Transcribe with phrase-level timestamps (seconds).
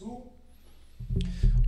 [0.00, 0.32] Sul.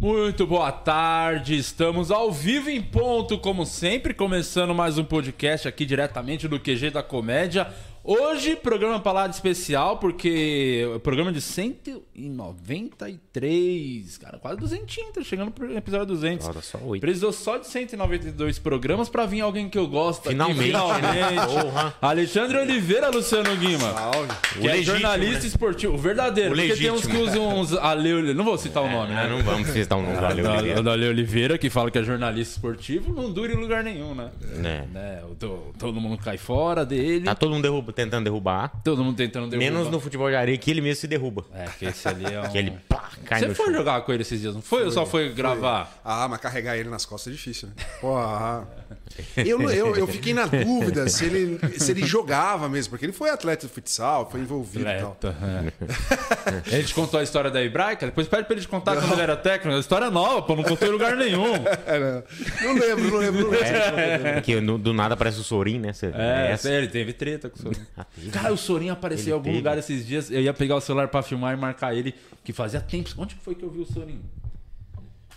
[0.01, 5.85] Muito boa tarde, estamos ao vivo em ponto, como sempre, começando mais um podcast aqui
[5.85, 7.71] diretamente do QG da Comédia.
[8.05, 15.73] Hoje, programa de especial, porque o programa de 193, cara, quase 200, tá chegando pro
[15.77, 16.49] episódio 200.
[16.49, 17.01] Olha, só oito.
[17.01, 21.47] Precisou só de 192 programas para vir alguém que eu gosto Finalmente, aqui, finalmente.
[21.63, 21.95] Porra.
[22.03, 23.93] Alexandre Oliveira, Luciano Guima.
[23.93, 24.33] Salve.
[24.53, 25.47] Que O é legítimo, jornalista né?
[25.47, 26.55] esportivo, o verdadeiro.
[26.55, 27.47] O porque tem uns que legítimo.
[27.47, 28.35] usam uns Ale...
[28.35, 29.29] Não vou citar o nome, né?
[29.29, 30.17] Não vamos citar um nome.
[30.21, 30.83] Valeu, da, Oliveira.
[30.83, 34.29] da Ale Oliveira, que fala que é jornalista esportivo, não dura em lugar nenhum, né?
[34.57, 34.89] Né.
[34.93, 38.73] Né, o to- todo mundo cai fora dele, Tá todo mundo derruba- tentando derrubar.
[38.85, 39.71] todo mundo tentando derrubar.
[39.73, 41.45] Menos no futebol de areia, que ele mesmo se derruba.
[41.55, 42.49] É, que esse ali é um...
[42.51, 43.75] Que ele pá, cai Você no foi chão.
[43.75, 44.85] jogar com ele esses dias, não foi?
[44.85, 46.01] Ou só foi gravar?
[46.05, 47.75] Ah, mas carregar ele nas costas é difícil, né?
[48.01, 48.67] Porra.
[49.37, 53.13] Eu, não- eu, eu fiquei na dúvida se ele, se ele jogava mesmo, porque ele
[53.13, 55.13] foi atleta de futsal, foi envolvido e tal.
[55.13, 55.37] Atleta,
[56.71, 56.75] é.
[56.77, 58.07] Ele te contou a história da hebraica?
[58.07, 59.77] Depois pede pra ele te contar quando ele era técnico.
[59.77, 61.53] A história é nova, pô, não contou em lugar nenhum.
[61.87, 62.25] Era-
[62.63, 63.67] Não lembro, não lembro, não lembro.
[64.29, 65.93] É, que no- do nada parece o Sorin, né?
[65.93, 66.71] Você- É, essa.
[66.71, 67.82] ele teve treta com o Sorin.
[68.15, 68.31] Teve.
[68.31, 69.57] Cara, o Sorin apareceu Ele em algum teve.
[69.59, 70.31] lugar esses dias.
[70.31, 73.11] Eu ia pegar o celular pra filmar e marcar ele, que fazia tempo.
[73.19, 74.21] Onde que foi que eu vi o Sorin?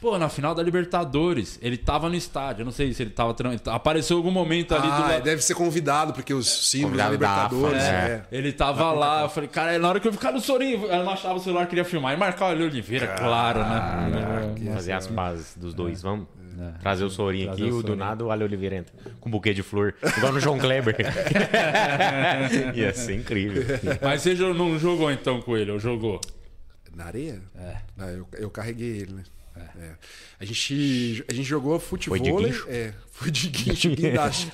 [0.02, 1.58] Pô, na final da Libertadores.
[1.62, 2.62] Ele tava no estádio.
[2.62, 3.34] Eu não sei se ele tava.
[3.68, 5.24] Apareceu em algum momento ali do Ah, lado.
[5.24, 7.84] deve ser convidado, porque os símbolos da Convidado da AFA, Libertadores.
[7.84, 8.24] né?
[8.30, 8.38] é.
[8.38, 11.04] Ele tava lá, eu falei, cara, na hora que eu vi, cara, o Sorin, eu
[11.04, 12.14] não achava o celular, queria filmar.
[12.14, 14.74] E marcar o Oliveira, claro, né?
[14.74, 16.28] Fazer as pazes dos dois, vamos.
[16.82, 19.32] Trazer o Sorin Trazer aqui, o o do nada o Ale Oliveira entra com um
[19.32, 20.96] buquê de flor, igual no João Kleber.
[22.76, 23.64] Ia ser incrível.
[24.02, 26.22] Mas você não jogou então com ele, ou jogou?
[26.96, 27.42] Na areia?
[27.58, 27.78] É.
[28.16, 29.24] eu, eu carreguei ele, né?
[29.58, 29.92] É.
[30.40, 32.18] A, gente, a gente jogou futebol.
[32.18, 32.66] Foi de guincho?
[32.70, 34.52] É, foi de guincho, guindaste.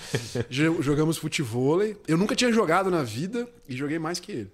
[0.50, 1.82] Jogamos futebol.
[2.08, 4.52] Eu nunca tinha jogado na vida e joguei mais que ele.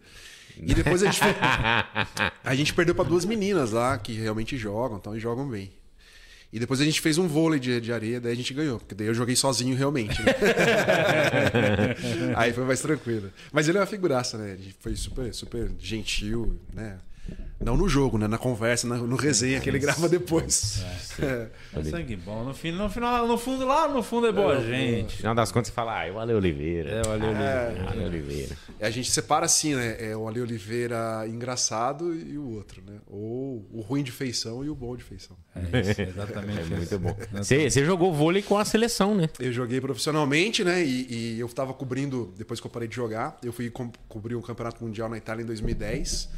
[0.59, 1.35] E depois a gente foi,
[2.43, 5.71] A gente perdeu para duas meninas lá que realmente jogam, então e jogam bem.
[6.57, 8.95] E depois a gente fez um vôlei de, de areia, daí a gente ganhou, porque
[8.95, 10.19] daí eu joguei sozinho realmente.
[10.23, 10.33] né?
[12.35, 13.31] Aí foi mais tranquilo.
[13.51, 14.53] Mas ele é uma figuraça, né?
[14.53, 16.97] Ele foi super, super gentil, né?
[17.59, 18.27] Não no jogo, né?
[18.27, 20.83] Na conversa, na- no resenha que ele grava depois.
[21.19, 21.47] É.
[21.73, 22.43] É sangue bom.
[22.43, 25.13] No, fim, no final, no fundo, lá no fundo é boa gente.
[25.13, 26.89] No final das contas, você fala, ah, é o Ale Oliveira.
[26.91, 27.85] É, o Ale Oliveira.
[27.89, 28.55] Ale Oliveira.
[28.79, 29.97] A gente separa assim, né?
[29.99, 32.99] É o Ale Oliveira engraçado e o outro, né?
[33.07, 35.35] Ou o ruim de feição e o bom de feição.
[35.55, 36.59] É isso, exatamente.
[36.59, 36.75] É isso.
[36.75, 37.17] muito bom.
[37.33, 39.27] Você, você jogou vôlei com a seleção, né?
[39.39, 40.83] Eu joguei profissionalmente, né?
[40.85, 44.35] E, e eu tava cobrindo, depois que eu parei de jogar, eu fui co- cobrir
[44.35, 46.29] um campeonato mundial na Itália em 2010.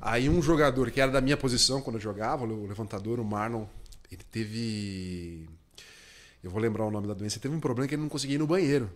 [0.00, 3.66] Aí um jogador que era da minha posição quando eu jogava, o levantador, o Marlon,
[4.10, 5.48] ele teve.
[6.42, 7.36] Eu vou lembrar o nome da doença.
[7.36, 8.90] Ele teve um problema que ele não conseguia ir no banheiro.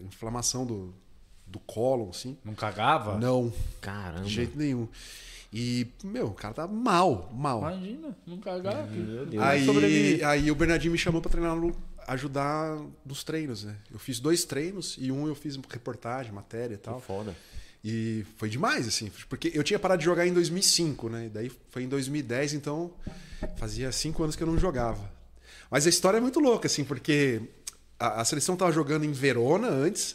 [0.00, 0.94] Inflamação do,
[1.46, 2.38] do cólon, assim.
[2.44, 3.18] Não cagava?
[3.18, 4.24] Não, Caramba.
[4.24, 4.88] de jeito nenhum.
[5.52, 7.58] E, meu, o cara tá mal, mal.
[7.58, 8.38] Imagina, não
[9.26, 9.42] Deus.
[9.42, 11.76] Aí, aí o Bernardinho me chamou pra treinar no,
[12.06, 13.76] ajudar nos treinos, né?
[13.90, 17.00] Eu fiz dois treinos e um eu fiz reportagem, matéria e tal.
[17.00, 17.34] Foda.
[17.82, 21.26] E foi demais, assim, porque eu tinha parado de jogar em 2005, né?
[21.26, 22.92] E daí foi em 2010, então
[23.56, 25.10] fazia cinco anos que eu não jogava.
[25.70, 27.40] Mas a história é muito louca, assim, porque
[27.98, 30.14] a, a seleção tava jogando em Verona antes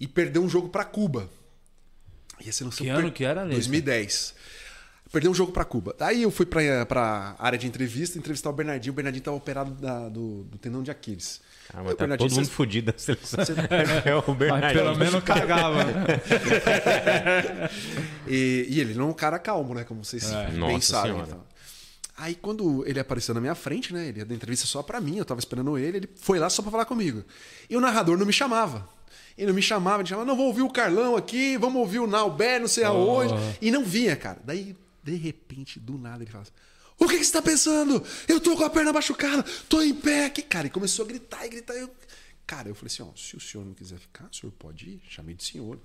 [0.00, 1.30] e perdeu um jogo pra Cuba.
[2.44, 3.54] E a seleção Que ano que era, Alex?
[3.58, 4.34] 2010.
[5.12, 5.94] Perdeu um jogo pra Cuba.
[5.96, 8.92] Daí eu fui pra, pra área de entrevista, entrevistar o Bernardinho.
[8.92, 11.40] O Bernardinho tava operado da- do, do tendão de Aquiles.
[11.74, 13.38] Caramba, o tá todo mundo "Cê- fudido da seleção.
[14.04, 14.82] É o Mas Bernardinho.
[14.84, 15.78] pelo menos cagava.
[18.26, 19.84] E, e ele não é um cara calmo, né?
[19.84, 20.46] Como vocês É.
[20.48, 21.18] bem Nossa sabem.
[21.20, 21.42] Então.
[22.16, 24.06] Aí quando ele apareceu na minha frente, né?
[24.08, 26.62] Ele ia dar entrevista só pra mim, eu tava esperando ele, ele foi lá só
[26.62, 27.24] pra falar comigo.
[27.68, 28.88] E o narrador não me chamava.
[29.36, 32.06] Ele não me chamava, ele chamava, não, vamos ouvir o Carlão aqui, vamos ouvir o
[32.06, 33.34] Nauber, não sei aonde.
[33.60, 34.38] E não vinha, cara.
[34.44, 36.52] Daí, de repente, do nada, ele fala assim,
[36.98, 38.02] o que, que você tá pensando?
[38.28, 40.42] Eu tô com a perna machucada, tô em pé aqui.
[40.42, 41.74] Cara, e começou a gritar e gritar.
[41.74, 41.90] Eu...
[42.46, 45.02] Cara, eu falei assim, ó, se o senhor não quiser ficar, o senhor pode ir,
[45.08, 45.78] chamei de senhor.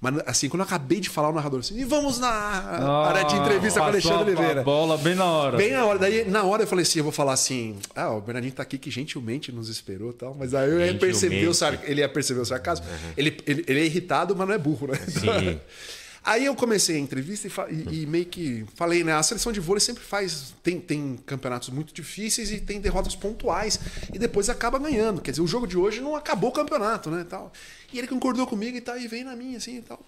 [0.00, 3.34] Mas assim, quando eu acabei de falar, o narrador assim, e vamos na área de
[3.34, 4.62] entrevista com o Alexandre a Oliveira.
[4.62, 5.56] bola bem na hora.
[5.56, 5.98] Bem na hora.
[5.98, 8.78] Daí, na hora eu falei assim, eu vou falar assim, ah, o Bernardinho tá aqui
[8.78, 10.36] que gentilmente nos esperou e tal.
[10.38, 11.80] Mas aí eu perceber o sar...
[11.82, 12.86] ele ia perceber o sarcasmo.
[13.16, 14.98] Ele, ele, ele é irritado, mas não é burro, né?
[15.08, 15.60] Sim.
[16.26, 19.12] Aí eu comecei a entrevista e, e- e meio que falei, né?
[19.12, 20.52] A seleção de vôlei sempre faz.
[20.60, 23.78] Tem, tem campeonatos muito difíceis e tem derrotas pontuais.
[24.12, 25.20] E depois acaba ganhando.
[25.22, 27.24] Quer dizer, o jogo de hoje não acabou o campeonato, né?
[27.30, 27.52] Tal.
[27.92, 30.04] E ele concordou comigo e tal, e veio na minha, assim e tal.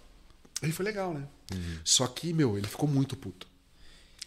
[0.60, 1.22] Aí foi legal, né?
[1.84, 3.46] Só que, meu, ele ficou muito puto.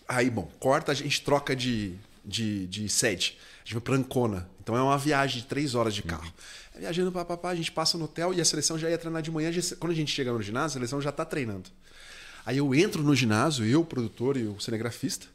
[0.08, 1.94] Aí, bom, corta, a gente troca de,
[2.24, 3.38] de, de sede.
[3.62, 4.50] A gente vai pra Ancona.
[4.62, 6.32] Então é uma viagem de três horas de carro.
[6.78, 9.52] Viajando, papapá, a gente passa no hotel e a seleção já ia treinar de manhã.
[9.52, 11.70] Já- Quando a gente chega no ginásio, a seleção já tá treinando.
[12.46, 15.26] Aí eu entro no ginásio, eu, o produtor e o cinegrafista.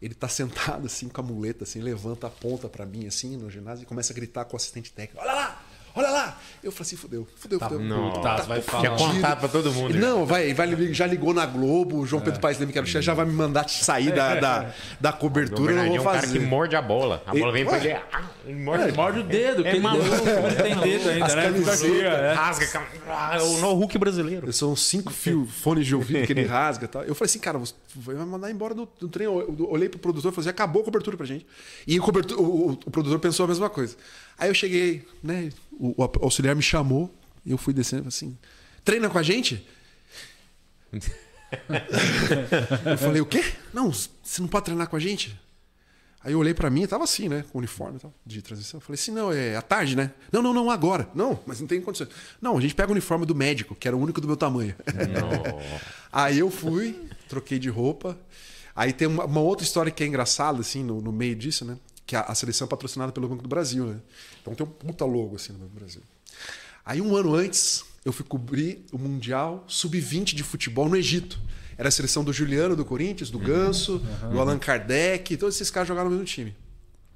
[0.00, 3.50] Ele tá sentado assim com a muleta, assim, levanta a ponta para mim assim no
[3.50, 5.61] ginásio e começa a gritar com o assistente técnico: "Olha lá!
[5.94, 6.38] Olha lá!
[6.62, 7.80] Eu falei assim, fudeu, fudeu, fudeu.
[7.80, 8.12] não.
[8.22, 8.80] Tá, vai falar.
[8.96, 9.94] Tinha contato pra todo mundo.
[9.98, 12.88] Não, vai, vai, já ligou na Globo, o João Pedro Paes Leme, que era o
[12.88, 16.26] chefe, já vai me mandar sair da, da, da cobertura, não é vou um cara
[16.26, 17.22] que morde a bola.
[17.26, 17.92] A bola vem pra ele.
[18.12, 18.84] ah, ele morde.
[18.84, 20.04] Ele morde o dedo, que É ele maluco.
[20.08, 21.42] não tem dedo ainda, As né?
[21.44, 21.80] camisetas.
[21.82, 22.32] Fica aqui, é.
[22.32, 22.82] Rasga.
[23.08, 24.52] Ah, é o no Hulk brasileiro.
[24.52, 27.02] São cinco fios, fones de ouvido que ele rasga e tal.
[27.02, 29.40] Eu falei assim, cara, você vai mandar embora do, do treino.
[29.40, 31.44] Eu olhei pro produtor e falei assim, acabou a cobertura pra gente.
[31.86, 33.96] E o, cobertor, o, o- o produtor pensou a mesma coisa.
[34.38, 35.50] Aí eu cheguei, né?
[35.72, 37.12] O, o auxiliar me chamou
[37.44, 38.38] e eu fui descendo e falei assim:
[38.84, 39.66] treina com a gente?
[42.84, 43.44] eu falei, o quê?
[43.72, 45.38] Não, você não pode treinar com a gente?
[46.24, 47.44] Aí eu olhei pra mim, tava assim, né?
[47.50, 48.78] Com uniforme tal, de transição.
[48.78, 50.12] Eu falei assim, não, é à tarde, né?
[50.30, 51.08] Não, não, não, agora.
[51.14, 52.10] Não, mas não tem condições.
[52.40, 54.74] Não, a gente pega o uniforme do médico, que era o único do meu tamanho.
[56.12, 56.96] Aí eu fui,
[57.28, 58.16] troquei de roupa.
[58.74, 61.76] Aí tem uma, uma outra história que é engraçada, assim, no, no meio disso, né?
[62.12, 63.96] Que a, a seleção é patrocinada pelo Banco do Brasil, né?
[64.42, 66.02] Então tem um puta logo, assim, no Banco do Brasil.
[66.84, 71.40] Aí um ano antes, eu fui cobrir o Mundial Sub-20 de futebol no Egito.
[71.78, 73.98] Era a seleção do Juliano, do Corinthians, do Ganso,
[74.30, 76.54] do Allan Kardec, todos esses caras jogaram no mesmo time.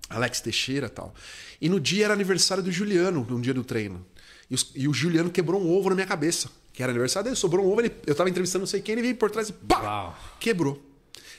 [0.08, 1.14] Alex Teixeira e tal.
[1.60, 4.02] E no dia era aniversário do Juliano, no dia do treino.
[4.50, 6.48] E, os- e o Juliano quebrou um ovo na minha cabeça.
[6.72, 9.02] Que era aniversário dele, sobrou um ovo, ele- eu tava entrevistando não sei quem, ele
[9.02, 9.78] veio por trás e pá!
[9.82, 10.18] Uau.
[10.40, 10.82] Quebrou.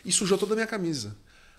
[0.06, 1.16] E sujou toda a minha camisa.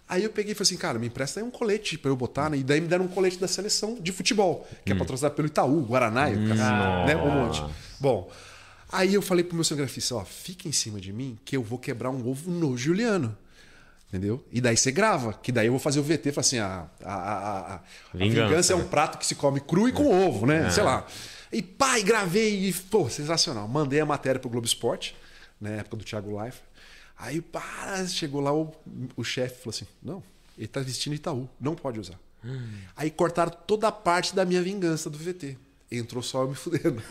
[0.09, 2.49] Aí eu peguei e falei assim, cara, me empresta aí um colete pra eu botar,
[2.49, 2.57] né?
[2.57, 5.83] E daí me deram um colete da seleção de futebol, que é patrocinado pelo Itaú,
[5.83, 7.17] Guaraná, e o cara, né?
[7.17, 7.63] Um monte.
[8.01, 8.31] Bom,
[8.91, 11.79] aí eu falei pro meu cinegrafista, ó, fica em cima de mim que eu vou
[11.79, 13.37] quebrar um ovo no Juliano.
[14.09, 14.43] Entendeu?
[14.51, 17.15] E daí você grava, que daí eu vou fazer o VT, fala assim, a, a,
[17.15, 17.81] a, a- a
[18.15, 20.71] Vingança, vingança é um prato que se come cru e com ovo, né?
[20.71, 21.07] Sei lá.
[21.53, 23.69] E pai, gravei e, pô, sensacional.
[23.69, 25.15] Mandei a matéria pro Globo Esporte,
[25.61, 26.59] na época do Thiago Life.
[27.19, 28.73] Aí, pá, chegou lá o,
[29.17, 30.23] o chefe falou assim: não,
[30.57, 32.19] ele tá vestindo Itaú, não pode usar.
[32.97, 35.57] Aí cortaram toda a parte da minha vingança do VT.
[35.91, 37.03] Entrou só eu me fudendo.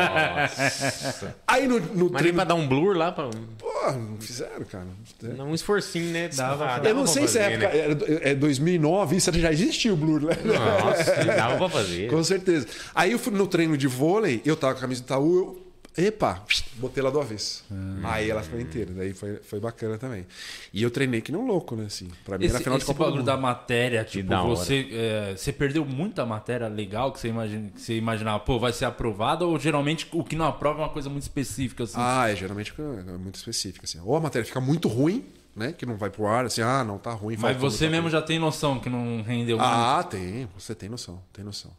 [0.00, 1.34] Nossa.
[1.48, 2.36] Aí no, no Mas treino.
[2.36, 3.28] pra dar um blur lá, pra...
[3.58, 4.86] Pô, não fizeram, cara.
[5.22, 6.28] Dar um esforcinho, né?
[6.28, 8.06] Dava Ah, dava Eu não sei se é fazer, época.
[8.06, 8.20] né?
[8.22, 10.34] É, é 2009, isso já existia o Blur, né?
[10.44, 12.08] Nossa, dava pra fazer.
[12.12, 12.66] Com certeza.
[12.94, 15.65] Aí eu fui no treino de vôlei, eu tava com a camisa do Itaú, eu.
[15.98, 17.64] Epa, botei lá do avesso.
[18.04, 20.26] Aí ela foi inteira, daí foi, foi bacana também.
[20.72, 21.86] E eu treinei que nem um louco, né?
[21.86, 23.26] Assim, pra mim Esse, era final de Copa do bagulho Mundo.
[23.26, 27.80] da matéria, tipo, da você, é, você perdeu muita matéria legal que você, imagina, que
[27.80, 31.08] você imaginava, pô, vai ser aprovada ou geralmente o que não aprova é uma coisa
[31.08, 31.96] muito específica, assim?
[31.96, 33.98] Ah, é geralmente é muito específica, assim.
[34.04, 35.24] Ou a matéria fica muito ruim,
[35.54, 35.72] né?
[35.72, 37.36] Que não vai pro ar, assim, ah, não tá ruim.
[37.38, 38.18] Mas você mesmo coisa.
[38.18, 39.66] já tem noção que não rendeu muito.
[39.66, 40.46] Ah, tem.
[40.58, 41.70] Você tem noção, tem noção.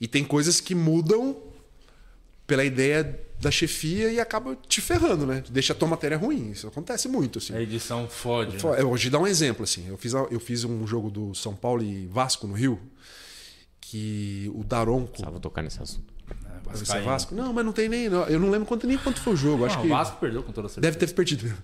[0.00, 1.49] E tem coisas que mudam
[2.50, 5.44] pela ideia da chefia e acaba te ferrando, né?
[5.48, 6.50] Deixa a tua matéria ruim.
[6.50, 7.54] Isso acontece muito, assim.
[7.54, 8.56] A edição fode.
[8.56, 8.80] né?
[8.80, 9.86] Eu vou te dar um exemplo, assim.
[9.86, 12.80] Eu fiz, eu fiz um jogo do São Paulo e Vasco no Rio,
[13.80, 15.12] que o Daronco.
[15.12, 16.12] Precisava tocar nesse assunto.
[16.72, 17.04] É, é Vascaíno.
[17.06, 17.34] Vasco?
[17.34, 18.08] Não, mas não tem nem.
[18.08, 19.64] não, Eu não lembro quanto, nem quanto foi o jogo.
[19.64, 19.88] Acho Não, que.
[19.88, 20.80] o Vasco perdeu com toda certeza.
[20.92, 21.58] Deve ter perdido mesmo.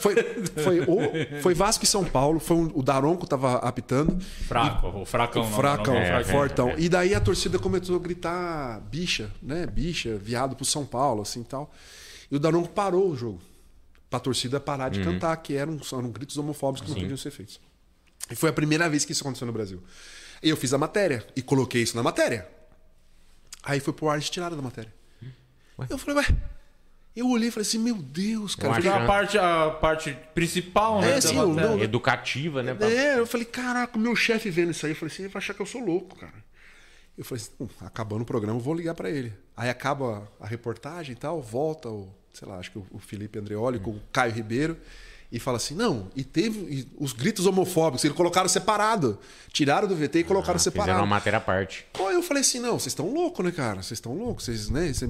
[0.00, 0.14] Foi,
[0.62, 2.40] foi, o- foi Vasco e São Paulo.
[2.40, 4.18] Foi um- o Daronco tava apitando.
[4.46, 5.42] Fraco, o fracão.
[5.42, 6.74] O não, fracão, não, não, É, fortão.
[6.78, 9.66] E daí a torcida começou a gritar bicha, né?
[9.66, 11.72] Bicha, viado pro São Paulo, assim e tal.
[12.30, 13.40] E o Daronco parou o jogo.
[14.08, 17.60] Pra torcida parar de cantar, que eram, eram gritos homofóbicos que não podiam ser feitos.
[18.30, 19.82] E foi a primeira vez que isso aconteceu no Brasil.
[20.42, 22.48] E eu fiz a matéria e coloquei isso na matéria.
[23.66, 24.92] Aí foi pro ar e tiraram da matéria.
[25.90, 26.26] Eu falei, ué.
[27.14, 28.74] Eu olhei e falei assim, meu Deus, cara.
[28.74, 31.12] Porque a parte, a parte principal, né?
[31.12, 32.74] É, da sim, eu não- Educativa, né?
[32.74, 35.32] pra- É, eu falei, caraca, o meu chefe vendo isso aí, eu falei assim, ele
[35.32, 36.44] vai achar que eu sou louco, cara.
[37.16, 39.32] Eu falei assim, "Hum, acabando o programa, eu vou ligar pra ele.
[39.56, 43.38] Aí acaba a reportagem e tal, volta o, sei lá, acho que o o Felipe
[43.38, 44.76] Andreoli com o Caio Ribeiro
[45.32, 49.18] e fala assim, não, e teve e os gritos homofóbicos, eles colocaram separado.
[49.52, 51.00] Tiraram do VT e colocaram Ah, Fizeram separado.
[51.00, 51.86] uma matéria à parte.
[51.92, 53.82] Pô, eu falei assim, não, vocês estão loucos, né, cara?
[53.82, 54.92] Vocês estão loucos, vocês, né?
[54.92, 55.08] Cê-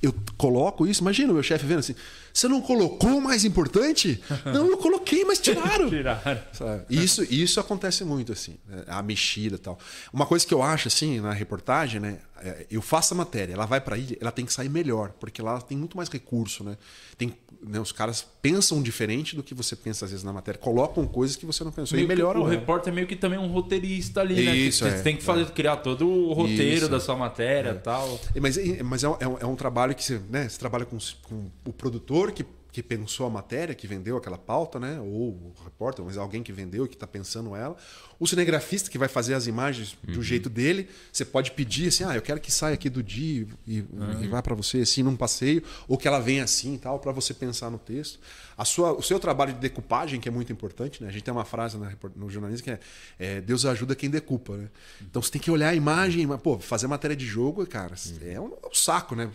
[0.00, 1.94] eu coloco isso, imagina o meu chefe vendo assim,
[2.38, 4.22] você não colocou o mais importante?
[4.44, 5.88] não, eu coloquei, mas tiraram.
[5.88, 6.40] Tiraram.
[6.52, 6.84] Sabe?
[6.88, 8.84] E Isso, isso acontece muito, assim, né?
[8.86, 9.78] a mexida e tal.
[10.12, 12.18] Uma coisa que eu acho, assim, na reportagem, né?
[12.42, 15.42] é, Eu faço a matéria, ela vai para ilha, ela tem que sair melhor, porque
[15.42, 16.76] lá tem muito mais recurso, né?
[17.16, 21.04] Tem, né, os caras pensam diferente do que você pensa às vezes na matéria, colocam
[21.06, 22.42] coisas que você não pensou e Meio que melhoram.
[22.42, 22.52] o ela.
[22.52, 24.52] repórter é meio que também um roteirista ali, né?
[24.52, 26.88] Que Isso, Você é, tem que fazer, criar todo o roteiro Isso.
[26.88, 28.20] da sua matéria e tal.
[28.40, 30.96] Mas, mas é, um- é um, é um trabalho que você, né, você trabalha com,
[31.24, 35.00] com o produtor que que pensou a matéria, que vendeu aquela pauta, né?
[35.00, 37.74] Ou o repórter, mas alguém que vendeu e que está pensando ela.
[38.20, 40.22] O cinegrafista que vai fazer as imagens do Uhum.
[40.22, 40.86] jeito dele.
[41.10, 43.78] Você pode pedir assim, ah, eu quero que saia aqui do dia e,
[44.20, 47.10] e vá para você assim num passeio, ou que ela venha assim e tal, para
[47.10, 48.20] você pensar no texto.
[48.56, 51.08] A sua, o seu trabalho de decupagem, que é muito importante, né?
[51.08, 51.78] A gente tem uma frase
[52.14, 52.80] no jornalismo que é,
[53.18, 54.68] é, Deus ajuda quem decupa, né?
[55.00, 58.38] Então você tem que olhar a imagem, mas, pô, fazer matéria de jogo, cara, é
[58.38, 59.30] um, é um saco, né?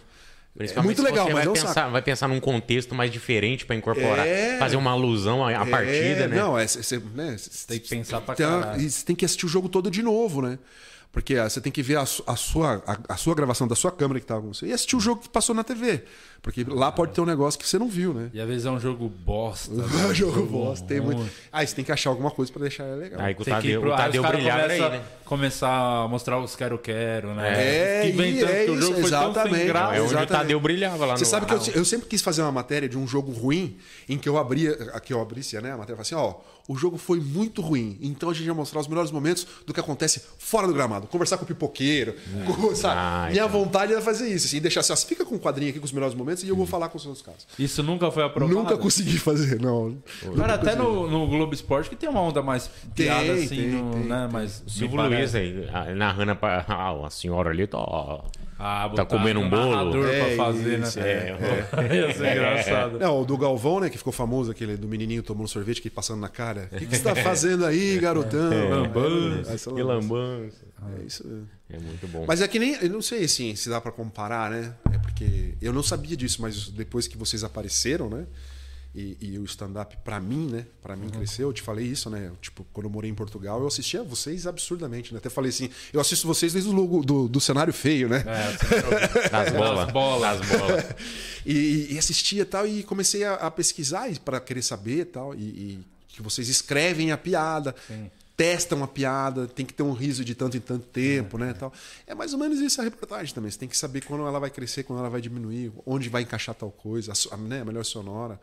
[0.56, 1.92] É Principalmente muito se legal, você mas vai pensar, saco.
[1.92, 4.60] vai pensar num contexto mais diferente para incorporar, É.
[4.60, 6.36] fazer uma alusão à, à partida, É, né?
[6.36, 8.80] Não, é, você né, cê- Tem que pensar pra tem, caralho.
[8.80, 10.60] e você tem que assistir o jogo todo de novo, né?
[11.14, 13.92] Porque ah, você tem que ver a, a sua, a, a sua gravação da sua
[13.92, 16.04] câmera que estava com você e assistir o jogo que passou na TV.
[16.42, 18.32] Porque lá pode ter um negócio que você não viu, né?
[18.34, 19.72] E às vezes é um jogo bosta.
[19.78, 19.86] né?
[20.14, 21.24] jogo bosta, tem muito.
[21.52, 23.22] Aí você tem que achar alguma coisa pra deixar legal.
[23.22, 25.04] Aí o Tem que ir Tadeu, pro- o Tadeu caras brilhava aí, começa- né?
[25.24, 28.02] Começar a mostrar os quero-quero, né?
[28.02, 29.66] É, Que vem e tanto é que o jogo isso, foi tão sem exatamente.
[29.68, 29.96] graça.
[29.96, 30.28] É onde o.
[30.28, 32.90] Tadeu brilhava lá Você no sabe que eu, Ah, eu sempre quis fazer uma matéria
[32.90, 33.78] de um jogo ruim
[34.10, 35.72] em que eu abria, que eu abrisse, né?
[35.72, 38.80] A matéria fala assim, ó, o jogo foi muito ruim, então a gente vai mostrar
[38.80, 41.08] os melhores momentos do que acontece fora do gramado.
[41.08, 42.16] Conversar com o pipoqueiro,
[42.46, 42.96] com- sabe?
[42.98, 43.60] Ah, Minha então.
[43.64, 46.16] vontade era fazer isso, assim, deixar assim, fica com um quadrinho aqui com os melhores
[46.16, 47.46] momentos e eu vou falar com os seus casos.
[47.60, 48.56] Isso nunca foi aprovado.
[48.58, 49.98] Nunca consegui fazer, não.
[50.38, 53.68] Cara, até no, no Globo Esporte que tem uma onda mais piada Tem, assim, tem,
[53.72, 54.22] no, tem, né?
[54.24, 54.30] tem.
[54.32, 56.66] Mas Silvio Luiz aí, ah, narrando pra.
[56.68, 57.78] Ah, a senhora ali tá.
[58.66, 60.06] Ah, Tá comendo um bolo?
[60.08, 61.10] É pra fazer, isso, né?
[61.10, 61.36] é.
[61.96, 62.98] Ia ser engraçado.
[63.00, 66.22] Não, o do Galvão, né, que ficou famoso, aquele do menininho tomando sorvete que passando
[66.22, 66.70] na cara.
[66.72, 68.70] O que, que você tá fazendo aí, garotão?
[68.70, 69.52] Lambança.
[69.54, 70.66] Essa Que lambança.
[70.98, 71.28] É isso.
[71.28, 71.48] mesmo.
[71.70, 72.24] É muito bom.
[72.28, 72.76] Mas é que nem.
[72.82, 74.74] Eu não sei assim, se dá pra comparar, né?
[74.94, 78.26] É porque eu não sabia disso, mas depois que vocês apareceram, né?
[78.96, 80.68] E, e o stand-up, pra mim, né?
[80.80, 82.32] Pra mim cresceu, eu te falei isso, né?
[82.40, 85.18] Tipo, quando eu morei em Portugal, eu assistia vocês absurdamente, né?
[85.18, 88.24] Até falei assim, eu assisto vocês desde o logo do, do cenário feio, né?
[88.28, 89.86] É, Das bolas.
[89.86, 90.40] Das bolas.
[90.40, 90.86] Das bolas.
[91.44, 95.80] E, e assistia tal, e comecei a, a pesquisar para querer saber tal, e, e
[96.10, 97.76] que vocês escrevem a piada,
[98.38, 101.54] testam a piada, tem que ter um riso de tanto em tanto tempo, né?
[101.54, 101.74] Tal.
[102.06, 103.50] É mais ou menos isso a reportagem também.
[103.50, 106.54] Você tem que saber quando ela vai crescer, quando ela vai diminuir, onde vai encaixar
[106.54, 108.40] tal coisa, a, né, a melhor sonora.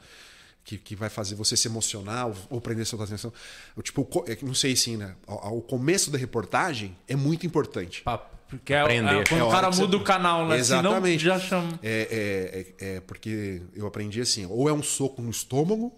[0.62, 3.32] Que, que vai fazer você se emocionar ou, ou prender sua atenção.
[3.76, 5.16] Eu, tipo, é não sei assim, né?
[5.26, 8.02] O, o começo da reportagem é muito importante.
[8.02, 9.20] Pra- Porque é, Aprender.
[9.20, 10.58] é quando É o cara que você- muda o canal, né?
[10.58, 11.22] Exatamente.
[11.22, 11.78] Senão já chama.
[11.82, 15.92] É, é, é, é porque eu aprendi assim: ou é um soco no estômago,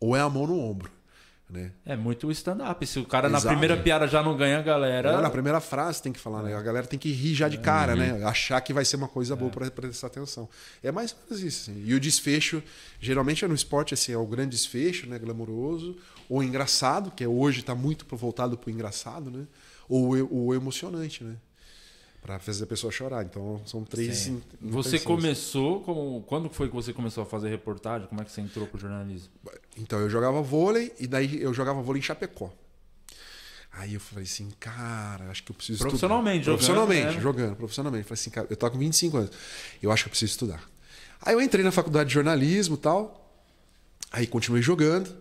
[0.00, 0.90] ou é a mão no ombro.
[1.50, 1.72] Né?
[1.86, 2.86] É muito stand-up.
[2.86, 3.54] Se o cara na Exato.
[3.54, 5.20] primeira piada já não ganha a galera.
[5.22, 6.54] Na primeira frase tem que falar, né?
[6.54, 8.22] A galera tem que rir já de cara, né?
[8.24, 10.46] Achar que vai ser uma coisa boa para prestar atenção.
[10.82, 11.70] É mais ou menos isso.
[11.70, 11.82] assim.
[11.86, 12.62] E o desfecho,
[13.00, 15.18] geralmente é no esporte, assim, é o grande desfecho, né?
[15.18, 15.96] Glamouroso,
[16.28, 19.46] ou engraçado, que é hoje está muito voltado para o engraçado, né?
[19.88, 21.36] Ou o o emocionante, né?
[22.22, 23.24] Para fazer a pessoa chorar.
[23.24, 24.30] Então são três.
[24.60, 26.22] Você começou.
[26.26, 28.08] Quando foi que você começou a fazer reportagem?
[28.08, 29.30] Como é que você entrou pro jornalismo?
[29.76, 32.52] Então eu jogava vôlei e daí eu jogava vôlei em Chapecó.
[33.72, 35.90] Aí eu falei assim, cara, acho que eu preciso estudar.
[35.90, 37.20] Profissionalmente, jogando, Profissionalmente, né?
[37.22, 38.04] jogando, profissionalmente.
[38.04, 39.30] Falei assim, cara, eu tô com 25 anos.
[39.80, 40.68] Eu acho que eu preciso estudar.
[41.22, 43.32] Aí eu entrei na faculdade de jornalismo e tal.
[44.10, 45.14] Aí continuei jogando.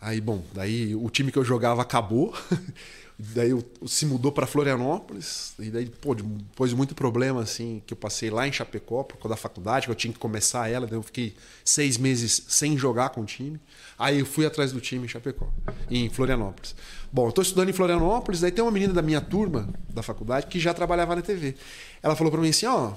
[0.00, 2.34] Aí, bom, daí o time que eu jogava acabou.
[3.18, 5.54] daí eu, se mudou para Florianópolis.
[5.58, 9.16] E daí, pô, depois de muito problema, assim, que eu passei lá em Chapecó, por
[9.16, 10.86] causa da faculdade, que eu tinha que começar ela.
[10.86, 13.58] Daí eu fiquei seis meses sem jogar com o time.
[13.98, 15.48] Aí eu fui atrás do time em Chapecó,
[15.90, 16.74] em Florianópolis.
[17.10, 20.46] Bom, eu tô estudando em Florianópolis, daí tem uma menina da minha turma da faculdade
[20.46, 21.54] que já trabalhava na TV.
[22.02, 22.92] Ela falou para mim assim, ó,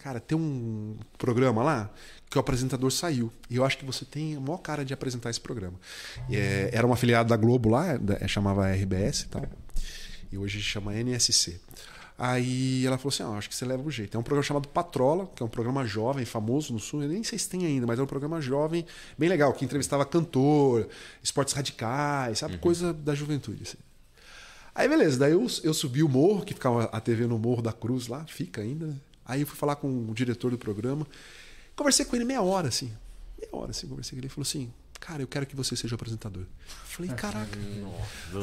[0.00, 1.90] cara, tem um programa lá
[2.32, 3.30] que o apresentador saiu.
[3.50, 5.78] E eu acho que você tem a maior cara de apresentar esse programa.
[6.30, 9.44] É, era uma afiliada da Globo lá, da- é, chamava RBS e tal.
[10.32, 11.60] E hoje chama NSC.
[12.18, 14.16] Aí ela falou assim: ah, acho que você leva o jeito.
[14.16, 17.02] É um programa chamado Patrola, que é um programa jovem, famoso no Sul.
[17.02, 18.84] Eu nem sei se tem ainda, mas é um programa jovem,
[19.18, 20.88] bem legal, que entrevistava cantor,
[21.22, 22.58] esportes radicais, sabe?
[22.58, 23.62] Coisa da juventude.
[23.64, 23.78] Assim.
[24.74, 27.72] Aí beleza, daí eu, eu subi o morro, que ficava a TV no Morro da
[27.72, 28.86] Cruz lá, fica ainda.
[28.86, 28.94] né?
[29.24, 31.06] Aí eu fui falar com o diretor do programa.
[31.76, 32.92] Conversei com ele meia hora, assim.
[33.38, 34.26] Meia hora, assim, conversei com ele.
[34.26, 36.42] Ele falou assim, cara, eu quero que você seja o apresentador.
[36.42, 36.48] Eu
[36.86, 37.58] falei, caraca.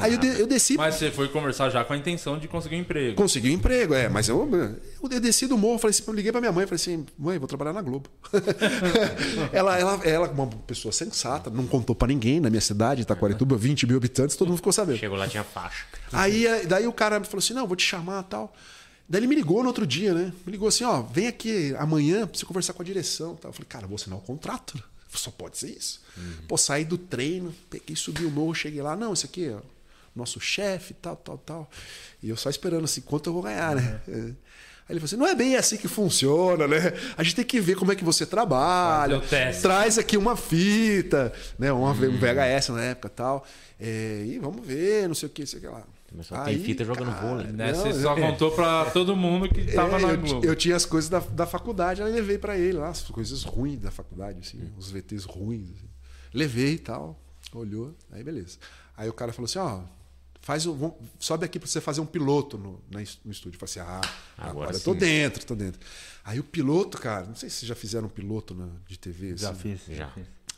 [0.01, 0.75] Aí eu, de- eu desci.
[0.75, 3.15] Mas você foi conversar já com a intenção de conseguir um emprego.
[3.15, 4.49] Consegui um emprego, é, mas eu,
[5.01, 7.47] eu desci do morro, falei assim, eu liguei pra minha mãe, falei assim, mãe, vou
[7.47, 8.09] trabalhar na Globo.
[9.53, 13.85] ela, ela, ela, uma pessoa sensata, não contou pra ninguém na minha cidade, Itaquarituba, 20
[13.87, 14.97] mil habitantes, todo mundo ficou sabendo.
[14.97, 15.85] Chegou lá, tinha faixa.
[16.11, 18.53] Aí eh, daí o cara falou assim: não, vou te chamar tal.
[19.09, 20.31] Daí ele me ligou no outro dia, né?
[20.45, 23.37] Me ligou assim: ó, vem aqui amanhã pra você conversar com a direção.
[23.43, 24.77] Eu falei, cara, vou assinar o contrato.
[24.77, 24.83] né?
[25.13, 26.01] Só pode ser isso.
[26.47, 29.61] Pô, saí do treino, peguei, subi o morro, cheguei lá, não, isso aqui o
[30.15, 31.69] nosso chefe, tal, tal, tal.
[32.21, 34.01] E eu só esperando assim, quanto eu vou ganhar, né?
[34.07, 34.13] É.
[34.13, 36.93] Aí ele falou assim: não é bem assim que funciona, né?
[37.17, 39.19] A gente tem que ver como é que você trabalha.
[39.61, 41.71] Traz aqui uma fita, né?
[41.71, 42.09] Uma, Hum.
[42.13, 43.45] Um VHS na época e tal.
[43.79, 45.83] É, e vamos ver, não sei o que, sei o que lá.
[46.13, 47.47] Mas só tem fita jogando vôlei.
[47.47, 47.71] Né?
[47.71, 50.45] não, Você só é- contou pra todo mundo que tava é, na eu, Globo.
[50.45, 53.79] eu tinha as coisas da, da faculdade, aí levei pra ele lá, as coisas ruins
[53.79, 55.69] da faculdade, assim, os VTs ruins.
[55.69, 55.89] assim.
[56.33, 57.19] Levei e tal,
[57.53, 58.57] olhou, aí beleza.
[58.97, 59.81] Aí o cara falou assim: ó,
[60.41, 63.57] faz um, sobe aqui pra você fazer um piloto no, na no estúdio.
[63.61, 64.01] Eu falei assim: ah,
[64.37, 65.79] agora, Agora eu tô dentro, tô dentro.
[66.23, 69.35] Aí o piloto, cara, não sei se vocês já fizeram um piloto na- de TV.
[69.37, 69.75] Já assim.
[69.77, 69.95] fiz.
[69.97, 70.11] Já.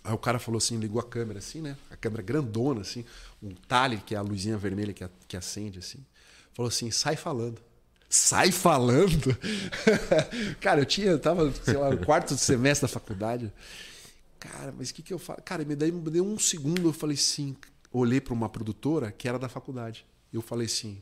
[0.03, 1.77] Aí o cara falou assim, ligou a câmera assim, né?
[1.91, 3.05] A câmera grandona, assim,
[3.41, 6.05] um talhe, que é a luzinha vermelha que, a- que acende, assim.
[6.53, 7.61] Falou assim, sai falando.
[8.09, 9.35] Sai falando?
[10.59, 13.51] cara, eu tinha, eu tava, sei lá, no quarto semestre da faculdade.
[14.39, 15.41] Cara, mas o que, que eu falo?
[15.43, 17.55] Cara, me deu um segundo, eu falei assim,
[17.91, 20.05] olhei para uma produtora que era da faculdade.
[20.33, 21.01] Eu falei assim,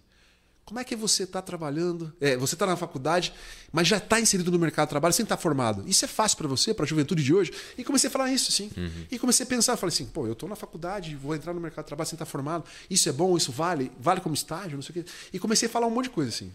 [0.69, 2.13] como é que você está trabalhando?
[2.21, 3.33] É, você está na faculdade,
[3.71, 5.83] mas já está inserido no mercado de trabalho sem estar formado.
[5.87, 7.51] Isso é fácil para você, para a juventude de hoje?
[7.75, 8.69] E comecei a falar isso, assim.
[9.09, 11.85] E comecei a pensar, falei assim, pô, eu estou na faculdade, vou entrar no mercado
[11.85, 12.65] de trabalho sem estar formado.
[12.87, 15.11] Isso é bom, isso vale, vale como estágio, não sei o quê.
[15.33, 16.51] E comecei a falar um monte de coisa, assim.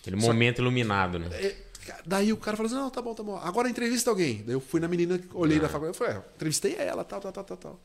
[0.00, 1.28] Aquele momento iluminado, né?
[1.32, 1.56] É,
[2.04, 3.36] Daí o cara falou assim: não, tá bom, tá bom.
[3.36, 4.42] Agora entrevista alguém.
[4.44, 7.32] Daí eu fui na menina, olhei da faculdade, eu falei, é, entrevistei ela, tal, tal,
[7.32, 7.80] tal, tal, tal.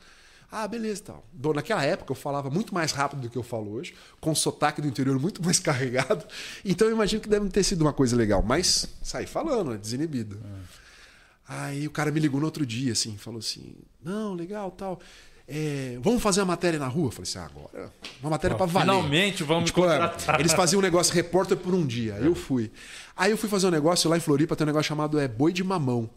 [0.50, 1.24] Ah, beleza, tal.
[1.32, 4.80] Bom, naquela época eu falava muito mais rápido do que eu falo hoje, com sotaque
[4.80, 6.24] do interior muito mais carregado.
[6.64, 8.42] Então eu imagino que deve ter sido uma coisa legal.
[8.42, 10.40] Mas saí falando, né, desinibido.
[11.46, 15.00] Aí o cara me ligou no outro dia, assim, falou assim: não, legal, tal.
[15.50, 17.06] É, vamos fazer uma matéria na rua?
[17.06, 18.86] Eu falei assim, ah, agora, uma matéria pra valer.
[18.86, 20.40] Finalmente vamos Tipo, é, contratar.
[20.40, 22.16] eles faziam um negócio repórter por um dia.
[22.16, 22.70] Aí eu fui.
[23.16, 25.50] Aí eu fui fazer um negócio lá em Floripa, tem um negócio chamado é, Boi
[25.50, 26.08] de Mamão.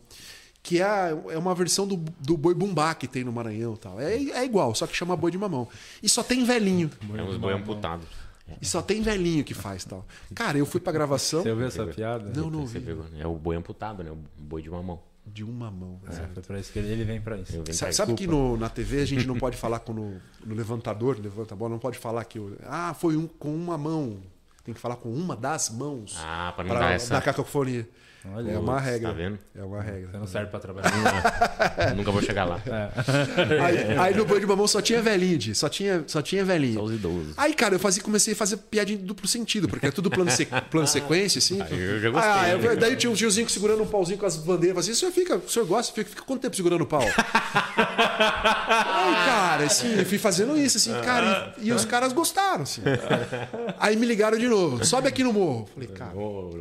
[0.63, 3.99] Que é, é uma versão do, do boi bumbá que tem no Maranhão e tal.
[3.99, 5.67] É, é igual, só que chama boi de mamão.
[6.03, 6.89] E só tem velhinho.
[7.17, 8.07] É uns boi amputados.
[8.61, 10.05] E só tem velhinho que faz tal.
[10.35, 12.31] Cara, eu fui pra gravação Você ouviu essa piada?
[12.35, 12.85] Não, não Você vi.
[12.87, 13.21] pegou, né?
[13.21, 14.11] É o boi amputado, né?
[14.11, 14.99] O boi de mamão.
[15.25, 15.99] de uma mão.
[16.07, 17.59] É, foi pra isso que ele, vem pra isso.
[17.61, 18.15] Pra Sabe isso.
[18.15, 21.57] que no- na TV a gente não pode falar com no, no levantador, levanta a
[21.57, 24.17] bola, não pode falar que ah, foi um com uma mão.
[24.65, 26.15] Tem que falar com uma das mãos.
[26.19, 27.87] Ah, pra não para dar essa- dar cacofonia.
[28.35, 29.09] Olha, é uma regra.
[29.09, 29.39] tá vendo?
[29.55, 30.09] É uma regra.
[30.11, 30.91] Você não serve pra trabalhar.
[31.95, 32.59] Nunca vou chegar lá.
[33.65, 36.75] Aí, aí no boi de mamão só tinha velhinho, só tinha, só tinha velhinho.
[36.75, 37.33] Só os idosos.
[37.35, 40.29] Aí, cara, eu fazia, comecei a fazer piadinha de duplo sentido, porque é tudo plano,
[40.29, 41.59] se- plano sequência, assim.
[41.61, 42.75] Aí eu já gostei, Ah, né?
[42.75, 44.75] daí tinha um tiozinho segurando um pauzinho com as bandeiras.
[44.77, 45.93] Fazia, o senhor fica, o senhor gosta?
[45.93, 47.01] Fica, fica quanto tempo segurando o pau?
[47.01, 52.81] Aí, cara, assim, eu fui fazendo isso, assim, cara, e, e os caras gostaram, assim.
[53.79, 55.67] Aí me ligaram de novo, sobe aqui no morro.
[55.73, 56.11] Falei, cara,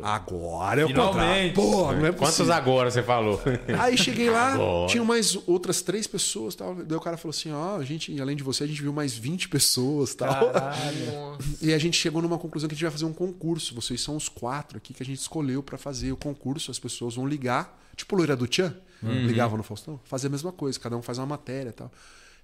[0.03, 1.50] agora é o Finalmente.
[1.51, 1.71] Contrato.
[1.71, 2.53] Pô, não é Quantos possível.
[2.53, 3.39] agora você falou?
[3.79, 4.87] Aí cheguei lá, Agora.
[4.87, 6.75] tinha mais outras três pessoas tal.
[6.75, 9.13] Daí o cara falou assim: ó, a gente, além de você, a gente viu mais
[9.17, 10.51] 20 pessoas tal.
[11.61, 13.73] E a gente chegou numa conclusão que a gente vai fazer um concurso.
[13.75, 16.71] Vocês são os quatro aqui que a gente escolheu pra fazer o concurso.
[16.71, 20.79] As pessoas vão ligar, tipo loira do Tchan, ligavam no Faustão, fazer a mesma coisa,
[20.79, 21.91] cada um faz uma matéria e tal.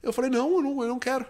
[0.01, 1.25] Eu falei: não, eu não, eu não quero.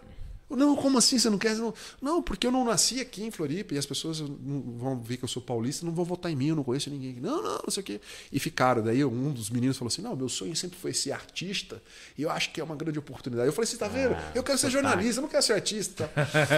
[0.50, 1.56] Não, como assim você não quer?
[1.56, 5.26] Não, não, porque eu não nasci aqui em Floripa e as pessoas vão ver que
[5.26, 7.18] eu sou paulista, não vão votar em mim, eu não conheço ninguém.
[7.20, 8.00] Não, não, não sei o quê.
[8.32, 8.82] E ficaram.
[8.82, 11.82] Daí um dos meninos falou assim: Não, meu sonho sempre foi ser artista
[12.18, 13.48] e eu acho que é uma grande oportunidade.
[13.48, 14.16] Eu falei: Você tá vendo?
[14.34, 16.10] eu quero ser jornalista, eu não quero ser artista.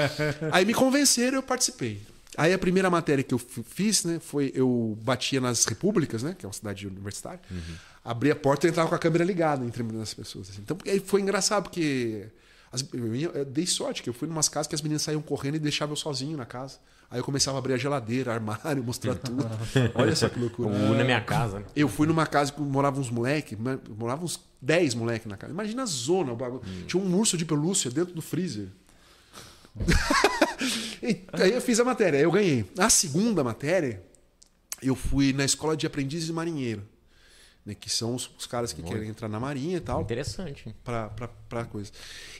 [0.52, 2.02] Aí me convenceram eu participei.
[2.38, 6.46] Aí a primeira matéria que eu fiz, né, foi eu batia nas repúblicas, né, que
[6.46, 7.42] é uma cidade universitária,
[8.06, 10.50] abria a porta e entrava com a câmera ligada entre as pessoas.
[10.50, 10.62] assim.
[10.62, 12.28] Então aí foi engraçado porque
[12.72, 15.22] as- eu, eu dei sorte que eu fui em umas casas que as meninas saíam
[15.22, 16.78] correndo e deixavam eu sozinho na casa.
[17.12, 19.44] Aí eu começava a abrir a geladeira, armário, mostrar tudo.
[19.96, 20.70] Olha só que loucura.
[20.70, 21.66] O na minha casa, né?
[21.76, 23.58] Eu fui numa casa que moravam uns moleques,
[23.98, 25.52] moravam uns 10 moleques na casa.
[25.52, 26.62] Imagina a zona, o bagulho.
[26.86, 28.68] Tinha um urso de pelúcia dentro do freezer.
[31.02, 32.66] E aí eu fiz a matéria, aí eu ganhei.
[32.78, 34.04] A segunda matéria,
[34.82, 36.84] eu fui na escola de aprendizes de marinheiro.
[37.70, 40.02] Né, que são os, os caras que querem entrar na marinha e tal.
[40.02, 40.76] Interessante.
[40.84, 41.92] Pra, pra, pra coisa.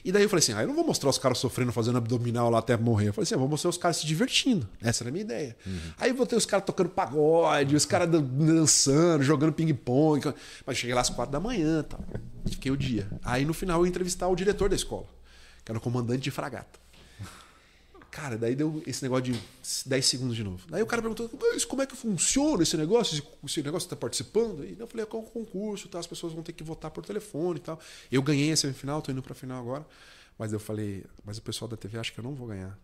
[0.04, 2.50] E daí eu falei assim: ah, eu não vou mostrar os caras sofrendo, fazendo abdominal
[2.50, 3.08] lá até morrer.
[3.08, 4.68] Eu falei assim: eu vou mostrar os caras se divertindo.
[4.82, 5.56] Essa era a minha ideia.
[5.98, 10.34] Aí eu botei os caras tocando pagode, os caras dan- dançando, jogando ping-pong.
[10.66, 12.00] Mas cheguei lá às quatro da manhã e tal.
[12.50, 13.08] Fiquei o dia.
[13.24, 15.06] Aí no final eu ia entrevistar o diretor da escola,
[15.64, 16.78] que era o comandante de fragata.
[18.10, 19.40] Cara, daí deu esse negócio de
[19.86, 20.64] 10 segundos de novo.
[20.68, 23.22] Daí o cara perguntou, mas como é que funciona esse negócio?
[23.44, 24.64] Esse, negócio que tá participando?
[24.64, 25.98] E eu falei, é um concurso, tá?
[25.98, 27.78] as pessoas vão ter que votar por telefone e tal.
[28.10, 29.86] Eu ganhei a semifinal, tô indo pra final agora.
[30.36, 32.76] Mas eu falei, mas o pessoal da TV acha que eu não vou ganhar.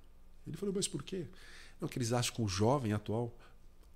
[0.47, 1.27] Ele falou, mas por quê?
[1.81, 3.35] Não, que eles acham que o jovem atual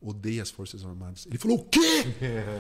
[0.01, 1.27] odeia as Forças Armadas.
[1.27, 2.05] Ele falou, o quê?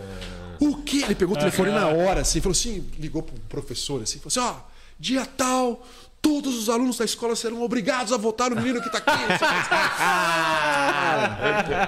[0.60, 1.02] O quê?
[1.04, 4.40] Ele pegou o telefone na hora, assim, falou assim, ligou pro professor, assim, falou assim,
[4.40, 5.82] ó, dia tal,
[6.22, 9.10] Todos os alunos da escola serão obrigados a votar no menino que tá aqui.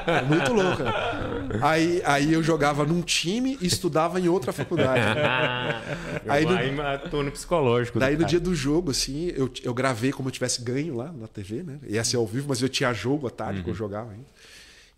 [0.07, 0.79] É muito louco.
[0.79, 1.59] cara.
[1.61, 5.03] Aí, aí eu jogava num time e estudava em outra faculdade.
[6.27, 6.73] Aí no- no...
[6.73, 7.99] matou no psicológico.
[7.99, 11.13] Daí do no dia do jogo, assim, eu, eu gravei como eu tivesse ganho lá
[11.13, 11.79] na TV, né?
[11.87, 14.25] Ia ser ao vivo, mas eu tinha jogo à tarde que eu jogava ainda.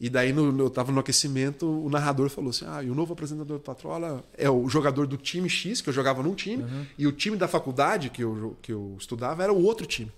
[0.00, 3.12] E daí no, eu tava no aquecimento, o narrador falou assim: Ah, e o novo
[3.12, 6.64] apresentador do Patrola é o jogador do time X, que eu jogava num time,
[6.98, 10.11] e o time da faculdade que eu, que eu estudava era o outro time.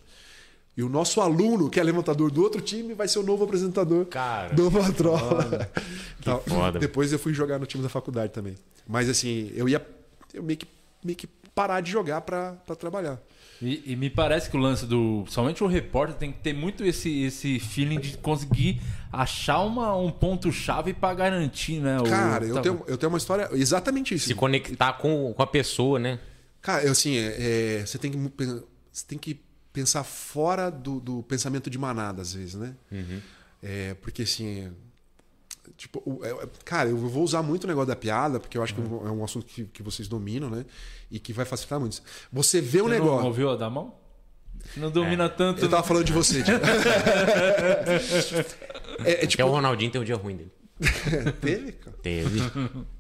[0.77, 4.05] E o nosso aluno, que é levantador do outro time, vai ser o novo apresentador
[4.07, 5.71] Cara, do Patrola.
[6.19, 6.43] Então.
[6.81, 8.57] Depois eu fui jogar no time da faculdade também.
[8.85, 9.81] Mas assim, eu ia
[10.35, 10.67] eu meio que,
[11.05, 13.21] meio que parar de jogar pra pra trabalhar.
[13.61, 15.25] E, e me parece que o lance do.
[15.29, 18.81] Somente o repórter tem que ter muito esse, esse feeling de conseguir
[19.23, 21.99] achar uma, um ponto-chave pra garantir, né?
[22.01, 24.27] o- Cara, eu tá- tenho, eu tenho uma história exatamente isso.
[24.29, 26.19] Se conectar com, com a pessoa, né?
[26.61, 28.19] Cara, assim, é, é, você, tem que,
[28.93, 29.41] você tem que
[29.73, 32.75] pensar fora do, do pensamento de manada, às vezes, né?
[33.63, 34.73] É, porque, assim,
[35.77, 38.63] tipo, o- é, é, cara, eu vou usar muito o negócio da piada, porque eu
[38.63, 40.65] acho que é um assunto que, que vocês dominam, né?
[41.11, 42.03] E que vai facilitar muito.
[42.33, 43.27] Você vê o Você não negócio.
[43.27, 43.95] ouviu a da mão?
[44.77, 45.63] Não domina tanto.
[45.65, 46.61] Eu tava falando de você, Diego.
[49.05, 49.43] é, é Até tipo.
[49.45, 50.53] o Ronaldinho tem um dia ruim dele.
[51.41, 51.97] Teve, cara.
[52.03, 52.41] Teve.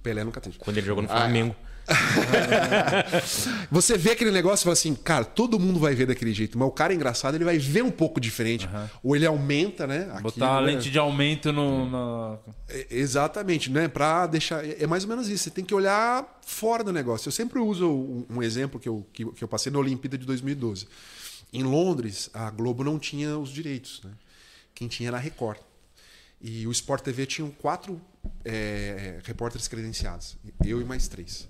[0.02, 0.56] Pelé nunca teve.
[0.58, 1.54] Quando ele jogou Ah, no Flamengo.
[3.70, 6.66] Você vê aquele negócio e fala assim, cara, todo mundo vai ver daquele jeito, mas
[6.66, 8.68] o cara é engraçado, ele vai ver um pouco diferente.
[9.02, 10.04] Ou ele aumenta, né?
[10.20, 10.66] Botar aquilo, a né?
[10.72, 11.88] lente de aumento no.
[11.90, 13.88] na- É, Exatamente, né?
[13.88, 14.64] Pra deixar.
[14.64, 15.44] É é mais ou menos isso.
[15.44, 17.28] Você tem que olhar fora do negócio.
[17.28, 20.26] Eu sempre uso um, um exemplo que eu, que, que eu passei na Olimpíada de
[20.26, 20.86] 2012.
[21.52, 24.10] Em Londres, a Globo não tinha os direitos, né?
[24.74, 25.58] Quem tinha era a Record.
[26.40, 28.00] E o Sport TV tinham quatro
[28.44, 30.36] é, repórteres credenciados.
[30.64, 31.48] Eu e mais três.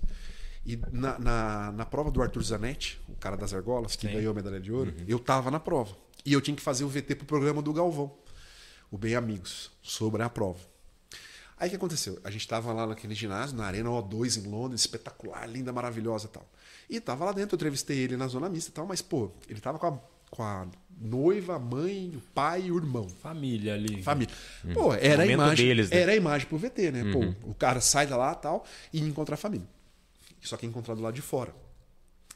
[0.65, 4.13] E na, na, na prova do Arthur Zanetti, o cara das argolas, que Sim.
[4.13, 5.95] ganhou a medalha de ouro, eu tava na prova.
[6.25, 8.13] E eu tinha que fazer o VT pro programa do Galvão,
[8.91, 10.59] o Bem Amigos, sobre a prova.
[11.59, 12.19] Aí o que aconteceu?
[12.23, 16.29] A gente estava lá naquele ginásio, na Arena O2 em Londres, espetacular, linda, maravilhosa e
[16.29, 16.47] tal.
[16.89, 19.59] E tava lá dentro, eu entrevistei ele na zona mista e tal, mas, pô, ele
[19.59, 20.67] tava com a, com a
[20.99, 23.07] noiva, a mãe, o pai e o irmão.
[23.07, 24.01] Família ali.
[24.03, 24.33] Família.
[24.73, 25.65] Pô, era a imagem.
[25.67, 25.99] deles, né?
[26.01, 27.03] Era a imagem pro VT, né?
[27.11, 29.67] Pô, o cara sai da lá e tal e encontra a família.
[30.41, 31.53] Só que encontrar do lado de fora.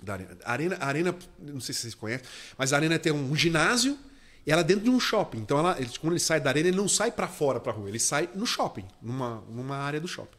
[0.02, 0.38] Da arena.
[0.44, 2.26] A arena, arena, não sei se vocês conhecem,
[2.58, 3.98] mas a arena tem um ginásio
[4.46, 5.38] e ela é dentro de um shopping.
[5.40, 7.88] Então, ela, ele- quando ele sai da arena, ele não sai para fora, pra rua,
[7.88, 10.38] ele sai no shopping, numa, numa área do shopping.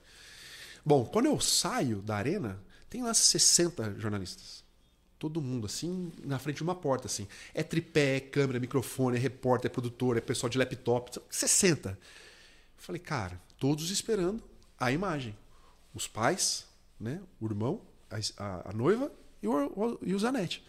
[0.85, 2.59] Bom, quando eu saio da arena,
[2.91, 4.62] tem lá 60 jornalistas.
[5.23, 7.29] Todo mundo, assim, na frente de uma porta, assim.
[7.55, 11.13] É tripé, é câmera, é microfone, é repórter, é produtor, é pessoal de laptop.
[11.31, 11.91] 60.
[11.91, 11.97] Eu
[12.77, 14.43] falei, cara, todos esperando
[14.77, 15.39] a imagem.
[15.95, 16.67] Os pais,
[16.99, 17.21] né?
[17.41, 17.81] O irmão,
[18.37, 20.65] a, a- noiva e o, o- e o Zanetti.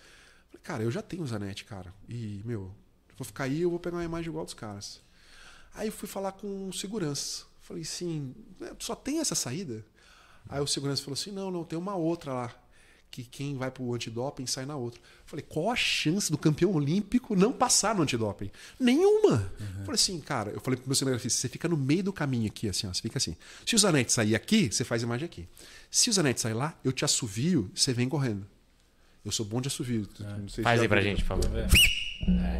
[0.51, 1.91] Falei, cara, eu já tenho o Zanetti, cara.
[2.07, 2.71] E, meu,
[3.09, 5.01] eu vou ficar aí eu vou pegar uma imagem igual dos caras.
[5.73, 7.45] Aí eu fui falar com segurança.
[7.61, 9.83] Falei assim, "né, só tem essa saída?
[10.47, 12.62] Aí o segurança falou assim, não, não, tem uma outra lá.
[13.13, 14.99] Que quem vai pro antidoping sai na outra.
[15.27, 18.49] Falei, qual a chance do campeão olímpico não passar no antidoping?
[18.79, 19.53] Nenhuma.
[19.81, 22.67] Falei assim, cara, eu falei pro meu cinegrafista, você fica no meio do caminho aqui,
[22.67, 23.35] assim, ó, você fica assim.
[23.63, 25.47] Se o Zanetti sair aqui, você faz imagem aqui.
[25.91, 28.47] Se o Zanetti sair lá, eu te assovio, você vem correndo.
[29.23, 30.07] Eu sou bom de assovio.
[30.19, 31.11] Não sei se Faz aí pra viu.
[31.11, 31.45] gente, por favor.
[31.55, 31.67] É.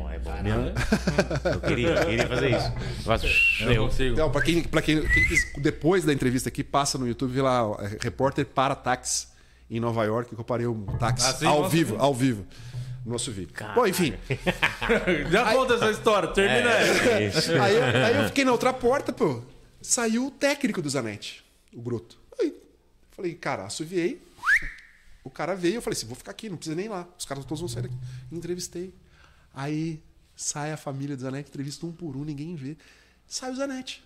[0.06, 0.66] Oh, é bom mesmo.
[1.52, 2.68] Eu queria, eu queria fazer isso.
[2.68, 3.26] Eu faço-
[3.60, 4.14] Eu não Eu- consigo.
[4.14, 7.42] Então, pra quem, pra quem, quem quis- depois da entrevista aqui, passa no YouTube, vê
[7.42, 9.33] lá, ó, é, repórter para táxi
[9.78, 12.02] em Nova York, que eu parei um táxi Ah, sim, ao vivo, sim.
[12.02, 12.46] ao vivo.
[13.06, 13.54] No nosso vídeo.
[13.76, 14.14] Bom, enfim.
[15.30, 17.10] Já conta essa história, termina essa.
[17.10, 17.52] É isso.
[17.62, 19.42] Aí eu, aí eu fiquei na outra porta, pô.
[19.82, 22.18] Saiu o técnico do Zanetti, o Broto.
[22.40, 22.56] Aí,
[23.12, 24.22] falei, cara, assoviei.
[25.24, 27.06] O cara veio, eu falei assim, vou ficar aqui, não precisa nem ir lá.
[27.18, 27.96] Os caras todos vão sair daqui.
[28.32, 28.94] Entrevistei.
[29.54, 30.02] Aí
[30.36, 32.78] sai a família do Zanetti, entrevista um por um, ninguém vê.
[33.28, 34.02] Sai o Zanetti.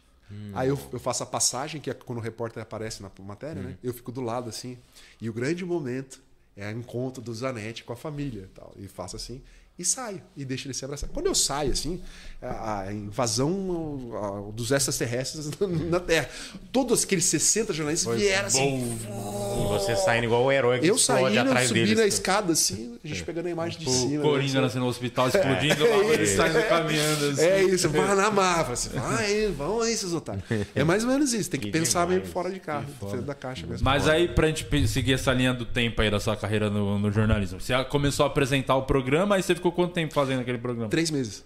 [0.53, 3.77] Aí eu, eu faço a passagem, que é quando o repórter aparece na matéria, né?
[3.83, 4.77] Eu fico do lado assim.
[5.21, 6.21] E o grande momento
[6.55, 8.43] é o encontro do Zanetti com a família.
[8.43, 9.41] e Tal, e faço assim.
[9.77, 10.21] E saio.
[10.35, 11.07] E deixo ele se abraçar.
[11.09, 12.01] Quando eu saio, assim,
[12.41, 15.49] a, invasão dos extraterrestres
[15.89, 16.29] na Terra.
[16.71, 18.97] Todos aqueles 60 jornalistas vieram assim.
[19.01, 21.97] E você saindo igual o herói que Eu saindo, eu atrás subi deles.
[21.97, 24.23] na escada, assim, a gente pegando a imagem de O cima.
[24.23, 24.61] Coringa né?
[24.61, 27.41] nascendo no hospital explodindo lá, ele saindo caminhando assim.
[27.41, 28.73] É isso, vai na marra.
[28.73, 30.43] Assim, vai, vão aí, seus otários.
[30.75, 32.21] É mais ou menos isso, tem que, Que pensar demais.
[32.21, 33.83] meio fora de carro, dentro da caixa mesmo.
[33.83, 37.11] Mas aí, pra gente seguir essa linha do tempo aí da sua carreira no, no
[37.11, 40.89] jornalismo, você começou a apresentar o programa, aí você ficou quanto tempo fazendo aquele programa?
[40.89, 41.43] Três meses.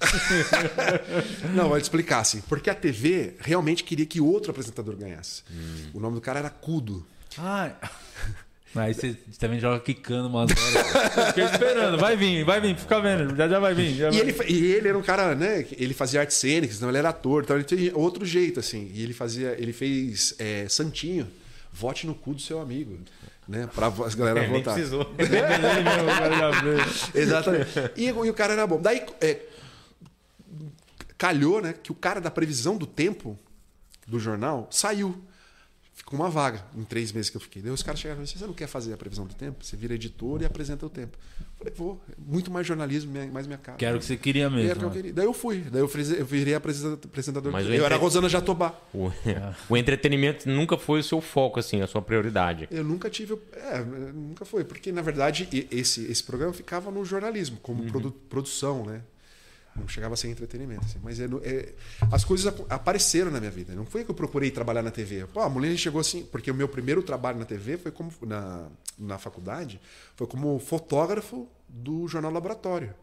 [1.54, 2.40] Não, vou te explicar assim.
[2.48, 5.42] Porque a TV realmente queria que outro apresentador ganhasse.
[5.94, 7.06] O nome do cara era Cudo.
[7.38, 7.72] Ah,
[8.74, 11.26] Aí você também joga quicando umas horas.
[11.28, 13.96] Fiquei esperando, vai vir, vai vir, fica vendo, já, já vai vir.
[13.96, 15.66] Já E vai ele, e ele era um cara, né?
[15.72, 18.88] Ele fazia artes cênicas, então ele era ator, então ele tinha outro jeito, assim.
[18.94, 19.56] E ele fazia.
[19.58, 21.26] Ele fez é, Santinho,
[21.72, 22.96] vote no cu do seu amigo.
[23.50, 24.74] Né, pra as galera É, votar.
[24.74, 25.12] precisou.
[27.12, 27.68] Exatamente.
[27.96, 28.80] E, e o cara era bom.
[28.80, 29.40] Daí é,
[31.18, 33.36] calhou, né, que o cara da previsão do tempo
[34.06, 35.20] do jornal saiu.
[36.00, 37.60] Ficou uma vaga em três meses que eu fiquei.
[37.60, 39.62] Daí os caras chegaram e disseram: Você não quer fazer a previsão do tempo?
[39.64, 41.16] Você vira editor e apresenta o tempo.
[41.38, 42.00] Eu falei: Vou.
[42.18, 43.76] Muito mais jornalismo, mais minha cara.
[43.76, 44.74] Que era o que você queria Era mesmo.
[44.76, 44.94] que eu né?
[44.94, 45.12] queria.
[45.12, 45.58] Daí eu fui.
[45.60, 47.52] Daí eu, fiz- eu virei apresenta- apresentador.
[47.52, 48.74] Mas eu era a entre- Rosana Jatobá.
[48.94, 49.12] O,
[49.68, 52.66] o entretenimento nunca foi o seu foco, assim, a sua prioridade.
[52.70, 53.38] Eu nunca tive.
[53.52, 53.78] É,
[54.12, 54.64] nunca foi.
[54.64, 59.02] Porque, na verdade, esse, esse programa ficava no jornalismo, como produ- produção, né?
[59.76, 60.84] Não chegava a ser entretenimento.
[60.84, 60.98] assim.
[61.02, 61.74] Mas é é-
[62.12, 63.74] as coisas ap- apareceram na minha vida.
[63.74, 65.26] Não foi que eu procurei trabalhar na TV.
[65.32, 66.24] Pô, a mulher chegou assim.
[66.24, 68.12] Porque o meu primeiro trabalho na TV foi como.
[68.22, 69.80] Na, na faculdade,
[70.16, 72.94] foi como fotógrafo do Jornal Laboratório.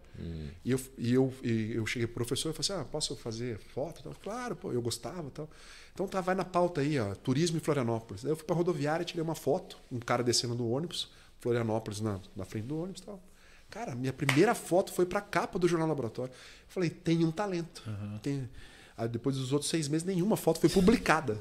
[0.65, 3.59] E, eu, e, eu, e eu cheguei pro professor e falei assim: ah, posso fazer
[3.73, 3.99] foto?
[3.99, 4.13] e tal?
[4.21, 5.47] Claro, pô, eu gostava tal.
[5.93, 8.23] Então tá, vai na pauta aí, ó, turismo em Florianópolis.
[8.23, 12.19] Daí eu fui pra rodoviária, tirei uma foto, um cara descendo do ônibus, Florianópolis na,
[12.35, 13.21] na frente do ônibus e tal.
[13.69, 16.31] Cara, minha primeira foto foi pra capa do Jornal Laboratório.
[16.33, 16.37] Eu
[16.69, 17.83] falei, tem um talento.
[18.21, 18.49] Tem...
[18.97, 21.37] Aí depois dos outros seis meses, nenhuma foto foi publicada.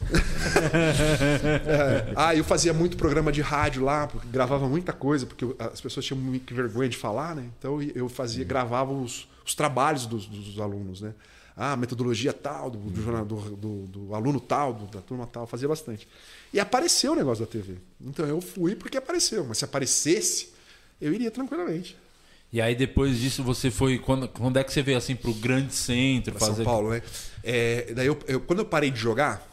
[1.66, 2.12] É.
[2.16, 6.20] Ah, eu fazia muito programa de rádio lá, gravava muita coisa, porque as pessoas tinham
[6.20, 7.48] muita vergonha de falar, né?
[7.58, 11.14] Então eu fazia, gravava os, os trabalhos dos, dos alunos, né?
[11.56, 15.68] Ah, metodologia tal, do, do, jornal- do, do- do aluno tal, da turma tal, fazia
[15.68, 16.06] bastante.
[16.52, 17.76] E apareceu o negócio da TV.
[18.00, 20.52] Então eu fui porque apareceu, mas se aparecesse,
[21.06, 21.96] eu iria tranquilamente.
[22.52, 23.98] E aí depois disso você foi.
[23.98, 26.34] Quando, quando é que você veio assim pro grande centro?
[26.34, 27.02] Pra São Paulo, né?
[27.42, 29.44] É, daí eu, eu- quando eu parei de jogar,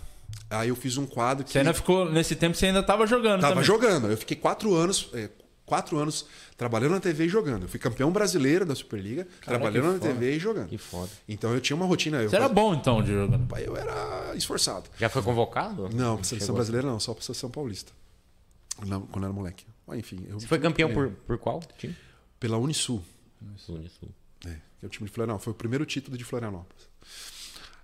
[0.49, 1.51] aí eu fiz um quadro que.
[1.51, 2.11] Você ainda ficou.
[2.11, 3.41] Nesse tempo você ainda tava jogando.
[3.41, 3.65] Tava também.
[3.65, 4.07] jogando.
[4.07, 5.29] Eu fiquei quatro anos, é,
[5.65, 7.63] quatro anos trabalhando na TV e jogando.
[7.63, 9.99] Eu fui campeão brasileiro da Superliga, trabalhando na.
[9.99, 10.67] TV e jogando.
[10.69, 11.09] Que foda.
[11.27, 12.21] Então eu tinha uma rotina.
[12.21, 13.47] Eu, Você era bom então de jogando.
[13.57, 14.83] eu era esforçado.
[14.99, 15.89] Já foi convocado?
[15.91, 17.91] Não, pra seleção brasileira não, só pra seleção paulista.
[18.85, 19.65] Não, quando eu era moleque.
[19.91, 20.25] Mas, enfim.
[20.27, 21.95] Eu Você foi campeão por, por qual time?
[22.39, 23.03] Pela Unisul.
[23.57, 24.09] Sul, Sul.
[24.45, 24.49] É,
[24.79, 25.43] que é o time de Florianópolis.
[25.43, 26.89] Foi o primeiro título de Florianópolis.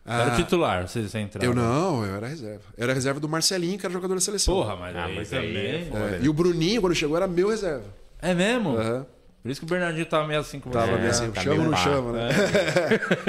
[0.06, 1.46] Era Ah, titular, você, você entrava.
[1.46, 2.63] Eu não, eu era reserva.
[2.78, 4.54] Eu era reserva do Marcelinho, que era jogador da seleção.
[4.54, 5.67] Porra, mas, Ah, aí mas aí também.
[5.67, 6.15] é foda.
[6.15, 7.93] É, e o Bruninho, quando chegou, era meu reserva.
[8.22, 8.78] É mesmo?
[8.78, 9.06] Aham.
[9.43, 10.78] Por isso que o Bernardinho tava meio assim com você.
[10.80, 12.30] Tava É, meio assim, tá chama ou meio não chama, né?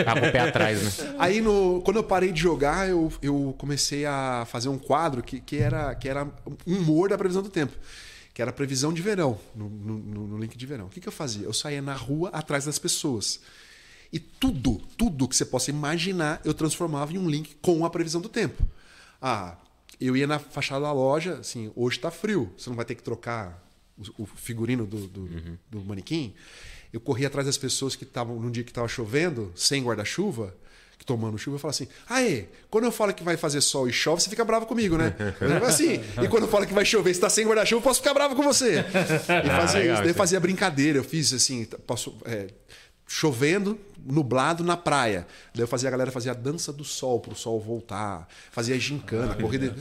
[0.05, 1.15] Tava com o pé atrás, né?
[1.19, 5.41] Aí, no, quando eu parei de jogar, eu, eu comecei a fazer um quadro que,
[5.41, 6.25] que, era, que era
[6.67, 7.73] um humor da previsão do tempo.
[8.39, 9.99] Que era a previsão de verão, no, no,
[10.29, 10.87] no- link de verão.
[10.87, 11.45] O que, que eu fazia?
[11.45, 13.41] Eu saía na rua atrás das pessoas.
[14.13, 18.21] E tudo, tudo que você possa imaginar, eu transformava em um link com a previsão
[18.21, 18.63] do tempo.
[19.21, 19.57] Ah,
[20.01, 23.03] eu ia na fachada da loja, assim, hoje tá frio, você não vai ter que
[23.03, 23.61] trocar
[24.17, 25.29] o, o figurino do, do,
[25.69, 26.33] do manequim.
[26.93, 30.55] Eu corria atrás das pessoas que estavam, num dia que estava chovendo, sem guarda-chuva,
[30.99, 33.93] que tomando chuva, eu falava assim: Aê, quando eu falo que vai fazer sol e
[33.93, 35.15] chove, você fica bravo comigo, né?
[35.67, 36.01] Assim.
[36.23, 38.35] E quando eu falo que vai chover, você tá sem guarda-chuva, eu posso ficar bravo
[38.35, 38.85] com você.
[39.45, 40.05] E fazia legal isso.
[40.05, 40.99] Daí fazia brincadeira.
[40.99, 42.49] Eu fiz assim, posso, é,
[43.07, 45.27] chovendo, nublado na praia.
[45.55, 49.35] Daí eu fazia a galera fazia a dança do sol pro sol voltar, fazia gincana,
[49.35, 49.75] corrida.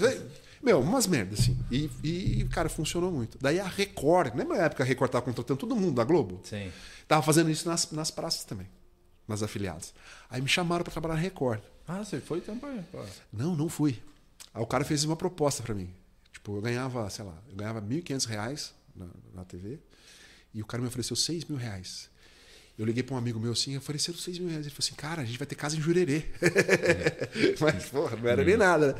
[0.62, 1.58] Meu, umas merdas assim.
[1.72, 3.38] E, e, cara, funcionou muito.
[3.40, 6.40] Daí a Record, lembra a época a Record tava contratando todo mundo da Globo?
[6.44, 6.72] Sim.
[7.08, 8.68] Tava fazendo isso nas, nas praças também,
[9.28, 9.94] nas afiliadas.
[10.30, 11.60] Aí me chamaram para trabalhar na Record.
[11.88, 12.82] Ah, você foi também.
[12.92, 13.04] pô.
[13.32, 14.02] Não, não fui.
[14.54, 15.90] Aí o cara fez uma proposta para mim.
[16.32, 19.80] Tipo, eu ganhava, sei lá, eu ganhava 1.500 reais na, na TV
[20.54, 22.10] e o cara me ofereceu 6 mil reais.
[22.78, 24.66] Eu liguei para um amigo meu assim, ofereceram 6 mil reais.
[24.66, 26.26] Ele falou assim, cara, a gente vai ter casa em Jurerê.
[27.60, 29.00] Mas, porra, não era nem nada, né?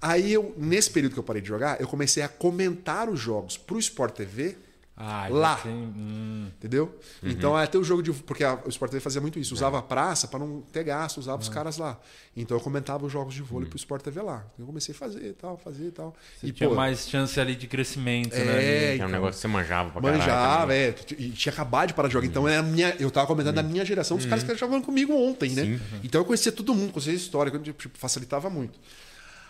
[0.00, 3.56] Aí eu, nesse período que eu parei de jogar, eu comecei a comentar os jogos
[3.56, 4.56] pro Sport TV
[4.98, 5.56] Ah, Lá.
[5.56, 6.46] tem- hum.
[6.56, 6.98] Entendeu?
[7.22, 8.12] Então até o jogo de.
[8.14, 9.52] Porque a- o Sport TV fazia muito isso.
[9.52, 12.00] Usava a praça para não ter gasto, usava os caras lá.
[12.34, 14.44] Então eu comentava os jogos de vôlei pro Sport TV lá.
[14.58, 16.14] Eu comecei a fazer e tal, fazer e tal.
[16.40, 18.86] Você e, tinha pô, mais chance ali de crescimento, É, né?
[18.88, 19.08] É um então.
[19.08, 20.18] negócio que você manjava pra caralho.
[20.18, 20.78] Manjava, também.
[20.78, 20.94] é.
[21.18, 22.26] E tinha acabado de parar de jogar.
[22.26, 24.86] Então era a minha, eu tava comentando da minha geração, dos caras que estavam jogando
[24.86, 25.78] comigo ontem, né?
[26.02, 28.78] Então eu conhecia todo mundo, conhecia a história, tipo, facilitava muito.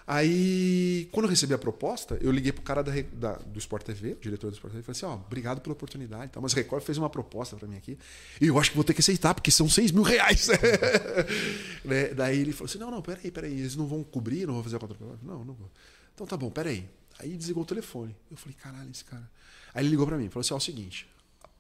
[0.07, 4.13] Aí, quando eu recebi a proposta, eu liguei pro cara da, da- do Sport TV,
[4.13, 6.27] o diretor do Sport TV, e falei assim: ó, obrigado pela oportunidade.
[6.27, 7.99] e tal, Mas Record fez uma proposta para mim aqui.
[8.41, 10.49] E eu acho que vou ter que aceitar, porque são 6 mil reais.
[11.85, 12.09] Né?
[12.15, 14.77] Daí ele falou assim: não, não, peraí, peraí, eles não vão cobrir, não vão fazer
[14.77, 14.97] a conta.
[15.23, 15.71] Não, não vou.
[16.15, 16.89] Então tá bom, peraí.
[17.19, 18.15] Aí desligou o telefone.
[18.31, 19.29] Eu falei, caralho, esse cara.
[19.75, 21.07] Aí ele ligou para mim, falou assim: ó, é o seguinte,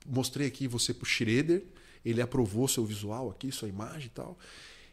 [0.05, 1.63] mostrei aqui você pro Schroeder,
[2.05, 4.39] ele aprovou seu visual aqui, sua imagem e tal.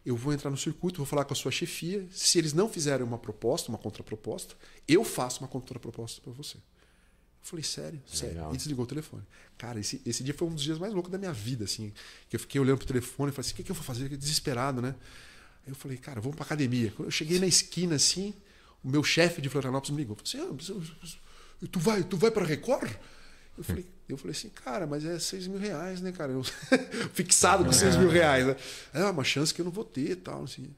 [0.05, 2.05] Eu vou entrar no circuito, vou falar com a sua chefia.
[2.11, 4.55] Se eles não fizerem uma proposta, uma contraproposta,
[4.87, 6.57] eu faço uma contraproposta para você.
[6.57, 8.35] Eu falei, sério, sério.
[8.35, 8.53] Legal.
[8.53, 9.23] E desligou o telefone.
[9.57, 11.93] Cara, esse, esse dia foi um dos dias mais loucos da minha vida, assim.
[12.29, 14.09] Que eu fiquei olhando pro telefone e falei assim, o que, que eu vou fazer?
[14.17, 14.95] Desesperado, né?
[15.65, 16.91] Aí eu falei, cara, vamos pra academia.
[16.91, 18.33] Quando eu cheguei na esquina, assim,
[18.83, 20.17] o meu chefe de Florianópolis me ligou.
[20.17, 21.17] Falei assim,
[21.61, 22.91] ah, tu vai, tu vai pra Record?
[23.57, 26.31] Eu falei, eu falei assim, cara, mas é 6 mil reais, né, cara?
[26.31, 26.43] Eu,
[27.13, 28.55] fixado com 6 mil reais, né?
[28.93, 30.69] É uma chance que eu não vou ter e tal, assim.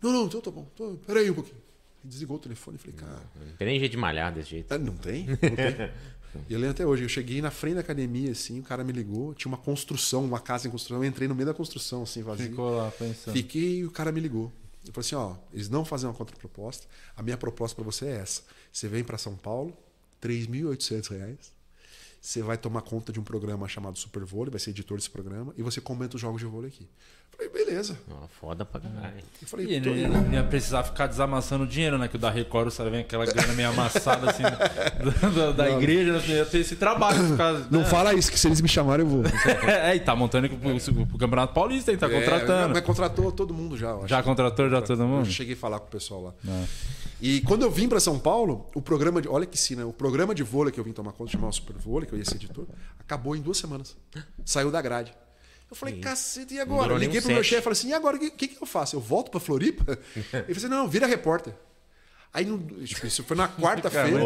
[0.00, 0.66] Não, não, então tá bom.
[0.76, 1.56] Tô, peraí um pouquinho.
[2.02, 3.22] Ele desligou o telefone e falei, cara.
[3.36, 4.72] Não tem nem jeito de malhar desse jeito.
[4.72, 5.56] Ah, Não tem, não tem.
[6.48, 8.90] E eu lembro até hoje, eu cheguei na frente da academia, assim, o cara me
[8.90, 12.22] ligou, tinha uma construção, uma casa em construção, eu entrei no meio da construção, assim,
[12.22, 12.48] vazio.
[12.48, 13.34] Ficou lá pensando.
[13.34, 14.50] Fiquei e o cara me ligou.
[14.86, 18.16] Eu falei assim, ó, eles não fazem uma contraproposta, a minha proposta para você é
[18.16, 18.42] essa.
[18.72, 19.76] Você vem para São Paulo,
[20.22, 21.52] 3.800 reais,
[22.22, 25.52] você vai tomar conta de um programa chamado Super Vôlei, vai ser editor desse programa,
[25.56, 26.88] e você comenta os jogos de vôlei aqui.
[27.38, 27.98] Eu falei, beleza.
[28.40, 29.14] Foda pra caralho.
[29.40, 32.06] Eu falei, E tô ele não ia precisar ficar desamassando dinheiro, né?
[32.08, 36.22] Que o da Record, sabe, vem aquela grana meio amassada assim da, da- igreja, né?
[36.28, 37.22] ia ter esse trabalho.
[37.30, 37.84] Ficar, Não né?
[37.86, 39.22] fala isso, que se eles me chamarem eu vou.
[39.68, 41.98] É, e tá montando aqui pro, pro Campeonato Paulista, hein?
[41.98, 42.70] Tá contratando.
[42.70, 43.88] É, mas contratou todo mundo já.
[43.90, 44.08] eu acho.
[44.08, 45.26] Já contratou já todo Eu mundo?
[45.30, 46.34] cheguei a falar com o pessoal lá.
[46.48, 46.64] É.
[47.20, 49.28] E quando eu vim para São Paulo, o programa de.
[49.28, 49.84] Olha que sim, né?
[49.84, 52.24] O programa de vôlei que eu vim tomar conta, chamava Super Vôlei, que eu ia
[52.24, 52.66] ser editor,
[52.98, 53.96] acabou em duas semanas.
[54.44, 55.12] Saiu da grade.
[55.72, 56.92] Eu falei, cacete, e agora?
[56.98, 58.66] liguei um pro meu chefe e falei assim: e agora o que, que, que eu
[58.66, 58.94] faço?
[58.94, 59.98] Eu volto pra Floripa?
[60.14, 61.54] Ele falou assim: não, vira repórter.
[62.34, 64.18] Aí no, tipo, isso foi na quarta-feira.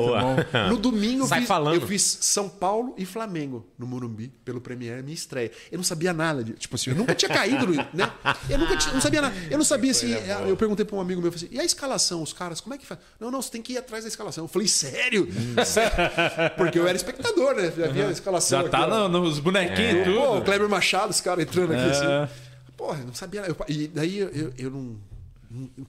[0.71, 5.13] No domingo eu fiz, eu fiz São Paulo e Flamengo no Morumbi pelo Premiere, minha
[5.15, 5.51] estreia.
[5.73, 8.13] Eu não sabia nada de, tipo assim, eu nunca tinha caído, no- né?
[8.49, 9.35] Eu nunca tinha, não sabia nada.
[9.51, 10.13] Eu não sabia assim,
[10.49, 12.75] eu perguntei para um amigo meu, eu falei assim, e a escalação, os caras, como
[12.75, 13.01] é que faz?
[13.19, 14.45] Não, não, você tem que ir atrás da escalação.
[14.45, 15.29] Eu falei, sério?
[15.67, 15.97] Sério?
[16.57, 17.73] Porque eu era espectador, né?
[17.77, 20.45] Já via a escalação Já tá aqui, no- nos bonequinhos e Pô, o tudo.
[20.45, 21.91] Kleber Machado, esse cara entrando aqui É.
[21.91, 22.33] assim.
[22.77, 23.53] Porra, eu não sabia nada.
[23.59, 25.16] Eu- e daí eu, eu, eu não, eu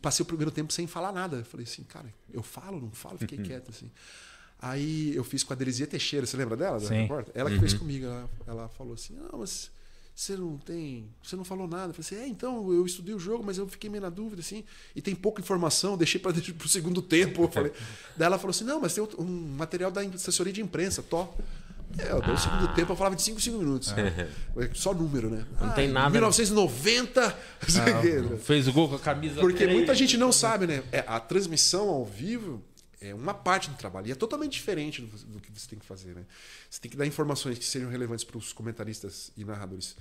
[0.01, 1.38] passei o primeiro tempo sem falar nada.
[1.38, 3.89] Eu falei assim, cara, eu falo, não falo, fiquei quieto assim.
[4.60, 6.80] Aí eu fiz com a Delizinha Teixeira, você lembra dela?
[6.80, 7.06] Sim.
[7.36, 9.69] Ela que fez comigo, ela, ela falou assim: "Não, mas
[10.15, 11.91] você não tem, você não falou nada".
[11.91, 14.41] Eu falei assim: "É, então eu estudei o jogo, mas eu fiquei meio na dúvida
[14.41, 14.63] assim,
[14.95, 16.32] e tem pouca informação, deixei para
[16.65, 17.43] o segundo tempo".
[17.43, 17.71] Eu falei.
[18.15, 21.27] Daí ela falou assim: "Não, mas tem outro- um material da assessoria de imprensa, to".
[21.97, 23.93] É, eu o segundo tempo, eu falava de 5 5 minutos.
[23.97, 24.28] É
[24.73, 25.45] Só número, né?
[25.60, 26.10] Não tem nada.
[26.10, 27.21] 1990.
[27.21, 28.38] não sei o quê, né?
[28.38, 29.73] Fez o gol com a camisa Porque três.
[29.73, 30.83] muita gente não sabe, né?
[30.92, 32.63] É, a transmissão ao vivo
[33.00, 34.08] é uma parte do trabalho.
[34.08, 36.23] E é totalmente diferente do, do que você tem que fazer, né?
[36.69, 39.96] Você tem que dar informações que sejam relevantes para os comentaristas e narradores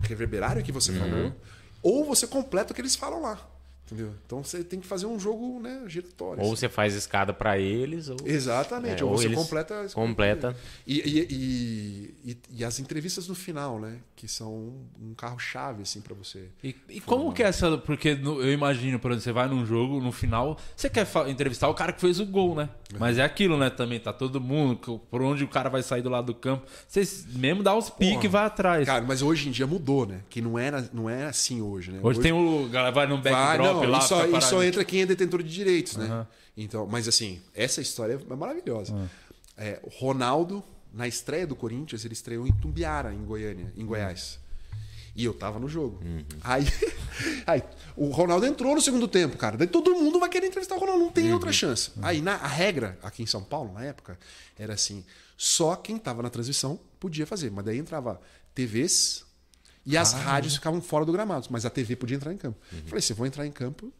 [0.00, 1.34] reverberarem o que você falou,
[1.82, 3.51] ou você completa o que eles falam lá.
[3.92, 4.14] Entendeu?
[4.26, 6.42] Então você tem que fazer um jogo né, giratório.
[6.42, 6.56] Ou assim.
[6.60, 8.16] você faz escada pra eles, ou.
[8.24, 9.80] Exatamente, É, ou, ou você completa.
[9.80, 10.56] a escolha completa.
[10.86, 13.98] E, e, e, e- e as entrevistas no final, né?
[14.16, 14.52] Que são
[15.00, 16.44] um carro-chave, assim, para você.
[16.62, 17.76] E, e como que é essa.
[17.78, 21.68] Porque no- eu imagino, por exemplo, você vai num jogo, no final, você quer entrevistar
[21.68, 22.68] o cara que fez o gol, né?
[22.98, 23.70] Mas é aquilo, né?
[23.70, 26.66] Também tá todo mundo, por onde o cara vai sair do lado do campo.
[26.86, 28.86] Vocês mesmo dá os piques e vai atrás.
[28.86, 30.20] Cara, mas hoje em dia mudou, né?
[30.28, 31.98] Que não era, não é assim hoje, né?
[32.02, 32.68] Hoje, tem o.
[32.70, 35.96] galera vai num Vai, backdrop não, e só, e entra quem é detentor de direitos,
[35.96, 36.06] né?
[36.06, 36.26] Aham.
[36.56, 39.10] Então, mas assim, essa história é maravilhosa.
[39.56, 40.62] É, o Ronaldo,
[40.92, 44.38] na estreia do Corinthians, ele estreou em Tumbiara, em Goiânia, em Goiás.
[45.14, 46.00] E eu tava no jogo.
[46.42, 46.64] Aí,
[47.46, 47.62] aí,
[47.96, 49.56] o Ronaldo entrou no segundo tempo, cara.
[49.56, 51.90] Daí todo mundo vai querer entrevistar o Ronaldo, não tem outra chance.
[52.00, 54.18] Aí na, a regra aqui em São Paulo, na época,
[54.58, 55.04] era assim:
[55.36, 57.50] só quem tava na transmissão podia fazer.
[57.50, 58.20] Mas daí entrava
[58.54, 59.24] TVs
[59.84, 62.58] e as rádios ficavam fora do gramado, mas a TV podia entrar em campo.
[62.86, 63.92] Falei, se eu vou entrar em campo.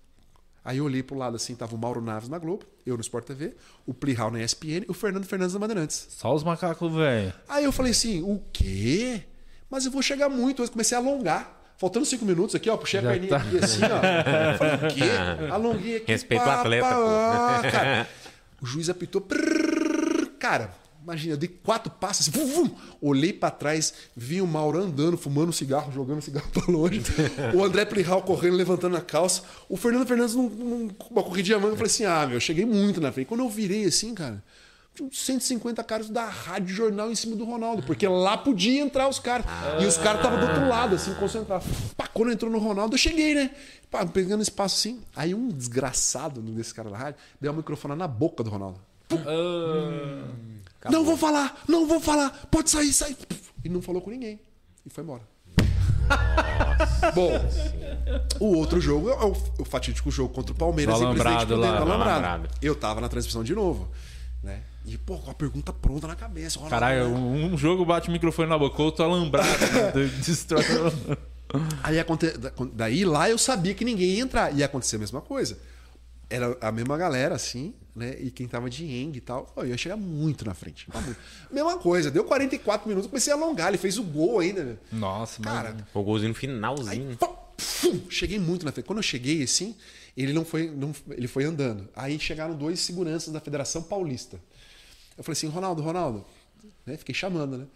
[0.64, 3.26] Aí eu olhei pro lado assim, tava o Mauro Naves na Globo, eu no Sport
[3.26, 6.06] TV, o Plihal na ESPN e o Fernando Fernandes na Bandeirantes.
[6.10, 7.32] Só os macacos, velho.
[7.48, 9.24] Aí eu falei assim, o quê?
[9.68, 10.62] Mas eu vou chegar muito.
[10.62, 11.60] Eu comecei a alongar.
[11.78, 12.76] Faltando cinco minutos aqui, ó.
[12.76, 13.36] Puxei a Já perninha tá.
[13.38, 14.52] aqui assim, ó.
[14.52, 15.02] Eu falei, o quê?
[15.50, 16.12] Alonguei aqui.
[16.12, 16.94] Respeita o atleta, pô.
[16.94, 18.08] ah, cara.
[18.60, 19.20] O juiz apitou.
[19.20, 20.72] prrr, cara,
[21.02, 22.28] imagina, eu dei quatro passos.
[22.28, 22.70] Assim, vum, vum.
[23.00, 27.02] olhei pra trás, vi o Mauro andando, fumando um cigarro, jogando um cigarro pra longe.
[27.54, 29.42] o André Plihal correndo, levantando a calça.
[29.68, 31.72] O Fernando Fernandes num, num, uma corridinha manga.
[31.72, 33.26] Eu falei assim, ah, meu, eu cheguei muito na frente.
[33.26, 34.42] Quando eu virei assim, cara...
[34.94, 39.08] Tinha uns 150 caras da Rádio Jornal em cima do Ronaldo, porque lá podia entrar
[39.08, 39.46] os caras.
[39.80, 41.66] E os caras estavam do outro lado, assim, concentrados.
[41.96, 43.52] Pá, quando entrou no Ronaldo, eu cheguei, né?
[43.90, 45.00] Pá, pegando espaço assim.
[45.16, 48.78] Aí um desgraçado desse cara da rádio deu o microfone na boca do Ronaldo.
[50.90, 53.16] Não vou falar, não vou falar, pode sair, sai.
[53.64, 54.40] E não falou com ninguém.
[54.84, 55.22] E foi embora.
[57.14, 57.30] Bom,
[58.40, 61.22] o outro jogo é o, o fatídico jogo contra o Palmeiras em Presidente
[61.52, 62.10] Alambrado lá, do Alambrado.
[62.10, 62.48] Alambrado.
[62.60, 63.88] Eu tava na transmissão de novo,
[64.42, 64.62] né?
[64.84, 66.58] E, pô, com a pergunta pronta na cabeça.
[66.58, 67.16] Ronaldo, Caralho, né?
[67.52, 69.48] um jogo bate o microfone na boca, outro alambrado.
[69.48, 69.92] né?
[70.26, 70.64] Destrói.
[71.82, 72.30] Aí aconte...
[72.36, 74.52] da- daí lá eu sabia que ninguém ia entrar.
[74.56, 75.56] Ia acontecer a mesma coisa.
[76.34, 78.16] Era a mesma galera, assim, né?
[78.20, 80.88] E quem tava de Eng e tal, eu ia chegar muito na frente.
[80.92, 81.16] muito.
[81.50, 84.64] Mesma coisa, deu 44 minutos, comecei a alongar, ele fez o gol ainda.
[84.64, 84.76] né?
[84.90, 85.86] Nossa, Cara, mano.
[85.94, 87.16] O golzinho no Aí, finalzinho.
[87.16, 88.86] pum, fum, cheguei muito na frente.
[88.86, 89.76] Quando eu cheguei assim,
[90.16, 91.88] ele não foi, não, ele foi andando.
[91.94, 94.40] Aí chegaram dois seguranças da Federação Paulista.
[95.16, 96.24] Eu falei assim, Ronaldo, Ronaldo,
[96.86, 96.96] né?
[96.96, 97.66] Fiquei chamando, né?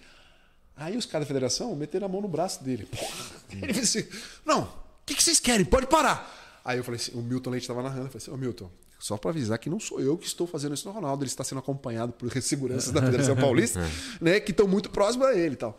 [0.79, 2.87] Aí os caras da federação meteram a mão no braço dele.
[3.51, 4.09] Ele disse assim:
[4.45, 4.69] Não, o
[5.07, 5.65] que, que vocês querem?
[5.65, 6.36] Pode parar.
[6.67, 8.07] Aí eu falei assim: o Milton Leite estava narrando.
[8.07, 10.75] Eu falei assim: Ô Milton, só para avisar que não sou eu que estou fazendo
[10.75, 11.23] isso no Ronaldo.
[11.23, 13.81] Ele está sendo acompanhado por seguranças da Federação Paulista,
[14.21, 14.41] né?
[14.41, 15.79] Que estão muito próximos a ele e tal.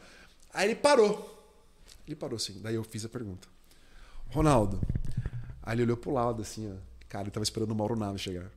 [0.53, 1.35] Aí ele parou.
[2.07, 2.61] Ele parou assim.
[2.61, 3.49] Daí eu fiz a pergunta:
[4.29, 4.79] Ronaldo.
[5.61, 6.75] Aí ele olhou pro lado assim, ó.
[7.09, 8.49] Cara, ele tava esperando o Mauro Naves chegar.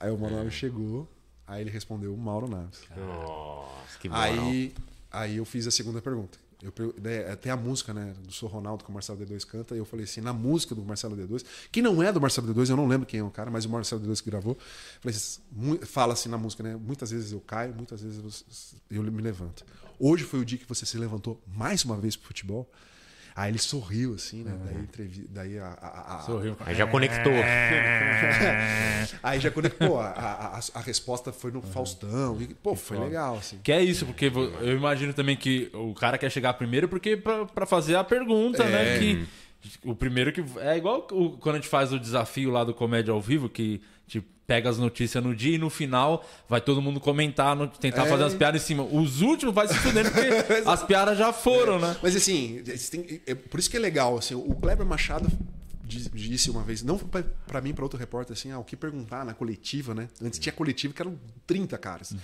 [0.00, 1.08] Aí o Mauro Naves chegou.
[1.46, 2.80] Aí ele respondeu o Mauro Naves.
[2.96, 4.24] Nossa, que moral.
[4.24, 4.74] Aí,
[5.08, 6.36] aí eu fiz a segunda pergunta.
[6.62, 9.78] Eu, né, tem a música, né, do Sou Ronaldo que o Marcelo D2 canta, e
[9.78, 12.76] eu falei assim, na música do Marcelo D2, que não é do Marcelo D2, eu
[12.76, 14.56] não lembro quem é o cara, mas o Marcelo D2 que gravou,
[15.00, 15.40] falei assim,
[15.84, 18.44] fala assim na música, né, muitas vezes eu caio, muitas vezes
[18.90, 19.64] eu, eu me levanto.
[19.98, 22.70] Hoje foi o dia que você se levantou mais uma vez pro futebol.
[23.36, 24.56] Aí ele sorriu assim, né?
[24.64, 26.56] Daí, entrevi- daí a, a- a- Sorriu.
[26.64, 27.34] Aí já conectou.
[29.22, 30.00] Aí já conectou.
[30.00, 32.40] A, a, resposta foi no Faustão.
[32.40, 33.58] E, pô, foi legal, assim.
[33.62, 37.44] Que é isso, porque eu imagino também que o cara quer chegar primeiro porque pra,
[37.46, 38.98] pra fazer a pergunta, né?
[38.98, 39.26] Que
[39.84, 40.42] o primeiro que.
[40.60, 43.80] É igual o- quando a gente faz o desafio lá do Comédia ao Vivo, que
[44.06, 48.06] te pega as notícias no dia e no final vai todo mundo comentar, no- tentar
[48.06, 48.08] É.
[48.08, 48.84] fazer as piadas em cima.
[48.84, 50.28] Os últimos vai se fudendo porque
[50.70, 51.96] as piadas já foram, né?
[52.02, 54.16] Mas assim, têm- é por isso que é legal.
[54.16, 55.28] Assim, o Kleber Machado
[55.84, 59.34] disse uma vez, não pra mim, pra outro repórter, assim, ah, o que perguntar na
[59.34, 60.08] coletiva, né?
[60.22, 62.14] Antes tinha coletiva que eram 30 caras.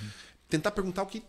[0.48, 1.22] Tentar perguntar o que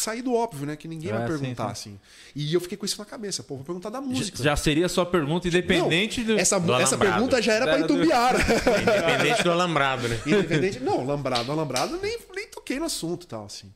[0.00, 0.76] sair do óbvio, né?
[0.76, 1.98] Que ninguém É, vai sim, perguntar, assim.
[2.34, 3.42] E eu fiquei com isso na cabeça.
[3.42, 4.42] Pô, vou perguntar da música.
[4.42, 6.38] Já seria a sua pergunta independente Não, do.
[6.40, 7.14] essa, do essa alambrado.
[7.14, 8.34] pergunta já era do- entubiar.
[8.82, 10.20] Independente do alambrado, né?
[10.26, 10.80] Independente.
[10.80, 13.72] Não, lambrado, alambrado, nem, nem toquei no assunto e tal, assim.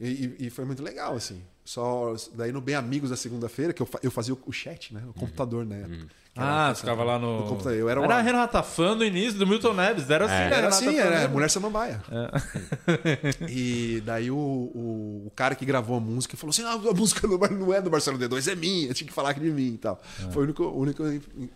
[0.00, 1.42] E, e- e foi muito legal, assim.
[1.64, 4.92] Só daí no Bem Amigos da segunda-feira, que eu, fa- eu fazia o, o chat,
[4.94, 5.02] né?
[5.08, 5.82] O computador, né?
[5.84, 6.06] Era-
[6.36, 7.40] Ah, ficava lá no.
[7.40, 7.76] no computador.
[7.78, 10.08] Eu era era uma- a Renata Fã do início do Milton Neves.
[10.08, 10.52] Era assim, né?
[10.56, 11.32] Era assim, Fã era mesmo.
[11.34, 12.00] Mulher Samambaia.
[13.48, 17.26] E daí o, o, o cara que gravou a música falou assim: ah, a música
[17.26, 19.78] não, é do Marcelo D2, é minha, eu tinha que falar que de mim e
[19.78, 20.00] tal.
[20.30, 21.02] Foi o único, único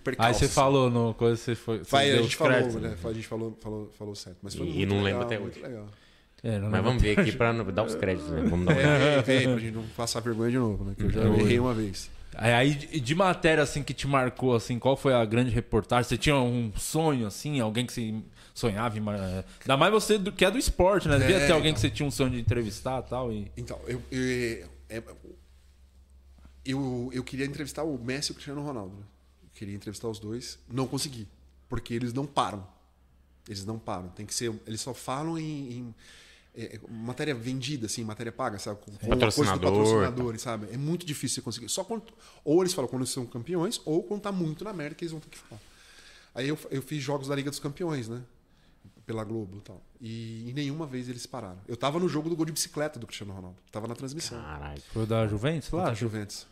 [0.02, 0.28] percalço.
[0.28, 1.78] Aí você falou no coisa, você foi.
[1.78, 2.82] Você Vai, a gente falou, créditos.
[2.82, 2.94] né?
[3.04, 4.38] A gente falou, falou, falou certo.
[4.42, 5.60] Mas foi E muito não legal, lembro até hoje.
[5.62, 5.86] legal.
[6.42, 8.42] É, Mas vamos ver aqui pra não dar os créditos, né?
[8.50, 8.82] Vamos dar uma...
[8.82, 10.92] É, vem, vem, pra gente não passar vergonha de novo, né?
[10.94, 12.10] Que eu já errei uma vez.
[12.36, 16.08] Aí, aí, de matéria assim que te marcou assim, qual foi a grande reportagem?
[16.08, 18.14] Você tinha um sonho assim, alguém que você
[18.52, 21.18] sonhava, em mar- é, ainda mais você do- que é do esporte, né?
[21.18, 21.74] Devia É, ter alguém então.
[21.74, 25.02] que você tinha um sonho de entrevistar, e tal e Então, eu, eu, é-
[26.64, 28.96] eu, eu queria entrevistar o Messi e o Cristiano Ronaldo.
[29.42, 30.58] Eu queria entrevistar os dois.
[30.68, 31.28] Não consegui.
[31.68, 32.66] Porque eles não param.
[33.48, 34.08] Eles não param.
[34.08, 34.52] Tem que ser.
[34.66, 35.72] Eles só falam em.
[35.72, 35.94] em,
[36.56, 38.80] é, matéria vendida, assim, matéria paga, sabe?
[38.80, 39.72] Com, com a coisa do Patrocinador.
[39.72, 40.68] patrocinador, sabe?
[40.72, 41.68] É muito difícil você conseguir.
[41.68, 42.04] Só quando,
[42.44, 45.12] ou eles falam quando eles são campeões, ou quando tá muito na merda que eles
[45.12, 45.60] vão ter que falar.
[46.34, 48.22] Aí eu, eu fiz jogos da Liga dos Campeões, né?
[49.06, 49.82] Pela Globo e tal.
[50.00, 51.58] E, e nenhuma vez eles pararam.
[51.68, 53.56] Eu tava no jogo do gol de bicicleta do Cristiano Ronaldo.
[53.70, 54.40] Tava na transmissão.
[54.40, 54.82] Caralho.
[54.92, 55.78] foi o da Juventus lá?
[55.80, 56.46] Contra a Juventus.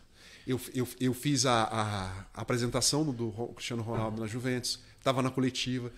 [0.45, 5.29] Eu, eu, eu fiz a, a, a apresentação do Cristiano Ronaldo na Juventus, tava na
[5.29, 5.91] coletiva.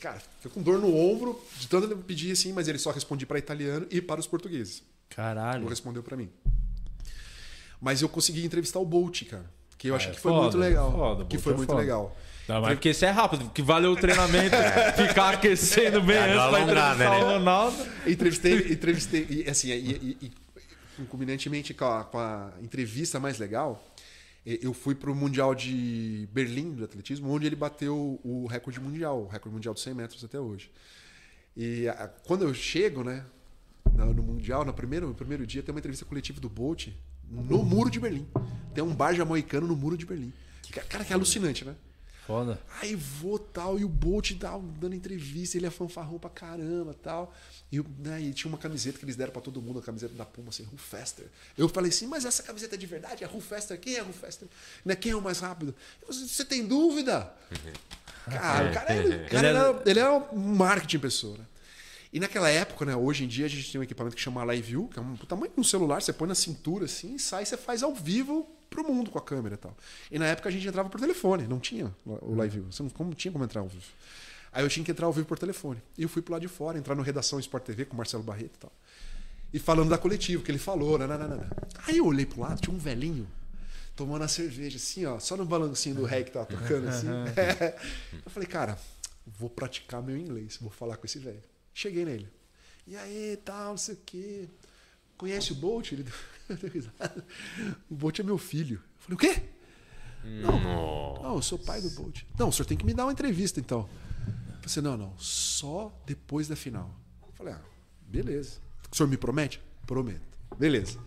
[0.00, 0.20] Cara,
[0.52, 3.86] com dor no ombro, de tanto ele pedir assim, mas ele só respondia para italiano
[3.90, 4.82] e para os portugueses.
[5.10, 5.66] Não Caralho.
[5.66, 6.28] respondeu para mim.
[7.80, 9.50] Mas eu consegui entrevistar o Bolt, cara.
[9.78, 10.92] Que eu achei é que foi foda, muito legal.
[10.92, 11.80] foda, que foi é muito foda.
[11.80, 12.16] legal.
[12.46, 14.56] Não, mas porque isso é rápido, que valeu o treinamento,
[14.96, 17.24] ficar aquecendo bem uma antes pra entrevistar né?
[17.24, 17.86] o Ronaldo.
[18.06, 20.32] Entrevistei, entrevistei e assim, e, e, e
[20.96, 23.82] concomitantemente com a, com a entrevista mais legal,
[24.44, 29.22] eu fui para o Mundial de Berlim do atletismo, onde ele bateu o recorde mundial,
[29.24, 30.70] o recorde mundial de 100 metros até hoje.
[31.56, 33.24] E a- quando eu chego, né,
[33.94, 36.88] no, no Mundial, no primeiro, no primeiro dia, tem uma entrevista coletiva do Bolt
[37.28, 38.26] no Muro de Berlim.
[38.74, 40.32] Tem um bar jamaicano no Muro de Berlim.
[40.72, 41.74] Ca- Cara, que é alucinante, né?
[42.30, 42.60] Foda.
[42.80, 47.34] Aí vou tal, e o Bolt tal, dando entrevista, ele é fanfarrão pra caramba tal.
[47.72, 50.14] E, o- né, e tinha uma camiseta que eles deram pra todo mundo, a camiseta
[50.14, 51.26] da Puma, assim, Who Faster.
[51.58, 53.24] Eu falei assim, mas essa camiseta é de verdade?
[53.24, 53.78] É Who Faster?
[53.78, 54.48] Quem é Who Faster?
[54.84, 55.74] Né, quem é o mais rápido?
[56.02, 57.32] Eu falei, Você tem dúvida?
[58.30, 61.44] Cara, o cara, é, o cara Ele é- era, ele era um marketing pessoa, né?
[62.12, 64.62] E naquela época, né, hoje em dia, a gente tem um equipamento que chama Live
[64.68, 67.44] View, que é um tamanho de um celular, você põe na cintura assim, e sai,
[67.46, 69.76] você faz ao vivo pro mundo com a câmera e tal.
[70.10, 72.90] E na época a gente entrava por telefone, não tinha o Live View, você não
[72.90, 73.84] como, tinha como entrar ao vivo.
[74.52, 75.82] Aí eu tinha que entrar ao vivo por telefone.
[75.98, 78.22] E eu fui pro lado de fora, entrar no Redação Sport TV com o Marcelo
[78.22, 78.72] Barreto e tal.
[79.52, 81.50] E falando da coletiva, que ele falou, nananana.
[81.86, 83.26] Aí eu olhei pro lado, tinha um velhinho
[83.96, 87.06] tomando a cerveja, assim, ó, só no balancinho do rei que tava tocando, assim.
[88.24, 88.78] eu falei, cara,
[89.26, 91.42] vou praticar meu inglês, vou falar com esse velho.
[91.74, 92.28] Cheguei nele.
[92.86, 94.48] E aí, tal, não sei o quê.
[95.20, 95.92] Conhece o Bolt?
[95.92, 96.02] Ele
[96.48, 97.22] deu risada.
[97.90, 98.76] O Bolt é meu filho.
[98.76, 99.42] Eu falei, o quê?
[100.24, 102.22] Não, não, eu sou pai do Bolt.
[102.38, 103.80] Não, o senhor tem que me dar uma entrevista então.
[104.26, 106.90] Eu falei assim, não, não, só depois da final.
[107.22, 107.60] Eu falei, ah,
[108.06, 108.60] beleza.
[108.90, 109.60] O senhor me promete?
[109.86, 110.22] Prometo.
[110.58, 110.98] Beleza.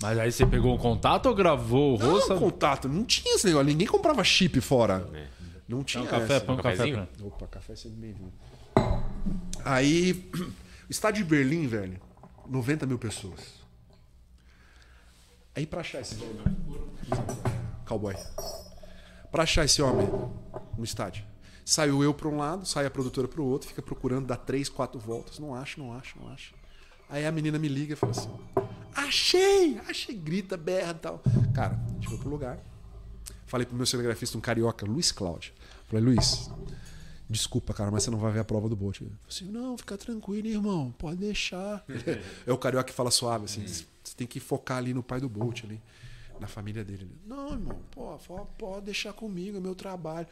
[0.00, 2.36] Mas aí você pegou um contato ou gravou o Não, rosto?
[2.36, 5.08] contato, não tinha esse negócio, ninguém comprava chip fora.
[5.68, 7.08] Não tinha um café, põe um café pra...
[7.24, 8.32] Opa, café sempre bem-vindo.
[9.64, 12.00] Aí, o estádio de Berlim, velho,
[12.46, 13.62] 90 mil pessoas.
[15.54, 16.16] Aí pra achar esse
[17.86, 18.16] cowboy,
[19.30, 20.08] pra achar esse homem
[20.78, 21.24] no estádio,
[21.64, 24.98] saiu eu pra um lado, sai a produtora pro outro, fica procurando, dá três, quatro
[24.98, 26.54] voltas, não acha, não acha, não acha.
[27.08, 28.30] Aí a menina me liga e fala assim,
[28.94, 31.22] achei, achei, grita, berra e tal.
[31.54, 32.58] Cara, a gente foi pro lugar,
[33.52, 35.52] Falei pro meu cinegrafista, um carioca, Luiz Cláudio.
[35.86, 36.50] Falei, Luiz,
[37.32, 38.98] desculpa, cara, mas você não vai ver a prova do Bolt.
[38.98, 41.84] Falou assim, não, fica tranquilo, irmão, pode deixar.
[42.46, 45.28] é o carioca que fala suave, assim, você tem que focar ali no pai do
[45.28, 45.80] Bolt, ali,
[46.38, 47.02] na família dele.
[47.02, 48.16] Ele, não, irmão, pô,
[48.58, 50.26] pode deixar comigo, é meu trabalho.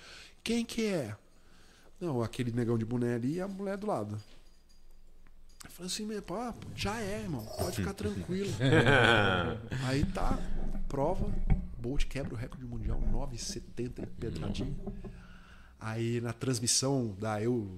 [0.44, 1.16] Quem que é?
[2.00, 4.20] Não, aquele negão de boné ali e a mulher do lado.
[5.64, 6.34] Eu falei assim, meu, pô,
[6.74, 8.50] já é, irmão, pode ficar tranquilo.
[9.86, 10.38] Aí tá,
[10.88, 11.30] prova,
[11.78, 14.74] Bolt quebra o recorde mundial, 9,70 pedradinha.
[15.80, 17.70] Aí na transmissão da Euro,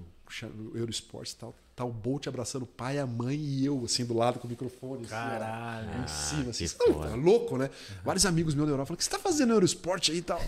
[0.74, 4.14] Eurosport e tal, tá o Bolt abraçando o pai, a mãe e eu, assim, do
[4.14, 5.02] lado com o microfone.
[5.04, 6.02] assim, Caralho.
[6.02, 6.64] em cima, assim.
[6.64, 7.70] que Você tá louco, né?
[8.04, 10.22] Vários amigos meus da Europa falaram: o que você tá fazendo no Eurosport aí e
[10.22, 10.40] tal?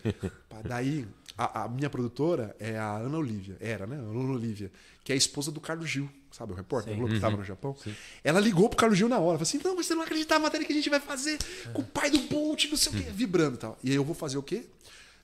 [0.68, 1.06] Daí,
[1.38, 3.96] a, a minha produtora é a Ana Olivia, era, né?
[3.96, 4.70] A Ana Olivia,
[5.02, 6.52] que é a esposa do Carlos Gil, sabe?
[6.52, 7.74] O repórter Globo que estava no Japão.
[8.22, 10.40] Ela ligou pro Carlos Gil na hora, falou assim: não, mas você não acredita na
[10.40, 11.38] matéria que a gente vai fazer
[11.72, 13.78] com o pai do Bolt, não sei o quê, vibrando e tal.
[13.82, 14.66] E aí eu vou fazer o quê?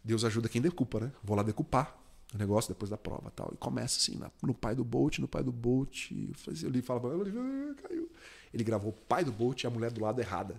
[0.07, 1.11] Deus ajuda quem decupa, né?
[1.23, 1.95] Vou lá decupar
[2.35, 3.51] o negócio depois da prova e tal.
[3.53, 6.13] E começa assim, na- no pai do Bolt, no pai do Bolt.
[6.13, 8.09] Eu fazia- eu li e falava, ah, caiu.
[8.55, 10.55] Ele gravou o pai do Bolt e a mulher do lado errada.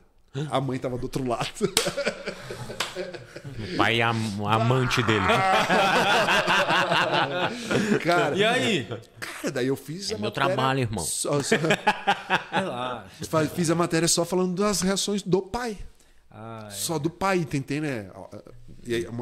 [0.52, 1.48] A mãe tava do outro lado.
[3.74, 5.26] O pai e a, a amante dele.
[8.04, 8.86] Cara, E aí?
[9.20, 11.04] cara, daí eu fiz a É meu matéria trabalho, irmão.
[11.04, 11.56] Só, só-
[13.56, 15.78] fiz a matéria só falando das reações do pai.
[16.30, 16.70] Ai.
[16.72, 18.12] Só do pai, tentei, né?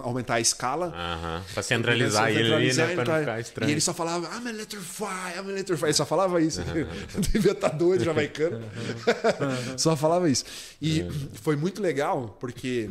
[0.04, 0.88] Aumentar a escala.
[0.96, 1.44] Aham.
[1.54, 2.94] Pra centralizar ele ali, Centralizar né?
[2.94, 3.20] ele, Pra não tá?
[3.20, 3.70] ficar estranho.
[3.70, 5.86] E ele só falava, I'm electrify, I'm electrify.
[5.86, 6.62] Ele só falava isso.
[7.32, 8.62] Devia estar doido, jamaicano.
[9.78, 10.46] só falava isso.
[10.82, 11.04] E
[11.42, 12.90] foi muito legal, porque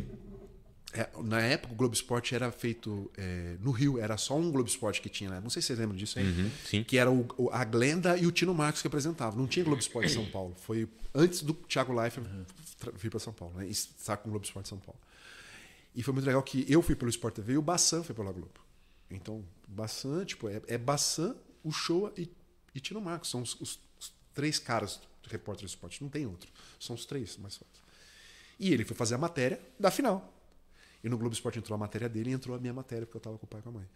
[0.92, 4.68] é, na época o Globo Esporte era feito é, no Rio, era só um Globo
[4.68, 5.40] Esporte que tinha, né?
[5.42, 6.24] Não sei se vocês lembram disso aí.
[6.24, 6.84] Uhum, sim.
[6.84, 9.38] Que era o, o- a Glenda e o Tino Marcos que apresentavam.
[9.40, 10.54] Não tinha Globo Esporte em São Paulo.
[10.64, 12.26] Foi antes do Thiago Leifert
[12.78, 13.66] tra- vir para São Paulo, né?
[13.66, 14.98] E estar com o Globo Esporte em São Paulo.
[15.94, 18.32] E foi muito legal que eu fui pelo Sport TV e o Bassan foi pela
[18.32, 18.60] Globo.
[19.10, 22.28] Então, Bassan, tipo, é, é Bassan, o Showa e,
[22.74, 23.30] e Tino Marcos.
[23.30, 26.02] São os, os- os três caras do repórter do esporte.
[26.02, 26.50] Não tem outro.
[26.80, 27.80] São os três mais fortes.
[28.58, 30.32] E ele foi fazer a matéria da final.
[31.02, 33.20] E no Globo Esporte entrou a matéria dele e entrou a minha matéria, porque eu
[33.20, 33.86] estava com o pai e com a mãe.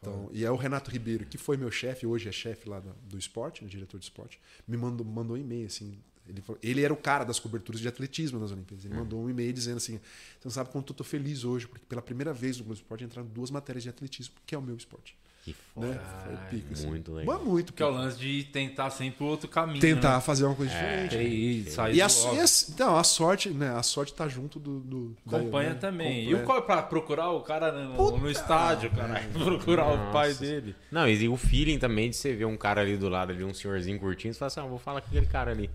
[0.00, 2.92] Então, e é o Renato Ribeiro, que foi meu chefe, hoje é chefe lá do,
[3.04, 5.98] do esporte, né, diretor de esporte, me mandou, mandou um e-mail, assim.
[6.28, 8.84] Ele, falou- ele era o cara das coberturas de atletismo nas Olimpíadas.
[8.84, 11.84] Ele mandou um e-mail dizendo assim: Você não sabe quanto eu tô feliz hoje, porque
[11.88, 14.76] pela primeira vez no Globo Esporte entraram duas matérias de atletismo, que é o meu
[14.76, 15.16] esporte.
[15.44, 15.86] Que foda.
[15.86, 16.00] Né?
[16.24, 16.86] Foi pica, assim.
[16.88, 17.38] muito legal.
[17.38, 19.80] Mas muito Que é o lance de tentar sempre o outro caminho.
[19.80, 20.20] Tentar Né?
[20.20, 21.16] fazer uma coisa diferente.
[21.16, 22.44] E, sair E a, do e a-
[22.84, 23.70] não, a sorte, né?
[23.70, 24.80] A sorte tá junto do.
[24.80, 25.74] do Acompanha né?
[25.76, 26.24] também.
[26.24, 26.42] E Acompanha.
[26.42, 29.22] o qual é pra procurar o cara no, no estádio, cara?
[29.32, 30.74] Procurar o pai dele.
[30.90, 33.54] Não, e o feeling também de você ver um cara ali do lado, ali, um
[33.54, 35.70] senhorzinho curtindo, você fala assim, ah, vou falar com aquele cara ali.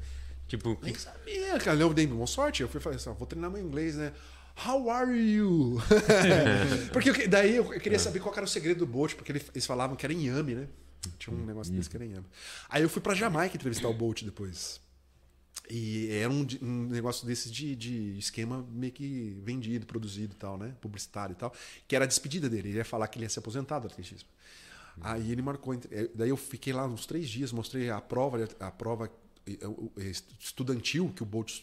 [0.58, 0.78] Tipo.
[0.84, 1.80] Nem sabia, cara.
[1.80, 2.62] Eu dei uma sorte.
[2.62, 4.14] Eu fui falar assim, ó, vou treinar meu inglês, né?
[4.68, 5.78] How are you?
[6.94, 9.66] porque eu daí eu queria saber qual era o segredo do Bolt, porque ele- eles
[9.66, 10.68] falavam que era inhame, né?
[11.18, 12.26] Tinha um negócio desse que era inhame.
[12.70, 14.80] Aí eu fui pra Jamaica entrevistar o Bolt depois.
[15.70, 20.58] E era um, um negócio desses de, de esquema meio que vendido, produzido e tal,
[20.58, 20.74] né?
[20.82, 21.54] Publicitário e tal.
[21.88, 22.70] Que era a despedida dele.
[22.70, 24.28] Ele ia falar que ele ia se aposentar do atletismo.
[25.02, 25.74] Aí ele marcou.
[25.74, 29.10] eh, Daí eu fiquei lá uns três dias, mostrei a prova, a prova
[30.40, 31.62] estudantil que o Bolt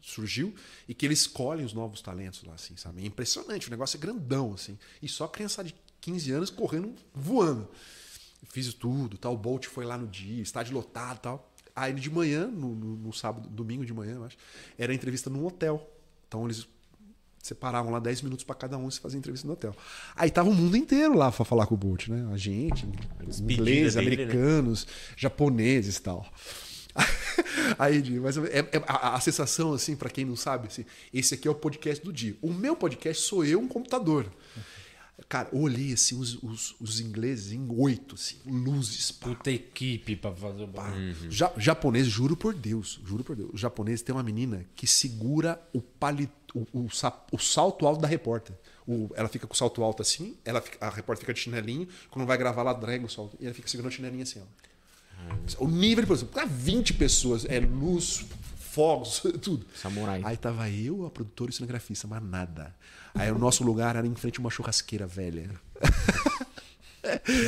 [0.00, 0.54] surgiu
[0.88, 3.02] e que eles escolhem os novos talentos lá, assim, sabe?
[3.02, 4.78] É impressionante, o negócio é grandão, assim.
[5.00, 7.68] E só criança de 15 anos correndo, voando.
[8.48, 9.34] Fiz tudo, tal.
[9.34, 11.52] O Bolt foi lá no dia, estádio lotado e tal.
[11.74, 14.36] Aí de manhã, no, no- no sábado, domingo de manhã, eu acho,
[14.76, 15.88] era entrevista num hotel.
[16.28, 16.66] Então eles
[17.42, 19.74] separavam lá 10 minutos para cada um e se fazia entrevista no hotel.
[20.14, 22.28] Aí tava o mundo inteiro lá para falar com o Bolt, né?
[22.32, 22.84] A gente,
[23.40, 24.22] ingleses, dele, né?
[24.22, 26.30] americanos, japoneses e tal.
[27.78, 31.34] Aí, Di, mas é, é- a, a sensação, assim, para quem não sabe, assim, esse
[31.34, 32.36] aqui é o podcast do dia.
[32.42, 34.26] O meu podcast sou eu, um computador.
[35.28, 39.12] Cara, eu olhei assim os, os, os ingleses em oito, assim, luzes.
[39.12, 41.30] Pá, Puta equipe pra fazer o bagulho.
[41.30, 43.50] Ja- japonês, juro por Deus, juro por Deus.
[43.52, 46.88] O japonês tem uma menina que segura o palito, o, o,
[47.32, 48.56] o salto alto da repórter.
[48.86, 51.86] O- ela fica com o salto alto assim, ela fica- a repórter fica de chinelinho,
[52.10, 53.36] quando vai gravar, ela drega o salto.
[53.40, 54.71] E ela fica segurando o chinelinho assim, ó.
[55.58, 58.24] O nível de produção, pra 20 pessoas, é luz,
[58.58, 59.66] fogos, tudo.
[59.74, 60.20] Samurai.
[60.24, 62.74] Aí tava eu, a produtora e o cinegrafista, mas nada.
[63.14, 65.50] Aí o nosso lugar era em frente a uma churrasqueira velha.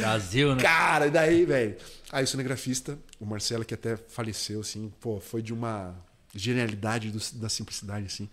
[0.00, 0.62] Brasil, né?
[0.62, 1.76] Cara, e daí, velho?
[2.10, 5.94] Aí o cinegrafista, o Marcelo, que até faleceu, assim, pô, foi de uma
[6.34, 8.28] genialidade do- da simplicidade, assim.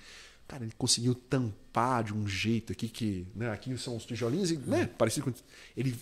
[0.51, 4.57] Cara, ele conseguiu tampar de um jeito aqui que, né, aqui são os tijolinhos e,
[4.57, 5.33] né, parecido com
[5.77, 5.95] ele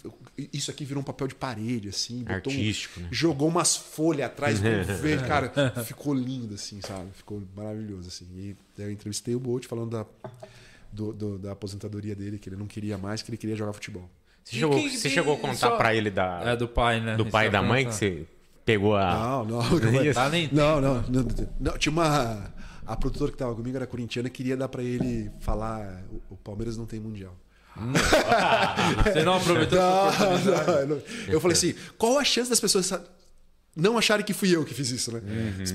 [0.51, 3.07] isso aqui virou um papel de parede assim, botou um- Artístico, né?
[3.11, 4.57] jogou umas folhas atrás
[4.99, 5.51] verde, cara,
[5.85, 7.09] ficou lindo assim, sabe?
[7.13, 8.25] Ficou maravilhoso assim.
[8.35, 10.05] E eu entrevistei o Bolt falando da
[10.91, 14.09] do- do- da aposentadoria dele, que ele não queria mais, que ele queria jogar futebol.
[14.43, 16.67] Você, E chegou, quem- você quem- chegou a contar só- pra ele da, É do
[16.67, 17.15] pai, né?
[17.15, 18.25] do pai e da mãe que você
[18.65, 19.13] pegou a.
[19.13, 19.61] Não, não.
[20.03, 20.15] Isso.
[20.15, 20.49] Tá nem...
[20.51, 21.27] Não, não, não,
[21.59, 21.77] não.
[21.77, 22.51] Tinha uma.
[22.89, 26.37] A produtora que tava comigo era corintiana e queria dar pra ele falar: o, o
[26.37, 27.35] Palmeiras não tem mundial.
[29.13, 30.87] Você não aproveitou essa oportunidade.
[30.87, 31.01] Não, não.
[31.27, 32.91] Eu falei assim: qual a chance das pessoas
[33.75, 35.21] não acharem que fui eu que fiz isso, né?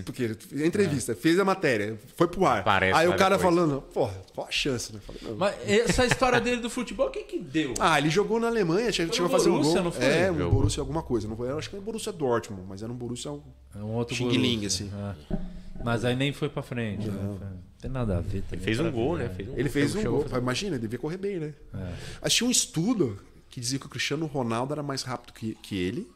[0.05, 2.65] Porque a entrevista, fez a matéria, foi pro ar.
[2.65, 3.55] Parece Aí o várias cara coisas.
[3.55, 5.01] falando: porra, qual a chance, né?
[5.07, 5.37] Falei, não.
[5.37, 7.75] Mas essa história dele do futebol, quem que deu?
[7.79, 9.85] Ah, ele jogou na Alemanha, chegou Foi chegou a fazer um Borussia, gol.
[9.85, 10.05] não foi?
[10.05, 10.53] É, um Jogou.
[10.53, 11.29] Borussia alguma coisa.
[11.29, 13.31] Não foi, eu acho que era um Borussia Dortmund, mas era um Borussia.
[13.75, 14.87] É um outro Xing Ling, Borussia.
[14.87, 14.91] assim.
[15.33, 15.64] É.
[15.83, 17.09] Mas aí nem foi pra frente.
[17.09, 17.20] né?
[17.22, 17.39] Não
[17.81, 18.43] tem nada a ver.
[18.53, 19.29] Ele fez um gol, né?
[19.29, 20.22] Fez um Ele fez um gol.
[20.22, 21.55] fazer- Imagina, ele devia correr bem, né?
[21.75, 21.93] É.
[22.22, 23.18] Mas tinha um estudo
[23.51, 26.11] que dizia que o Cristiano Ronaldo era mais rápido que, que ele,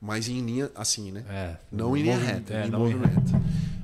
[0.00, 1.24] mas em linha assim, né?
[1.28, 1.56] É.
[1.72, 3.32] Não em linha reta, é, em não em movimento.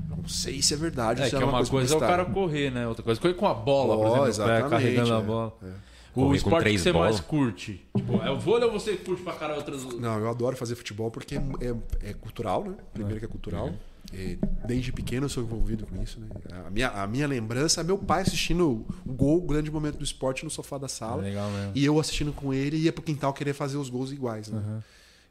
[0.08, 1.20] Não sei se é verdade.
[1.22, 2.86] É se que é uma coisa é o cara correr, né?
[2.86, 5.56] Outra coisa, correr com a bola, por Ó, exemplo, exatamente, carregando a é, bola.
[5.62, 5.66] é.
[6.14, 7.20] O Correr esporte que você mais bolas.
[7.20, 7.86] curte.
[7.96, 9.82] Tipo, é o vôlei ou você curte pra caralho outras.
[9.98, 12.74] Não, eu adoro fazer futebol porque é, é- é cultural, né?
[12.92, 13.70] Primeiro que é cultural.
[13.70, 13.72] E
[14.66, 16.28] desde pequeno eu sou envolvido com isso, né?
[16.66, 20.04] A minha, a minha lembrança é meu pai assistindo o gol, o grande momento do
[20.04, 21.22] esporte no sofá da sala.
[21.22, 21.72] Legal mesmo.
[21.74, 24.82] E eu assistindo com ele e ia pro quintal querer fazer os gols iguais, né?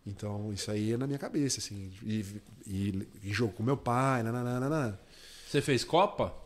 [0.06, 1.92] Então, isso aí é na minha cabeça, assim.
[2.04, 2.26] E,
[2.66, 5.00] e, e jogo com meu pai, nananana.
[5.48, 6.41] Você fez Copa?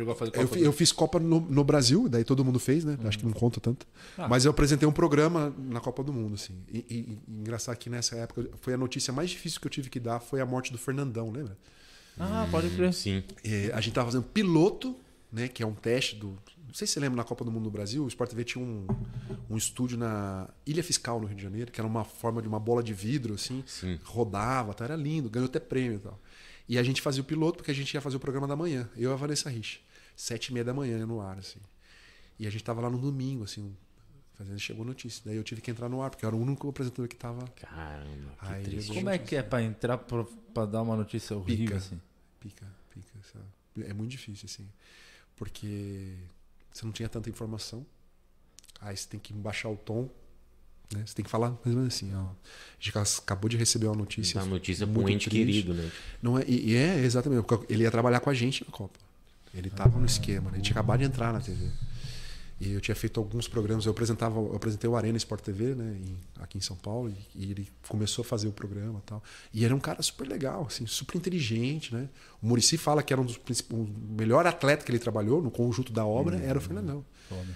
[0.00, 0.56] Chegou a fazer Copa?
[0.58, 2.96] Eu, eu fiz Copa no, no Brasil, daí todo mundo fez, né?
[3.04, 3.86] Acho que não conta tanto.
[4.16, 4.26] Ah.
[4.28, 6.54] Mas eu apresentei um programa na Copa do Mundo, assim.
[6.72, 9.90] E, e- e engraçado que nessa época foi a notícia mais difícil que eu tive
[9.90, 11.56] que dar foi a morte do Fernandão, lembra?
[12.18, 12.92] Ah, pode crer.
[12.94, 13.22] Sim.
[13.44, 14.96] É, a gente tava fazendo piloto,
[15.32, 15.48] né?
[15.48, 16.28] Que é um teste do.
[16.66, 18.64] Não sei se você lembra na Copa do Mundo no Brasil, o Sport TV tinha
[18.64, 18.86] um,
[19.50, 22.60] um estúdio na Ilha Fiscal, no Rio de Janeiro, que era uma forma de uma
[22.60, 23.98] bola de vidro, assim, Sim.
[24.04, 24.84] rodava, tá?
[24.84, 26.20] era lindo, ganhou até prêmio e tal.
[26.68, 28.88] E a gente fazia o piloto porque a gente ia fazer o programa da manhã,
[28.96, 29.80] eu e a Vanessa Rich.
[30.20, 31.58] Sete e meia da manhã no ar, assim.
[32.38, 33.74] E a gente tava lá no domingo, assim,
[34.36, 35.22] fazendo, chegou a notícia.
[35.24, 37.48] Daí eu tive que entrar no ar, porque eu era o único apresentador que tava.
[37.56, 38.92] Caramba, que Aí, triste.
[38.92, 41.76] Como é que é pra entrar pra, pra dar uma notícia horrível Pica.
[41.78, 41.98] assim?
[42.38, 43.88] Pica, pica, sabe?
[43.88, 44.68] É muito difícil, assim.
[45.36, 46.18] Porque
[46.70, 47.86] você não tinha tanta informação.
[48.78, 50.10] Aí você tem que baixar o tom.
[50.94, 51.02] Né?
[51.06, 52.24] Você tem que falar mais ou menos assim, ó.
[52.24, 52.34] A
[52.78, 54.38] gente acabou de receber uma notícia.
[54.38, 55.46] Dá notícia pra um muito ente triste.
[55.46, 55.90] querido, né?
[56.20, 57.42] Não é, e, é exatamente.
[57.42, 59.09] porque Ele ia trabalhar com a gente na Copa.
[59.54, 60.50] Ele estava no esquema.
[60.50, 60.54] né?
[60.54, 61.66] A gente acabou de entrar na TV.
[62.60, 63.86] E eu tinha feito alguns programas.
[63.86, 67.46] Eu apresentava, eu apresentei o Arena Sport TV, né, em- aqui em São Paulo, e,
[67.46, 69.22] e ele começou a fazer o programa, e tal.
[69.54, 72.06] E era um cara super legal, assim, super inteligente, né?
[72.42, 75.50] O Murici fala que era um dos princip- o melhor atleta que ele trabalhou no
[75.50, 77.02] conjunto da obra era o Fernandão.
[77.30, 77.46] Foda.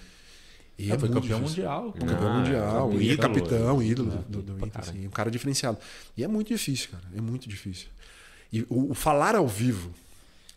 [0.78, 1.64] E É, foi campeão difícil.
[1.64, 1.92] mundial.
[1.92, 3.84] Campeão Ah, mundial, ídolo, e capitão, é.
[3.84, 5.76] ídolo Ah, do, do pra Inter, assim, um cara diferenciado.
[6.16, 7.05] E é muito difícil, cara.
[7.14, 7.88] É muito difícil.
[8.51, 9.92] E o, o falar ao vivo,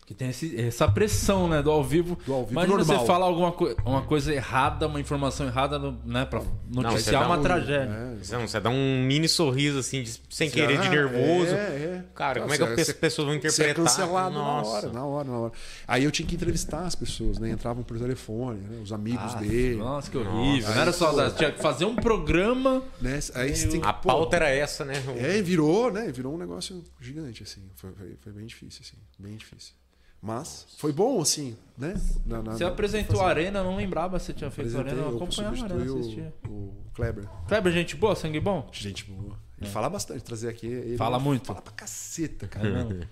[0.08, 2.16] Que tem esse- essa pressão, né, do ao vivo.
[2.24, 2.98] Do ao vivo Imagina normal.
[3.00, 7.28] você falar alguma coi- uma coisa errada, uma informação errada, no- né, pra noticiar dá
[7.28, 8.16] uma um- tragédia.
[8.22, 11.54] Você, não, você dá um mini sorriso assim, de- sem querer, de nervoso.
[11.54, 12.04] É, é.
[12.14, 13.84] Cara, como é que as você- pessoas vão Você é interpretar?
[13.84, 14.70] cancelado Nossa.
[14.70, 15.52] na hora, na hora, na hora.
[15.86, 17.50] Aí eu tinha que entrevistar as pessoas, né?
[17.50, 18.80] Entravam por telefone, né?
[18.82, 19.76] os amigos Ah, dele.
[19.76, 20.70] Nossa, que horrível.
[20.74, 21.30] Não era só pô.
[21.36, 22.82] tinha que fazer um programa.
[22.98, 23.20] Né?
[23.34, 24.94] Aí você tem que, A pô, pauta era essa, né?
[25.18, 26.10] É, virou, né?
[26.10, 27.60] Virou um negócio gigante, assim.
[27.76, 28.96] Foi, foi, foi bem difícil, assim.
[29.18, 29.74] Bem difícil.
[30.20, 31.94] Mas foi bom, assim, né?
[32.26, 33.28] Na- na- Você apresentou a.
[33.28, 36.34] Arena, não lembrava se você tinha feito Arena, eu acompanhava a Arena, assistia.
[36.46, 37.28] o, o Kleber.
[37.46, 38.68] Kleber, gente boa, sangue bom?
[38.72, 39.38] Gente boa.
[39.60, 40.66] Ele fala bastante, trazer aqui.
[40.66, 41.46] Ele Fala muito.
[41.48, 43.08] Fala pra caceta, É cara.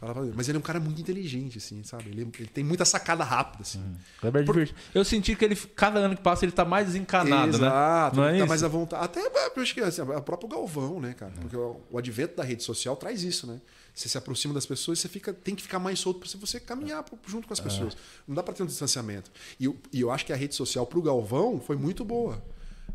[0.00, 2.10] Fala pra- Mas ele é um cara muito inteligente, assim, sabe?
[2.10, 3.82] Ele, ele tem muita sacada rápida, assim.
[4.20, 4.78] Kleber é divertido.
[4.94, 8.22] Eu senti que ele, cada ano que passa, ele tá mais desencanado, Exato, né?
[8.22, 8.46] Não é tá isso?
[8.48, 9.04] mais à vontade.
[9.04, 9.20] Até
[9.56, 11.32] eu acho que assim, o próprio Galvão, né, cara?
[11.40, 13.60] Porque o, o advento da rede social traz isso, né?
[13.98, 17.04] Você se aproxima das pessoas, você fica, tem que ficar mais solto para você caminhar
[17.26, 17.96] junto com as pessoas.
[18.28, 19.28] Não dá para ter um distanciamento.
[19.58, 22.40] E, eu- e eu acho que a rede social pro Galvão foi muito boa.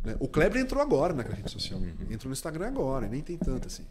[0.02, 0.16] né?
[0.20, 1.80] O Kleber entrou agora naquela rede social.
[2.10, 3.86] Entrou no Instagram agora, nem tem tanto assim.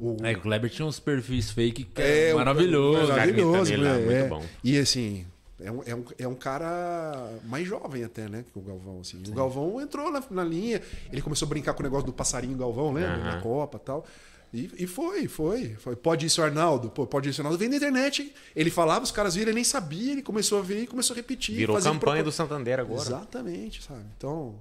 [0.00, 3.08] O, É, o Kleber tinha uns perfis fake que É, é, o- maravilhoso.
[3.12, 3.94] Maravilhoso, né?
[3.98, 4.28] muito É.
[4.28, 4.44] bom.
[4.62, 5.26] E assim,
[5.60, 8.44] é um, é, um, é um cara mais jovem até, né?
[8.52, 9.20] Que o Galvão, assim.
[9.28, 10.80] O Galvão entrou na, na linha,
[11.12, 13.14] ele começou a brincar com o negócio do passarinho Galvão, lembra?
[13.16, 13.24] Aham.
[13.24, 14.04] Na Copa e tal.
[14.52, 15.94] E, e foi, foi, foi.
[15.94, 16.88] Pode isso, Arnaldo?
[16.90, 17.58] Pô, pode isso, Arnaldo.
[17.58, 18.32] Vem na internet.
[18.56, 21.16] Ele falava, os caras viram, ele nem sabia, ele começou a ver e começou a
[21.16, 21.54] repetir.
[21.56, 23.00] Virou fazer campanha do Santander agora.
[23.02, 24.04] Exatamente, sabe?
[24.16, 24.58] Então,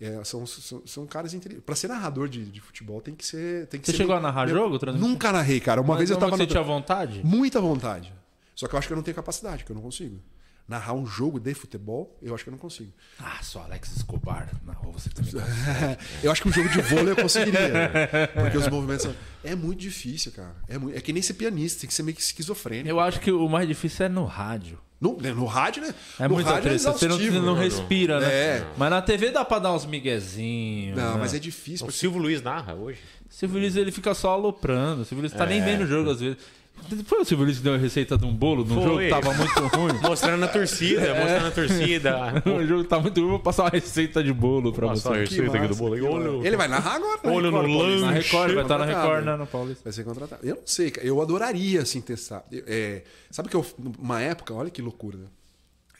[0.00, 1.64] é, são, são, são caras inteligentes.
[1.64, 3.68] Pra ser narrador de, de futebol tem que ser.
[3.68, 5.08] Tem que Você ser chegou meio- a narrar meio- jogo, transmitir?
[5.08, 5.80] Nunca narrei, cara.
[5.80, 7.20] Uma Mas vez eu como tava você no- tinha vontade?
[7.24, 8.12] Muita vontade.
[8.56, 10.18] Só que eu acho que eu não tenho capacidade, que eu não consigo.
[10.68, 12.92] Narrar um jogo de futebol, eu acho que eu não consigo.
[13.18, 14.48] Ah, só Alex Escobar.
[14.64, 15.32] Não, você também.
[16.22, 17.90] eu acho que um jogo de vôlei eu conseguiria.
[18.32, 19.14] Porque os movimentos são...
[19.44, 20.54] É muito difícil, cara.
[20.68, 20.96] É, muito...
[20.96, 22.88] é que nem ser pianista, tem que ser meio que esquizofrênico.
[22.88, 24.78] Eu acho que o mais difícil é no rádio.
[25.00, 25.92] No, né, no rádio, né?
[26.20, 26.78] É no muito rádio é.
[26.78, 28.32] Você não, não respira, né?
[28.32, 28.66] É.
[28.76, 30.96] Mas na TV dá pra dar uns miguezinhos.
[30.96, 31.18] Não, né?
[31.18, 31.84] mas é difícil.
[31.84, 33.00] O porque- Silvio Luiz narra hoje.
[33.28, 35.02] O Silvio Luiz ele fica só aloprando.
[35.02, 35.48] O Silvio Luiz tá É.
[35.48, 36.38] nem vendo o jogo às vezes.
[37.06, 39.32] Foi o Silvio Luiz que deu a receita de um bolo num jogo que tava
[39.32, 39.92] muito ruim.
[40.02, 42.16] Mostrando a torcida, mostrando a torcida.
[42.44, 45.14] o jogo tá muito ruim, vou passar uma receita de bolo pra Nossa, você.
[45.16, 45.94] a receita aqui do bolo.
[46.12, 47.20] Olha, Ele vai narrar agora.
[47.24, 47.30] né?
[47.30, 48.00] Olho no Record, Paulista.
[48.06, 48.28] Na lanche.
[48.28, 49.36] Record, vai estar na Contratado, Record, né?
[49.36, 49.80] no Paulista.
[49.84, 50.46] Vai ser contratado.
[50.46, 51.06] Eu não sei, cara.
[51.06, 52.44] Eu adoraria, assim, testar.
[52.52, 53.64] Eu- é, sabe que eu,
[53.98, 55.26] numa época, olha que loucura, né?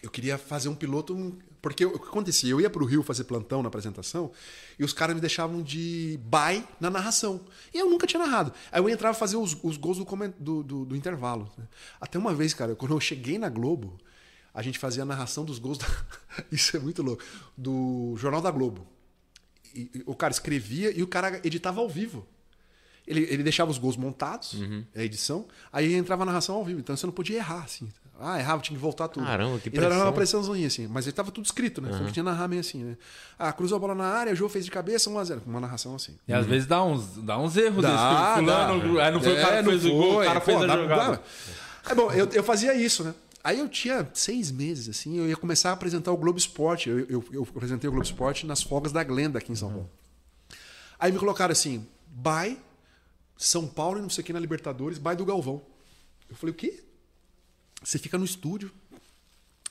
[0.02, 1.14] Eu queria fazer um piloto.
[1.62, 2.50] Porque o que acontecia?
[2.50, 4.32] Eu ia pro Rio fazer plantão na apresentação
[4.78, 7.40] e os caras me deixavam de bye na narração.
[7.72, 8.52] E eu nunca tinha narrado.
[8.72, 10.04] Aí eu entrava fazer os, os gols do,
[10.40, 11.48] do, do- do intervalo.
[11.56, 11.64] né?
[12.00, 13.96] Até uma vez, cara, quando eu cheguei na Globo,
[14.52, 15.78] a gente fazia a narração dos gols.
[15.78, 15.86] Da...
[16.50, 17.22] Isso é muito louco.
[17.56, 18.84] Do Jornal da Globo.
[19.72, 22.26] E- e o cara escrevia e o cara editava ao vivo.
[23.06, 24.84] Ele, ele deixava os gols montados, Uhum.
[24.94, 26.80] a edição, aí entrava a narração ao vivo.
[26.80, 27.88] Então você não podia errar, assim.
[28.22, 29.26] Ah, errava, tinha que voltar tudo.
[29.26, 30.40] Caramba, que Então era uma pressão.
[30.40, 30.86] pressãozinha, assim.
[30.86, 31.90] Mas ele tava tudo escrito, né?
[31.90, 32.96] Só que tinha que narrar meio assim, né?
[33.38, 35.40] Ah, cruzou a bola na área, o jogo fez de cabeça, 1x0.
[35.46, 36.16] Uma narração assim.
[36.28, 38.02] E às vezes dá uns, dá uns erros Dá, desse.
[38.02, 39.04] o Fulano, dá.
[39.06, 40.26] aí não foi o É, cara que não fez o gol, o foi.
[40.26, 41.16] cara Pô, fez a dá- jogada.
[41.16, 41.90] dá.
[41.90, 43.14] É bom, eu, eu fazia isso, né?
[43.44, 46.88] Aí eu tinha seis meses, assim, eu ia começar a apresentar o Globo Esporte.
[46.88, 49.90] Eu, eu, eu apresentei o Globo Esporte nas folgas da Glenda aqui em São Paulo.
[50.98, 52.56] Aí me colocaram assim, by
[53.36, 55.60] São Paulo e não sei o que na Libertadores, by do Galvão.
[56.30, 56.84] Eu falei, o quê?
[57.82, 58.70] Você fica no estúdio,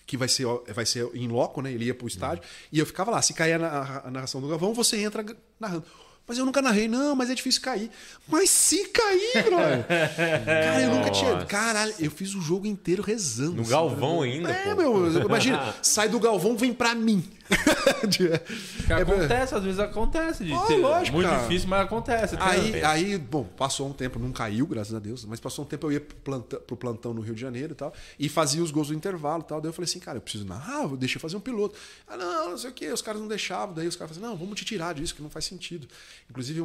[0.05, 1.72] que vai ser, vai ser em loco, né?
[1.72, 3.22] Ele ia pro estádio, e eu ficava lá.
[3.22, 5.26] Se cair a, na- a narração do Galvão, você entra
[5.59, 5.86] narrando.
[6.28, 7.91] Mas eu nunca narrei, não, mas é difícil cair.
[8.28, 9.86] Mas se cair, brother!
[10.45, 11.45] Cara, eu nunca tinha.
[11.45, 13.55] Caralho, eu fiz o jogo inteiro rezando.
[13.55, 14.28] No assim, Galvão né?
[14.30, 14.76] ainda, É, pô.
[14.76, 17.24] meu, imagina, sai do Galvão, vem pra mim.
[18.09, 20.43] Que É, acontece, às vezes acontece.
[20.45, 21.41] De Oh, ter- lógico, muito cara.
[21.43, 22.36] difícil, mas acontece.
[22.39, 25.88] Aí, aí, bom, passou um tempo, não caiu, graças a Deus, mas passou um tempo
[25.88, 28.72] eu ia pro plantão, pro plantão no Rio de Janeiro e tal, e fazia os
[28.72, 29.59] gols do intervalo e tal.
[29.61, 31.76] Daí eu falei assim, cara, eu preciso narrar, eu deixei fazer um piloto.
[32.07, 33.76] Ah, não, não sei o quê, os caras não deixavam.
[33.76, 35.88] Daí os caras falaram assim, não, vamos te tirar disso, que não faz sentido.
[36.30, 36.62] Inclusive,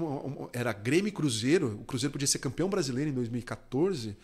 [0.53, 4.17] era Grêmio e Cruzeiro, o Cruzeiro podia ser campeão brasileiro em 2014.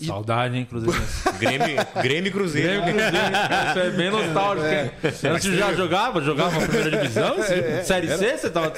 [0.00, 0.98] E Saudade, hein, Cruzeiro.
[1.38, 2.82] Grêmio, Grêmio e Cruzeiro.
[2.82, 3.36] Grêmio, Cruzeiro,
[3.68, 4.66] isso é bem nostálgico.
[4.66, 4.90] hein?
[5.32, 6.20] Antes você já jogava?
[6.22, 7.36] Jogava na primeira divisão?
[7.84, 8.38] Série C?
[8.38, 8.72] Você tava.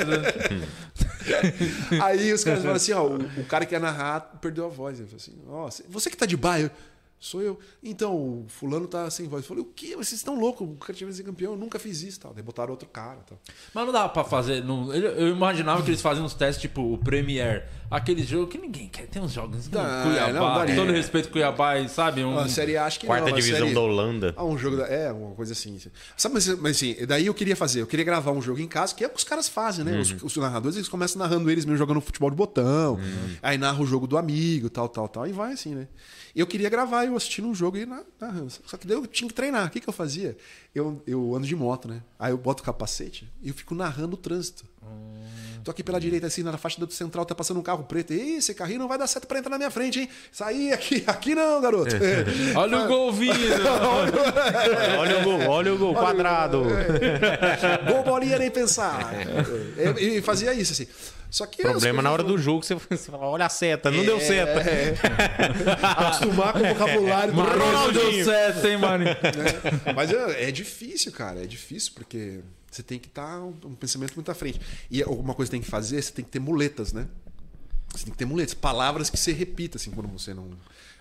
[2.03, 4.99] Aí os caras falaram assim, ó, o, o cara que ia narrar perdeu a voz.
[4.99, 6.71] Ele falou assim, ó, você que tá de bairro,
[7.19, 7.59] sou eu.
[7.83, 9.45] Então, o fulano tá sem voz.
[9.45, 9.97] Eu falei, o quê?
[9.97, 10.69] Vocês estão loucos?
[10.69, 12.21] O cara tinha que ser campeão, eu nunca fiz isso.
[12.21, 12.35] Tal.
[12.35, 13.21] Daí botaram outro cara.
[13.27, 13.39] Tal.
[13.73, 14.63] Mas não dava pra fazer.
[14.63, 17.67] Não, eu, imaginava que eles faziam uns testes tipo o Premier.
[17.91, 19.07] Aquele jogo que ninguém quer.
[19.07, 19.69] Tem uns jogos.
[19.69, 20.33] Não, Cuiabá.
[20.33, 20.75] não, daria.
[20.75, 22.25] todo respeito Cuiabá, e, sabe?
[22.25, 23.37] Um, A série A, acho que Quarta não.
[23.37, 23.75] divisão série...
[23.75, 24.35] da Holanda.
[24.37, 24.87] Ah, um jogo da...
[24.87, 25.79] É, uma coisa assim.
[26.17, 27.83] Sabe, mas, mas assim, daí eu queria fazer.
[27.83, 29.99] Eu queria gravar um jogo em casa, que é o que os caras fazem, né?
[29.99, 32.99] Os, os narradores, eles começam narrando eles mesmo jogando futebol de botão.
[33.43, 35.27] Aí narra o jogo do amigo, tal, tal, tal.
[35.27, 35.87] E vai assim, né?
[36.35, 38.51] Eu queria gravar eu assistindo um jogo e na- narrando.
[38.67, 39.67] Só que daí eu tinha que treinar.
[39.69, 40.37] O que, que eu fazia?
[40.75, 42.03] Eu, eu ando de moto, né?
[42.19, 44.65] Aí eu boto o capacete e eu fico narrando o trânsito.
[45.65, 48.13] Tô aqui pela direita, assim, na faixa do central, tá passando um carro preto.
[48.13, 50.09] Ei, esse carrinho não vai dar certo pra entrar na minha frente, hein?
[50.31, 51.97] Saí aqui, aqui não, garoto.
[52.55, 53.35] Olha o gol vindo.
[54.99, 56.65] Olha o gol, olha o gol quadrado.
[57.87, 59.11] Gol bolinha nem pensar.
[59.99, 60.87] E, e fazia isso, assim.
[61.31, 61.63] Só que.
[61.63, 64.61] Problema na hora do jogo, você você fala, olha a seta, não deu seta.
[64.61, 64.95] É,
[65.83, 69.05] acostumar com o vocabulário do Mas não deu certo, hein, mano?
[69.05, 69.17] né?
[69.97, 71.43] Mas é, é difícil, cara.
[71.43, 72.41] É difícil porque
[72.75, 74.61] você tem que estar um, um pensamento muito à frente.
[74.91, 77.07] E alguma coisa que tem que fazer, você tem que ter muletas, né?
[77.91, 80.51] Você tem que ter muletas, palavras que você repita, assim, quando você não.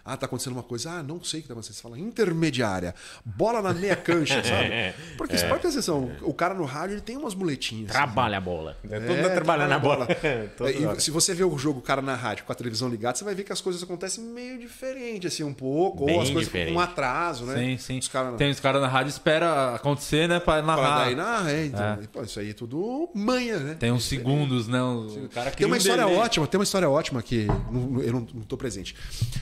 [0.06, 0.92] Ah, tá acontecendo uma coisa.
[0.92, 1.76] Ah, não sei o que tá acontecendo.
[1.78, 2.94] Você fala intermediária.
[3.24, 4.94] Bola na meia cancha, sabe?
[5.18, 6.12] Porque você pode ter atenção.
[6.22, 7.90] O cara no rádio ele tem umas muletinhas.
[7.90, 7.98] assim.
[7.98, 8.76] Trabalha a bola.
[8.90, 10.06] É, todo É, mundo trabalhando na bola.
[10.10, 10.50] É,
[10.98, 13.24] e se você vê o jogo, o cara na rádio com a televisão ligada, você
[13.24, 16.06] vai ver que as coisas acontecem meio diferente, assim, um pouco.
[16.06, 16.74] Bem ou as coisas diferente.
[16.74, 17.56] com um atraso, né?
[17.56, 18.00] Sim, sim.
[18.00, 20.40] Os caras Tem os caras na rádio espera acontecer, né?
[20.40, 21.06] Pra Para narrar.
[21.06, 23.76] daí na é, então, pô, isso aí é tudo manha, né?
[23.80, 24.82] Tem uns segundos, né?
[24.82, 26.18] O cara Tem uma um história delay.
[26.20, 28.96] ótima, tem uma história ótima que não- eu não, não tô presente.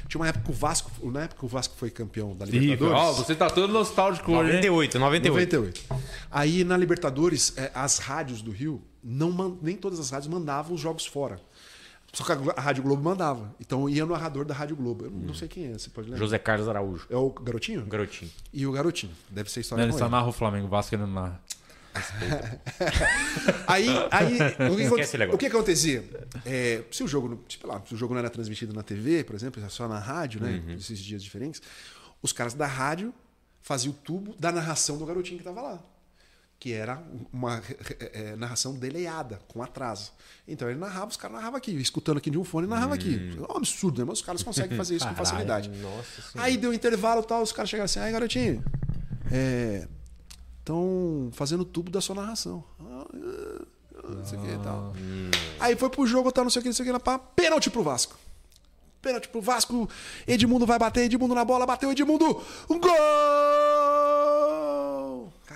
[0.08, 3.00] Tinha uma época que o Vasco, na época o Vasco foi campeão da Ih, Libertadores.
[3.00, 4.70] ó, você tá todo nostálgico hoje, hein?
[4.70, 5.56] 98, 98.
[5.88, 6.04] 98.
[6.30, 10.82] Aí na Libertadores, é, as rádios do Rio, não nem todas as rádios mandavam os
[10.82, 11.40] jogos fora.
[12.14, 13.56] Só que a, Rádio Globo mandava.
[13.60, 15.06] Então ia no narrador da Rádio Globo.
[15.06, 16.20] Eu não, não sei quem é, você pode lembrar.
[16.20, 17.08] José Carlos Araújo.
[17.10, 17.86] É o garotinho?
[17.86, 18.30] Garotinho.
[18.52, 19.14] E o garotinho.
[19.30, 20.12] Deve ser história Ele com só ele.
[20.12, 21.40] narra o Flamengo, o Vasco ele não narra.
[23.68, 24.36] Aí, aí
[24.72, 26.04] o, que, Esquece o que acontecia?
[26.46, 29.24] É, se, o jogo, não- tipo lá, se o jogo não era transmitido na TV,
[29.24, 30.62] por exemplo, só na rádio, né?
[30.68, 30.74] Uhum.
[30.76, 31.62] Esses dias diferentes,
[32.22, 33.14] os caras da rádio
[33.62, 35.80] faziam o tubo da narração do garotinho que tava lá.
[36.60, 37.02] Que era
[37.34, 37.62] uma
[38.00, 40.12] é, é, narração deleiada, com atraso.
[40.48, 43.32] Então ele narrava, os caras narravam aqui, escutando aqui de um fone, narrava aqui.
[43.36, 44.06] É um absurdo, né?
[44.08, 45.16] Mas os caras conseguem fazer isso com Hum.
[45.16, 45.70] Facilidade.
[45.70, 46.48] nossa senhora.
[46.48, 48.64] Aí deu intervalo e tal, os caras chegaram assim, aí garotinho,
[50.62, 52.64] estão fazendo tubo da sua narração.
[52.80, 54.94] Ah, ah, não sei o que e tal.
[55.60, 57.70] Aí foi pro jogo, tal, não sei o que, não sei o que, pá, pênalti
[57.70, 58.16] pro Vasco.
[59.02, 59.90] Pênalti pro Vasco,
[60.28, 63.71] Edmundo vai bater, Edmundo na bola, bateu Edmundo, um gol!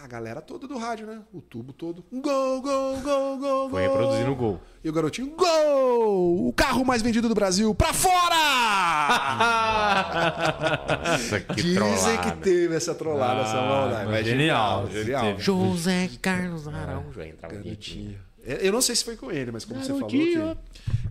[0.06, 1.20] A galera toda do rádio, né?
[1.34, 2.06] O tubo todo.
[2.12, 4.62] Um Gol, gol, gol, gol, Foi reproduzindo o gol.
[4.84, 6.48] E o garotinho, gol!
[6.48, 8.36] O carro mais vendido do Brasil, pra fora!
[11.10, 12.18] Nossa, que Dizem trollada.
[12.20, 14.12] que teve essa trollada, essa maldade.
[14.12, 14.88] mas genial.
[14.92, 15.24] Genial.
[15.24, 15.42] Teve.
[15.42, 17.20] José Carlos Araújo.
[17.22, 17.56] Aí entrava.
[17.56, 18.20] Garotinho.
[18.46, 20.36] É, Eu não sei se foi com ele, mas como você falou que.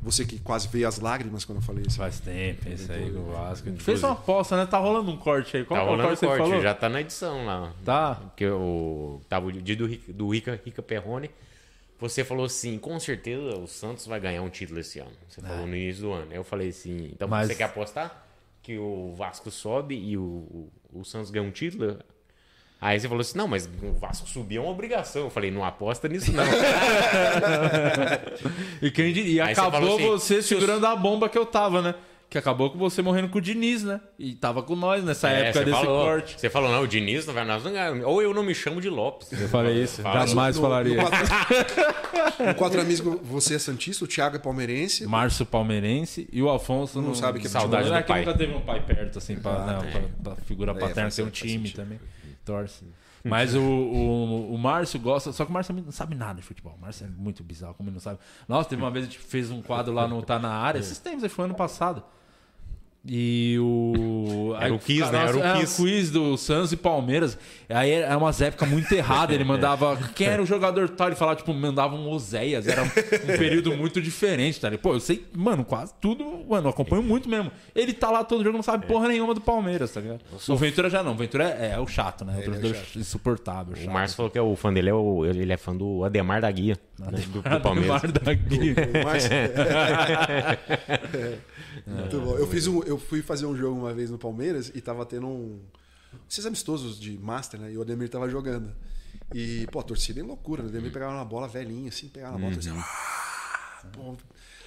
[0.02, 1.96] Você que quase veio as lágrimas quando eu falei isso.
[1.96, 3.68] Faz tempo esse aí com o Vasco.
[3.70, 4.66] Gente fez uma aposta, né?
[4.66, 5.64] Tá rolando um corte aí.
[5.64, 6.62] Qual Tá que é o rolando corte você corte, falou?
[6.62, 7.72] já tá na edição lá.
[7.84, 8.14] Tá.
[8.16, 11.30] Porque o, tava o dia do, Rica- do Rica, Rica Perrone.
[11.98, 15.12] Você falou assim, com certeza o Santos vai ganhar um título esse ano.
[15.28, 16.26] Você falou no início do ano.
[16.30, 18.26] Aí eu falei assim, então Mas- você quer apostar?
[18.62, 21.98] Que o Vasco sobe e o, o, o Santos ganha um título?
[22.86, 25.22] Aí você falou assim, não, mas o Vasco subir é uma obrigação.
[25.22, 26.44] Eu falei, não aposta nisso não.
[28.82, 31.46] E, quem diria, e Aí você acabou falou assim, você segurando a bomba que eu
[31.46, 31.94] tava, né?
[32.28, 34.00] Que acabou com você morrendo com o Diniz, né?
[34.18, 36.40] E tava com nós nessa É, época você desse falou, corte.
[36.40, 38.02] Você falou, não, o Diniz não vai nós não.
[38.08, 39.30] Ou eu não me chamo de Lopes.
[39.32, 40.26] Eu falei isso, Fala.
[40.26, 40.96] jamais No- falaria.
[40.96, 45.06] No quatro, no quatro amigos, você é Santista, o Thiago é palmeirense.
[45.06, 48.24] Márcio Palmeirense e o Alfonso Não sabe que é saudade não é do que pai.
[48.24, 49.90] nunca teve um pai perto, assim, pra, Ah, não, tem.
[49.92, 51.76] pra, pra figura É, paterna, tem um time sentido.
[51.76, 52.00] também.
[52.44, 52.84] Torce.
[53.24, 55.32] Mas o, o, o Márcio gosta.
[55.32, 56.74] Só que o Márcio não sabe nada de futebol.
[56.76, 58.18] O Márcio é muito bizarro, como ele não sabe.
[58.46, 60.78] Nossa, teve uma vez a gente fez um quadro lá no Tá na área.
[60.78, 62.04] Esses tempos, foi ano passado.
[63.06, 64.54] E o.
[64.58, 65.26] Era o quiz, né?
[65.28, 65.76] Era o é, quiz.
[65.76, 67.36] quiz do Santos e Palmeiras.
[67.68, 69.34] Aí era umas épocas muito erradas.
[69.34, 69.96] Ele mandava.
[70.14, 71.08] Quem era o jogador tal?
[71.08, 72.66] Ele falava, tipo, mandava um Oséias.
[72.66, 72.88] Era um, um
[73.36, 74.80] período muito diferente, tá ligado?
[74.82, 76.24] Pô, eu sei, mano, quase tudo.
[76.48, 77.52] Mano, eu acompanho muito mesmo.
[77.74, 80.20] Ele tá lá todo jogo, não sabe porra nenhuma do Palmeiras, tá ligado?
[80.48, 81.12] O Ventura já não.
[81.12, 82.38] O Ventura é, é o chato, né?
[82.38, 83.76] O torcedor insuportável.
[83.86, 83.90] O.
[83.90, 86.50] Márcio falou que é o fã dele é o, ele é fã do Ademar da
[86.50, 88.02] Guia, né, do, do Palmeiras.
[88.04, 88.74] Ademar da Guia.
[88.74, 89.30] O Márcio-
[91.86, 92.36] Muito bom.
[92.36, 95.26] Eu, fiz um, eu fui fazer um jogo uma vez no Palmeiras e tava tendo
[95.26, 95.60] um.
[96.30, 97.72] Esses amistosos de Master, né?
[97.72, 98.74] E o Ademir tava jogando.
[99.34, 100.68] E, pô, a torcida é loucura, né?
[100.68, 102.72] O Ademir pegava uma bola velhinha, assim, pegava na bola, torcia.
[102.74, 103.84] "Ah!"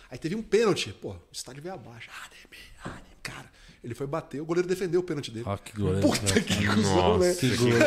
[0.09, 0.93] Aí teve um pênalti.
[0.93, 2.09] Pô, o estádio veio abaixo.
[2.13, 3.18] Ah, Ademir, ah, Ademir.
[3.24, 3.51] Cara,
[3.84, 5.46] ele foi bater, o goleiro defendeu o pênalti dele.
[5.48, 6.02] Ah, que goleiro.
[6.08, 7.34] Puta que cuzão, né?
[7.36, 7.86] Que goleiro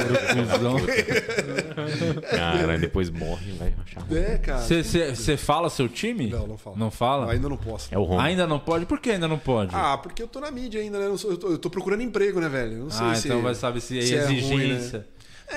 [0.53, 0.77] cuzão.
[2.31, 4.19] Cara, depois morre, vai achar ruim.
[4.19, 4.61] É, cara.
[4.63, 6.29] Você fala seu time?
[6.29, 6.77] Não, não fala.
[6.77, 7.33] Não fala?
[7.33, 7.93] Ainda não posso.
[7.95, 8.23] É o Roma.
[8.23, 8.87] Ainda não pode?
[8.87, 9.75] Por que ainda não pode?
[9.75, 11.07] Ah, porque eu tô na mídia ainda, né?
[11.07, 12.73] Eu, sou- eu tô, eu tô procurando emprego, né, velho?
[12.75, 13.29] Eu não sei Ah, se.
[13.29, 14.99] então vai saber se é se é ruim, exigência.
[15.01, 15.05] né?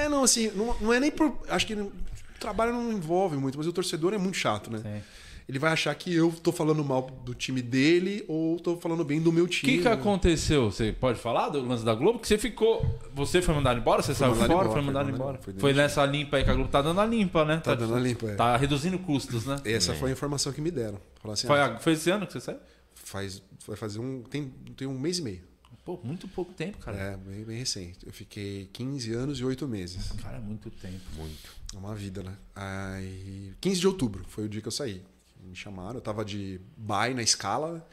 [0.03, 1.37] É, não, assim, não, não é nem por.
[1.49, 1.91] Acho que o
[2.39, 4.79] trabalho não envolve muito, mas o torcedor é muito chato, né?
[4.79, 5.01] Sim.
[5.47, 9.21] Ele vai achar que eu tô falando mal do time dele ou tô falando bem
[9.21, 9.73] do meu O time.
[9.73, 10.71] que, que aconteceu?
[10.71, 12.19] Você pode falar do lance da Globo?
[12.19, 12.83] Que você ficou.
[13.13, 14.01] Você foi mandado embora?
[14.01, 14.53] Você saiu mandado fora?
[14.53, 15.37] embora, foi foi mandado mandado- embora.
[15.43, 17.57] foi Foi, nessa limpa aí que a Globo tá dando a limpa, né?
[17.57, 18.35] Tá dando a limpa, é.
[18.35, 19.57] Tá reduzindo custos, né?
[19.65, 20.99] Essa foi a informação que me deram.
[21.25, 22.59] Assim, Foi, ah, foi esse ano que você saiu?
[22.95, 24.23] faz, vai fazer um.
[24.23, 24.45] Tem,
[24.77, 25.41] tem um mês e meio.
[25.85, 26.95] Pô, muito pouco tempo, cara.
[26.97, 27.99] É, bem, bem recente.
[28.05, 30.13] Eu fiquei 15 anos e 8 meses.
[30.21, 31.01] Cara, é muito tempo.
[31.17, 31.51] Muito.
[31.73, 32.33] É uma vida, né?
[32.55, 35.01] Aí, 15 de outubro foi o dia que eu saí.
[35.47, 37.87] Me chamaram, eu tava de bye na escala.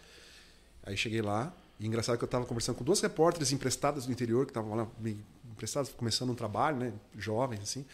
[0.82, 1.52] Aí cheguei lá.
[1.78, 4.86] E engraçado que eu tava conversando com duas repórteres emprestadas do interior, que estavam lá
[4.98, 5.18] meio
[5.50, 6.92] emprestadas, começando um trabalho, né?
[7.16, 7.84] Jovens, assim.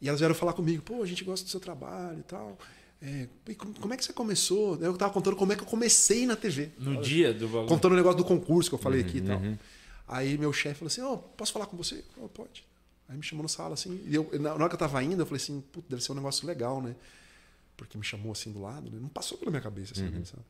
[0.00, 2.58] E elas vieram falar comigo, pô, a gente gosta do seu trabalho e tal.
[3.02, 4.76] é, "E como é que você começou?
[4.76, 6.70] Eu tava contando como é que eu comecei na TV.
[6.78, 7.68] No dia do bagulho.
[7.68, 9.38] Contando o negócio do concurso que eu falei aqui e tal.
[10.08, 12.02] Aí meu chefe falou assim: Ó, posso falar com você?
[12.16, 12.64] Eu, pode.
[13.08, 14.00] Aí me chamou na sala assim.
[14.06, 16.12] E eu, na na hora que eu tava indo, eu falei assim: Putz, deve ser
[16.12, 16.94] um negócio legal, né?
[17.76, 18.98] Porque me chamou assim do lado, né?
[19.00, 20.42] Não passou pela minha cabeça assim, né, sabe?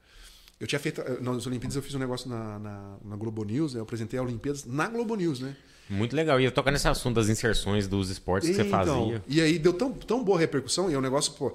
[0.60, 1.00] Eu tinha feito.
[1.00, 3.80] eh, Nas Olimpíadas eu fiz um negócio na, na, na Globo News, né?
[3.80, 5.56] Eu apresentei a Olimpíadas na Globo News, né?
[5.90, 6.40] Muito legal.
[6.40, 9.22] E eu tocar nesse assunto das inserções dos esportes que você Então, fazia.
[9.26, 11.52] E aí deu tão, tão boa repercussão, e é um negócio, pô,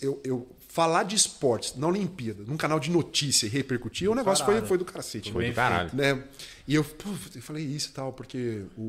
[0.00, 4.44] eu, eu falar de esportes na Olimpíada, num canal de notícia e repercutir, o negócio
[4.44, 4.68] foi, Caralho.
[4.68, 5.32] foi do cacete.
[5.32, 5.50] Foi né?
[5.50, 5.90] do caralho.
[5.92, 6.24] né?
[6.68, 8.82] E eu, pô, eu falei isso e tal, porque o,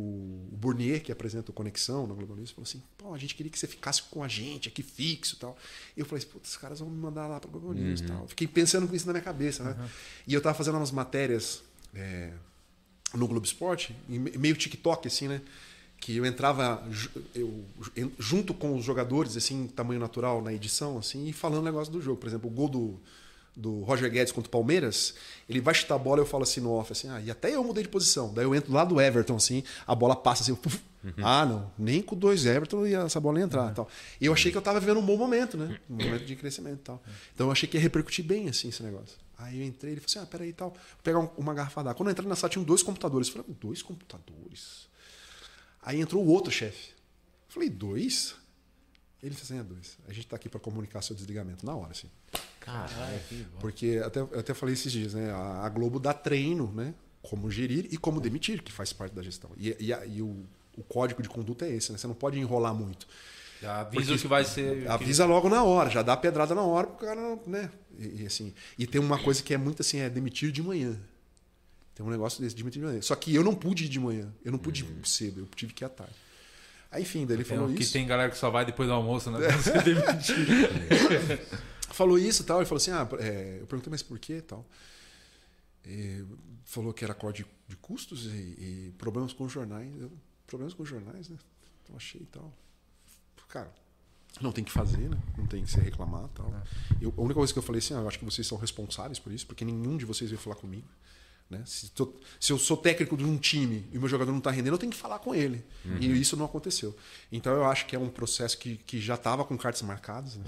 [0.51, 3.49] o Burnier, que apresenta o Conexão na Globo News, falou assim: pô, a gente queria
[3.49, 5.57] que você ficasse com a gente aqui fixo e tal.
[5.95, 8.27] E eu falei: putz, os caras vão me mandar lá pra Globo News e tal.
[8.27, 9.89] Fiquei pensando com isso na minha cabeça, né?
[10.27, 11.63] E eu tava fazendo umas matérias
[11.95, 12.33] é,
[13.13, 15.41] no Globo Esporte, me- meio TikTok, assim, né?
[16.01, 16.85] Que eu entrava
[17.33, 17.65] eu,
[18.19, 22.17] junto com os jogadores, assim, tamanho natural na edição, assim, e falando negócio do jogo.
[22.19, 22.99] Por exemplo, o gol do,
[23.55, 25.13] do Roger Guedes contra o Palmeiras,
[25.47, 27.63] ele vai chutar a bola, eu falo assim no off, assim, ah, e até eu
[27.63, 28.33] mudei de posição.
[28.33, 30.79] Daí eu entro lá do Everton, assim, a bola passa assim, puf,
[31.23, 33.73] ah, não, nem com dois Everton ia essa bola ia entrar.
[33.73, 33.87] Tal.
[34.21, 35.79] E eu achei que eu tava vivendo um bom momento, né?
[35.89, 37.03] Um momento de crescimento e tal.
[37.35, 39.17] Então eu achei que ia repercutir bem, assim, esse negócio.
[39.37, 41.81] Aí eu entrei, ele falou assim, ah, peraí e tal, vou pegar um- uma garrafa
[41.83, 41.95] d'água.
[41.95, 43.27] Quando eu entrei na sala, tinham dois computadores.
[43.29, 44.87] Eu falei, dois computadores?
[45.81, 46.89] Aí entrou o outro chefe.
[47.47, 48.35] Eu falei, dois?
[49.23, 49.97] Ele disse assim, é dois.
[50.07, 52.09] A gente tá aqui para comunicar seu desligamento na hora, assim.
[52.71, 53.19] Caralho.
[53.59, 55.31] Porque até, eu até falei esses dias, né?
[55.31, 56.93] A, a Globo dá treino, né?
[57.21, 59.49] Como gerir e como demitir, que faz parte da gestão.
[59.57, 60.45] E, e, a- e o,
[60.77, 61.97] o código de conduta é esse, né?
[61.97, 63.07] Você não pode enrolar muito.
[63.61, 64.89] Já avisa Porque que vai ser.
[64.89, 67.69] Avisa logo na hora, já dá a pedrada na hora pro cara, né?
[67.97, 70.97] E, e assim, e tem uma coisa que é muito assim, é demitir de manhã.
[71.93, 73.01] Tem um negócio desse, demitir de manhã.
[73.01, 75.73] Só que eu não pude ir de manhã, eu não pude ir cedo, eu tive
[75.73, 76.13] que ir à tarde.
[76.89, 77.91] Aí, enfim, daí ele Tem falou que isso.
[77.91, 79.39] tem galera que só vai depois do almoço, né?
[79.51, 81.49] Você demitir.
[81.91, 84.41] Falou isso e tal, ele falou assim, ah, é, eu perguntei, mas por quê e
[84.41, 84.65] tal.
[85.85, 86.23] E
[86.65, 89.89] falou que era corte de, de custos e, e problemas com os jornais.
[89.99, 90.11] Eu,
[90.45, 91.37] problemas com os jornais, né?
[91.83, 92.53] Então achei e tal.
[93.47, 93.73] Cara,
[94.39, 95.17] não tem que fazer, né?
[95.37, 96.53] Não tem que se reclamar tal.
[97.01, 99.17] Eu, a única coisa que eu falei assim, ah, eu acho que vocês são responsáveis
[99.17, 100.87] por isso, porque nenhum de vocês veio falar comigo.
[101.49, 101.63] Né?
[101.65, 104.51] Se, tô- se eu sou técnico de um time e o meu jogador não está
[104.51, 105.63] rendendo, eu tenho que falar com ele.
[105.99, 106.95] E isso não aconteceu.
[107.31, 110.35] Então eu acho que é um processo que, que já estava com cartas marcadas.
[110.35, 110.43] né?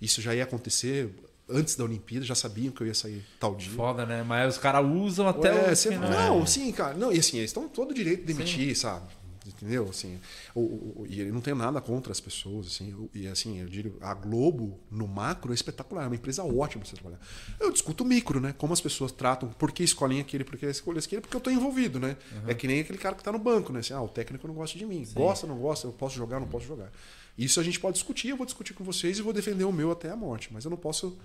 [0.00, 1.10] Isso já ia acontecer
[1.48, 3.70] antes da Olimpíada, já sabiam que eu ia sair tal dia.
[3.72, 4.22] Foda, né?
[4.22, 5.96] Mas os caras usam até Ué, o você-.
[5.98, 6.94] Não, sim, cara.
[6.94, 9.06] Não, e assim, eles estão todo o direito de demitir, sabe?
[9.46, 9.88] Entendeu?
[9.90, 10.18] Assim,
[10.54, 13.08] o, o- e ele não tem nada contra as pessoas, assim.
[13.12, 16.94] E assim, eu digo, a Globo, no macro, é espetacular, é uma empresa ótima você
[16.94, 17.20] trabalhar.
[17.60, 18.54] Eu discuto o micro, né?
[18.56, 21.50] Como as pessoas tratam, por que escolhem aquele, por que escolhem aquele, porque eu tô
[21.50, 22.16] envolvido, né?
[22.46, 23.80] É que nem aquele cara que tá no banco, né?
[23.80, 25.04] Assim, ah, o técnico não gosta de mim.
[25.14, 26.90] Gosta, não gosta, eu posso jogar, não posso jogar.
[27.36, 29.90] Isso a gente pode discutir, eu vou discutir com vocês e vou defender o meu
[29.90, 30.48] até a morte.
[30.52, 31.18] Mas eu não posso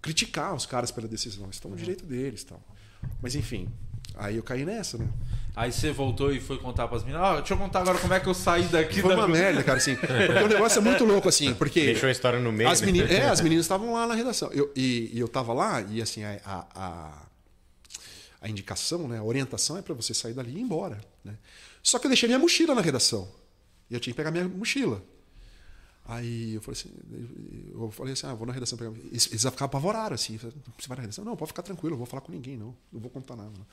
[0.00, 1.48] criticar os caras pela decisão.
[1.50, 2.62] Estão no direito deles tal.
[3.20, 3.68] Mas enfim,
[4.14, 5.08] aí eu caí nessa, né?
[5.56, 7.22] Aí você voltou e foi contar pras meninas.
[7.22, 9.62] Ó, deixa eu contar agora como é que eu saí daqui Foi da uma merda,
[9.62, 9.94] cara, assim.
[9.94, 11.84] Porque o negócio é muito louco, assim, porque.
[11.86, 12.68] Deixou a história no meio.
[12.68, 12.86] As né?
[12.86, 14.50] meninas, é, as meninas estavam lá na redação.
[14.52, 17.22] Eu, e, e eu tava lá, e assim, a, a, a,
[18.40, 21.00] a indicação, né, a orientação é para você sair dali e ir embora.
[21.24, 21.34] Né?
[21.82, 23.28] Só que eu deixei minha mochila na redação.
[23.88, 25.00] E eu tinha que pegar minha mochila.
[26.06, 26.90] Aí eu falei assim,
[27.72, 28.90] eu falei assim, ah, vou na redação pegar.
[29.10, 30.36] Eles, eles ficaram apavorados, assim.
[30.36, 30.50] Você
[30.86, 31.24] vai na redação?
[31.24, 32.74] Não, pode ficar tranquilo, eu vou falar com ninguém, não.
[32.92, 33.48] Não vou contar nada.
[33.56, 33.66] Não.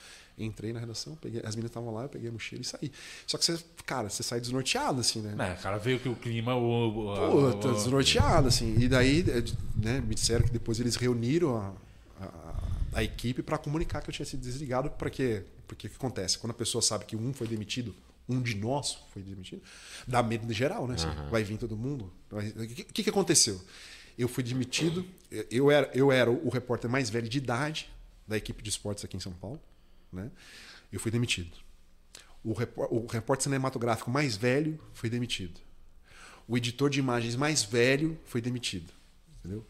[0.45, 2.89] Entrei na redação, peguei, as meninas estavam lá, eu peguei a mochila e saí.
[3.27, 5.35] Só que você, cara, você sai desnorteado, assim, né?
[5.51, 6.55] É, cara, veio que o clima.
[6.55, 8.75] O, o, Pô, o- tô desnorteado, assim.
[8.79, 9.25] E daí,
[9.75, 11.73] né, me disseram que depois eles reuniram a,
[12.21, 12.63] a,
[12.93, 14.89] a equipe para comunicar que eu tinha sido desligado.
[14.91, 15.43] Para quê?
[15.67, 16.37] Porque o que acontece?
[16.37, 17.93] Quando a pessoa sabe que um foi demitido,
[18.31, 19.61] um de nós foi demitido,
[20.07, 20.95] dá medo geral, né?
[20.95, 22.11] Assim, Vai vir todo mundo.
[22.31, 23.61] O que, que, aconteceu?
[24.17, 25.05] Eu fui demitido,
[25.49, 27.89] eu era, eu era o repórter mais velho de idade
[28.27, 29.59] da equipe de esportes aqui em São Paulo.
[30.11, 30.29] Né?
[30.91, 31.55] Eu fui demitido.
[32.43, 35.59] O, repó- o repórter cinematográfico mais velho foi demitido.
[36.47, 38.91] O editor de imagens mais velho foi demitido.
[39.39, 39.65] Entendeu?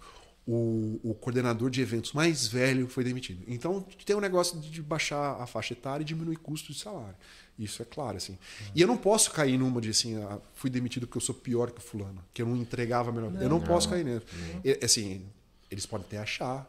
[0.48, 3.44] O, o coordenador de eventos mais velho foi demitido.
[3.48, 7.16] Então tem um negócio de de baixar a faixa etária e diminuir custos de salário.
[7.64, 8.38] Isso é claro, assim.
[8.76, 11.72] E eu não posso cair numa de assim, ah, fui demitido porque eu sou pior
[11.72, 13.32] que o fulano, que eu não entregava melhor.
[13.42, 14.26] eu não, posso cair nessa.
[14.66, 15.22] E, assim,
[15.70, 16.68] eles podem até achar,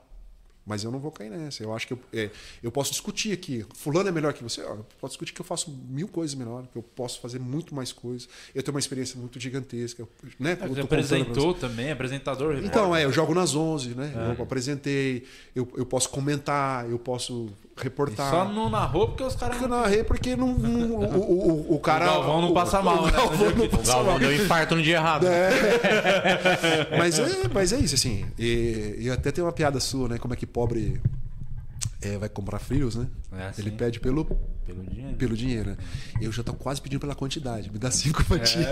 [0.64, 1.60] mas eu não vou cair nessa.
[1.60, 2.30] Eu acho que eu, é,
[2.62, 3.66] eu posso discutir aqui.
[3.74, 4.62] Fulano é melhor que você?
[4.62, 7.74] Ó, Eu posso discutir que eu faço mil coisas melhor, que eu posso fazer muito
[7.74, 8.28] mais coisas.
[8.54, 10.02] Eu tenho uma experiência muito gigantesca.
[10.02, 10.52] eu- Né?
[10.52, 11.14] Eu contando pra você.
[11.16, 12.54] apresentou também, apresentador.
[12.62, 14.12] Então, é, eu jogo nas 11, né?
[14.38, 18.30] Eu apresentei, eu, eu posso comentar, eu posso reportar.
[18.30, 19.60] Só não narrou porque os caras.
[19.60, 22.04] Eu narrei porque não, não- o, o, o, o cara.
[22.04, 23.12] O Galvão não passa mal, o né?
[23.12, 24.18] Galvão não O passa Galvão mal.
[24.18, 25.26] deu infarto no dia errado.
[26.98, 28.26] Mas é, mas é isso, assim.
[28.38, 30.18] E, e até tem uma piada sua, né?
[30.18, 31.00] Como é que pobre
[32.00, 33.06] é, vai comprar frios, né?
[33.32, 33.62] É assim.
[33.62, 34.24] Ele pede pelo,
[34.66, 35.16] Pelo dinheiro.
[35.16, 35.70] pelo dinheiro.
[35.70, 35.76] né?
[36.20, 37.70] Eu já tô quase pedindo pela quantidade.
[37.70, 38.66] Me dá cinco fatias.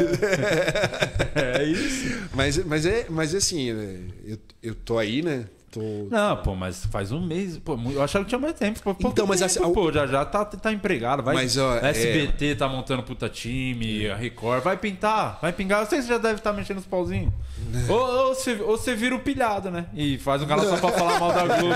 [1.34, 2.18] É isso.
[2.34, 3.98] Mas, mas, é, mas é assim, né?
[4.24, 5.46] eu, eu tô aí, né?
[5.70, 7.56] Tô, Não, pô, mas faz um mês.
[7.58, 8.80] Pô, eu achava que tinha mais tempo.
[8.82, 11.22] Pô, Então, mas tempo, assim, pô, já já tá, tá empregado.
[11.22, 14.64] Vai, Mas, ó, é- SBT tá montando puta time, a Record.
[14.64, 15.82] Vai pintar, vai pingar.
[15.82, 17.32] Eu sei que você já deve estar mexendo os pauzinhos.
[17.70, 17.86] Né.
[17.88, 19.86] Ou, ou, você, ou você vira o pilhado, né?
[19.94, 21.74] E faz um canal só pra falar mal da Globo.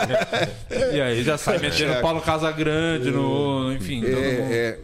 [0.93, 3.73] e aí já sai metendo Paulo Casagrande no.
[3.73, 4.53] Enfim, todo mundo.
[4.53, 4.79] É,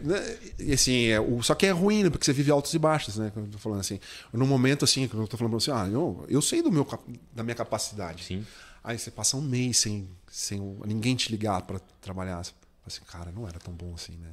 [0.69, 2.09] é, assim, é, o, só que é ruim, né?
[2.09, 3.29] Porque você vive altos e baixos, né?
[3.33, 3.99] Quando eu tô falando assim.
[4.31, 6.87] Num momento assim, que eu tô falando você, ah, eu, eu sei do meu,
[7.33, 8.23] da minha capacidade.
[8.23, 8.45] Sim.
[8.83, 12.43] Aí você passa um mês sem, sem ninguém te ligar pra trabalhar.
[12.43, 12.53] Você
[12.85, 14.29] assim, cara, não era tão bom assim, né?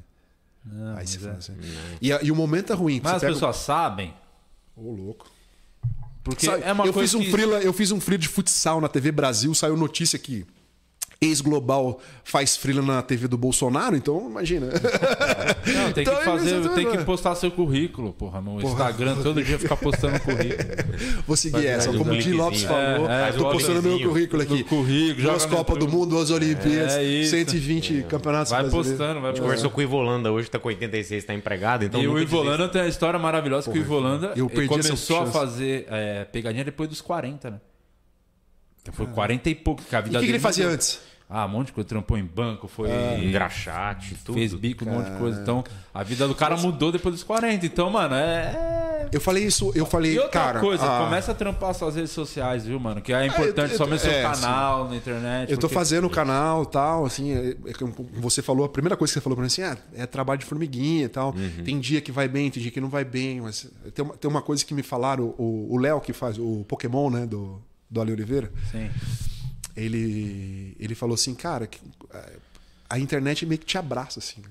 [0.65, 1.21] Não, Aí mas você é.
[1.21, 1.57] fala assim.
[2.01, 3.01] E, e o momento é ruim.
[3.03, 4.15] Mas as pega- pessoas sabem.
[4.77, 5.31] Ô, louco.
[6.25, 7.31] Porque Sabe, é uma eu, coisa fiz um que...
[7.31, 10.47] freela, eu fiz um freela de futsal na TV Brasil, saiu notícia que
[11.21, 14.67] ex-global faz freela na TV do Bolsonaro, então imagina.
[14.67, 19.43] Não, tem Então, que fazer, isso- tem que postar seu currículo, porra, no Instagram, todo
[19.43, 20.69] dia ficar postando currículo.
[21.27, 21.93] Vou seguir Faz essa.
[21.93, 22.33] Como o Di.
[22.33, 24.63] Lopes falou, É, é, tô do postando meu currículo aqui.
[24.63, 25.89] Currículo, Duas Copas do.
[25.89, 27.31] Mundo, duas Olimpíadas, É isso.
[27.31, 28.91] 120 campeonatos Vai brasileiros.
[28.91, 29.43] postando, vai postando.
[29.43, 32.83] Conversou com o Ivolanda hoje, tá com 86, tá empregado, então E o Ivolanda tem
[32.83, 34.35] a história maravilhosa que o Ivolanda
[34.69, 37.61] começou a fazer é, pegadinha depois dos 40, né?
[38.83, 40.65] Então foi 40 e pouco que a E vida o que, que dele ele fazia
[40.65, 40.75] mudou.
[40.75, 41.01] antes?
[41.31, 41.87] Ah, um monte de coisa.
[41.89, 42.89] Trampou em banco, foi.
[43.23, 44.35] Engraxate, tudo.
[44.39, 45.41] Fez bico, um monte de coisa.
[45.43, 45.63] Então,
[45.93, 47.67] a vida do cara mudou depois dos 40.
[47.67, 49.09] Então, mano, é.
[49.13, 50.61] Eu falei isso, eu falei, E outra cara.
[50.61, 53.01] coisa, ah, começa a trampar suas redes sociais, viu, mano?
[53.01, 55.51] Que é importante eu- somente seu é, canal na internet.
[55.51, 57.57] Eu tô porque- fazendo o canal e tal, assim, é- é
[58.21, 60.45] você falou, a primeira coisa que você falou pra mim assim, ah, é trabalho de
[60.47, 61.35] formiguinha e tal.
[61.35, 61.65] Uhum.
[61.65, 64.31] Tem dia que vai bem, tem dia que não vai bem, mas tem uma, tem
[64.31, 68.01] uma coisa que me falaram, o o Léo que faz o Pokémon, né, do, do
[68.03, 68.91] Ali Oliveira, Sim.
[69.85, 71.81] Ele, ele falou assim, cara, que,
[72.89, 74.43] a internet meio que te abraça, assim.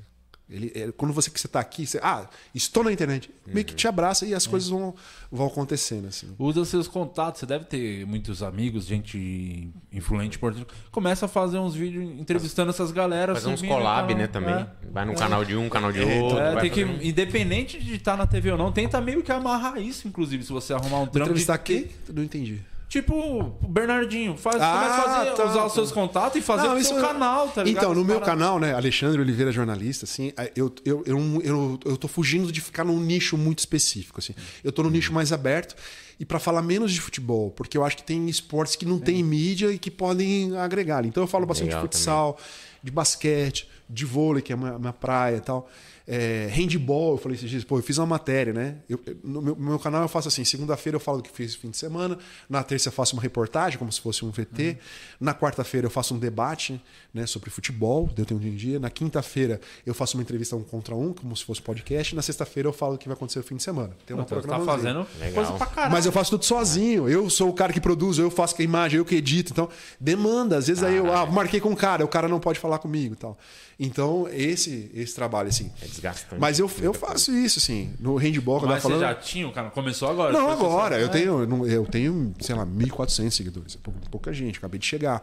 [0.49, 2.25] Ele, é, quando você que você tá aqui, você, ah,
[2.55, 4.95] estou na internet, meio que te abraça e as coisas vão,
[5.30, 6.34] vão acontecendo, assim.
[6.39, 10.65] Usa seus contatos, você deve ter muitos amigos, gente influente, importante.
[10.89, 13.39] Começa a fazer uns vídeos entrevistando essas galeras.
[13.39, 14.56] Fazer uns collab, né, também.
[14.56, 14.68] É.
[14.89, 16.39] Vai no canal de um, canal de outro.
[16.39, 19.34] É, vai tem que, fazendo- independente de estar na TV ou não, tenta meio que
[19.34, 21.27] amarrar isso, inclusive, se você arrumar um trampo.
[21.27, 21.89] Entrevistar de- quem?
[22.14, 22.61] Não entendi.
[22.89, 23.14] Tipo,
[23.61, 25.65] o Bernardinho, faz, Ah, começa a fazer, tá, usar tá.
[25.65, 27.84] os seus contatos e fazer Não, o seu canal, tá ligado?
[27.84, 31.97] Então, no meu canal, né, Alexandre Oliveira Jornalista, assim, eu, eu, eu, não- eu, eu
[31.97, 34.34] tô fugindo de ficar num nicho muito específico, assim.
[34.64, 35.76] Eu tô num nicho mais aberto
[36.18, 39.22] e para falar menos de futebol, porque eu acho que tem esportes que não tem
[39.22, 41.03] mídia e que podem agregar.
[41.05, 42.38] Então eu falo bastante Legal de futsal,
[42.81, 45.69] de basquete, de vôlei, que é a minha, minha praia e tal.
[46.07, 48.77] É, handball, eu falei esses dias, pô, eu fiz uma matéria, né?
[48.89, 51.53] Eu- no meu, no meu canal eu faço assim: segunda-feira eu falo o que fiz
[51.55, 52.17] no fim de semana,
[52.49, 54.77] na terça eu faço uma reportagem, como se fosse um VT,
[55.19, 56.81] na quarta-feira eu faço um debate
[57.13, 60.63] né, sobre futebol, deu tempo de um dia, na quinta-feira eu faço uma entrevista um
[60.63, 63.39] contra um, como se fosse podcast, e na sexta-feira eu falo o que vai acontecer
[63.39, 63.91] no fim de semana.
[64.05, 65.34] Tem uma Então, tá fazendo Legal.
[65.34, 65.91] coisa pra caralho.
[65.91, 67.09] Mas eu faço tudo sozinho.
[67.09, 69.51] Eu sou o cara que produz, eu faço a imagem, eu que edito.
[69.51, 69.69] Então,
[69.99, 70.57] demanda.
[70.57, 73.13] Às vezes aí eu ah, marquei com um cara, o cara não pode falar comigo
[73.13, 73.38] e tal.
[73.80, 75.72] Então, esse, esse trabalho, assim.
[75.82, 76.41] É desgastante.
[76.41, 77.94] Mas eu, eu faço isso, assim.
[77.99, 79.16] No handball, quando eu Mas tava você falando.
[79.16, 79.70] já tinha o canal?
[79.72, 80.34] Começou agora?
[80.34, 80.99] Não, agora.
[80.99, 83.76] Eu tenho, eu tenho, sei lá, 1.400 seguidores.
[83.76, 85.22] É pou- pouca gente, acabei de chegar.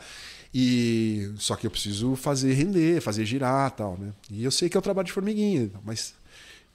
[0.55, 4.13] E só que eu preciso fazer render, fazer girar tal, né?
[4.31, 6.15] E eu sei que é o trabalho de formiguinha, mas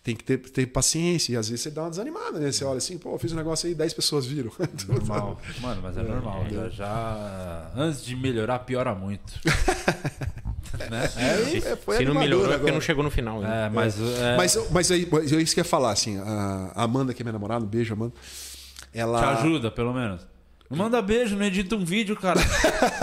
[0.04, 1.32] tem que ter, ter paciência.
[1.32, 2.52] E às vezes você dá uma desanimada, né?
[2.52, 4.52] Você olha assim, pô, eu fiz um negócio aí, 10 pessoas viram.
[4.86, 5.40] Normal.
[5.62, 6.46] Mano, mas é normal.
[6.52, 9.32] Já, já- Antes de melhorar, piora muito.
[10.90, 11.08] né?
[11.08, 12.74] Se, É, foi se não melhorou é porque agora.
[12.74, 13.42] não chegou no final.
[13.42, 13.66] né?
[13.66, 13.96] É, mas.
[14.00, 16.20] é, Mas, mas, aí, mas é isso que eu ia falar, assim.
[16.20, 18.14] A Amanda, que é minha namorada, um beijo, Amanda.
[18.94, 19.20] Ela.
[19.20, 20.28] Te ajuda, pelo menos.
[20.70, 22.40] Manda beijo, não edita um vídeo, cara.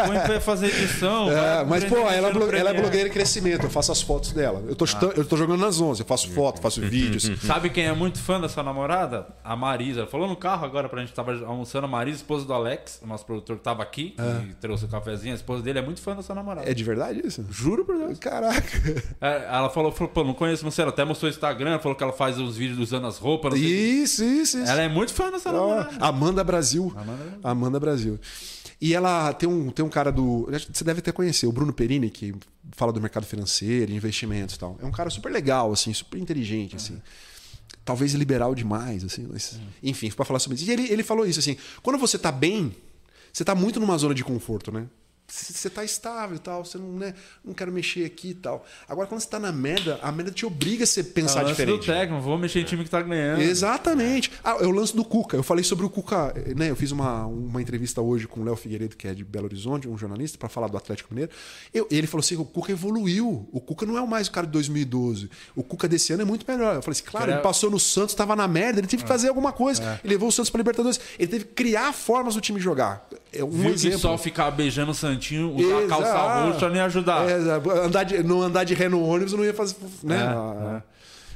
[0.07, 1.31] Põe pra fazer edição.
[1.31, 4.63] É, mas, pô, ela, é ela é blogueira em crescimento, eu faço as fotos dela.
[4.69, 7.25] Eu tô, chutando- eu tô jogando nas 11, eu faço foto, faço vídeos.
[7.43, 9.27] Sabe quem é muito fã dessa namorada?
[9.43, 10.01] A Marisa.
[10.01, 11.87] Ela Falou no carro agora pra gente tava almoçando.
[11.87, 14.15] A Marisa, esposa do Alex, o nosso produtor que tava aqui,
[14.49, 15.33] que trouxe o cafezinho.
[15.33, 16.71] A esposa dele é muito fã dessa namorada.
[16.71, 17.45] É de verdade isso?
[17.51, 18.19] Juro por Deus.
[18.19, 19.05] Caraca.
[19.21, 20.83] É, ela falou, falou, pô, não conheço você.
[20.83, 23.55] Ela até mostrou o Instagram, falou que ela faz uns vídeos usando as roupas.
[23.55, 24.71] Isso, isso, isso.
[24.71, 25.91] Ela é muito fã dessa namorada.
[26.01, 26.93] Amanda Brasil.
[26.97, 27.56] Amanda Brasil.
[27.57, 28.19] Amanda Brasil.
[28.81, 30.49] E ela tem um, tem um cara do.
[30.73, 32.35] Você deve até conhecer, o Bruno Perini, que
[32.73, 34.77] fala do mercado financeiro, investimentos e tal.
[34.81, 37.01] É um cara super legal, assim, super inteligente, assim.
[37.85, 39.27] Talvez liberal demais, assim.
[39.31, 40.69] Mas, enfim, para falar sobre isso.
[40.69, 41.57] E ele, ele falou isso, assim.
[41.83, 42.77] Quando você tá bem,
[43.33, 44.87] você tá muito numa zona de conforto, né?
[45.29, 48.65] Você tá estável e tal, você não, né, não quero mexer aqui e tal.
[48.89, 51.47] Agora, quando você tá na merda, a merda te obriga a você pensar É o
[51.49, 51.81] lance diferente.
[51.81, 53.41] do técnico, vou mexer em time que tá ganhando.
[53.43, 54.31] Exatamente.
[54.45, 55.37] Ah, é o lance do Cuca.
[55.37, 56.71] Eu falei sobre o Cuca, né?
[56.71, 59.89] Eu fiz uma, uma entrevista hoje com o Léo Figueiredo, que é de Belo Horizonte,
[59.89, 61.31] um jornalista, para falar do Atlético Mineiro.
[61.75, 63.49] Eu- ele falou assim: o Cuca evoluiu.
[63.53, 65.29] O Cuca não é mais o cara de 2012.
[65.55, 66.77] O Cuca desse ano é muito melhor.
[66.77, 69.29] Eu falei assim: claro, ele passou no Santos, estava na merda, ele teve que fazer
[69.29, 70.01] alguma coisa.
[70.05, 71.01] Ele levou o Santos para Libertadores.
[71.19, 73.09] Ele teve que criar formas do time jogar.
[73.33, 73.97] É um Viu exemplo.
[73.97, 76.53] que só ficar beijando o Santinho, usar a calça Exato.
[76.53, 77.29] roxa ia ajudar.
[77.29, 77.35] É,
[77.85, 79.77] andar de, não andar de ré no ônibus não ia fazer.
[80.03, 80.83] Né?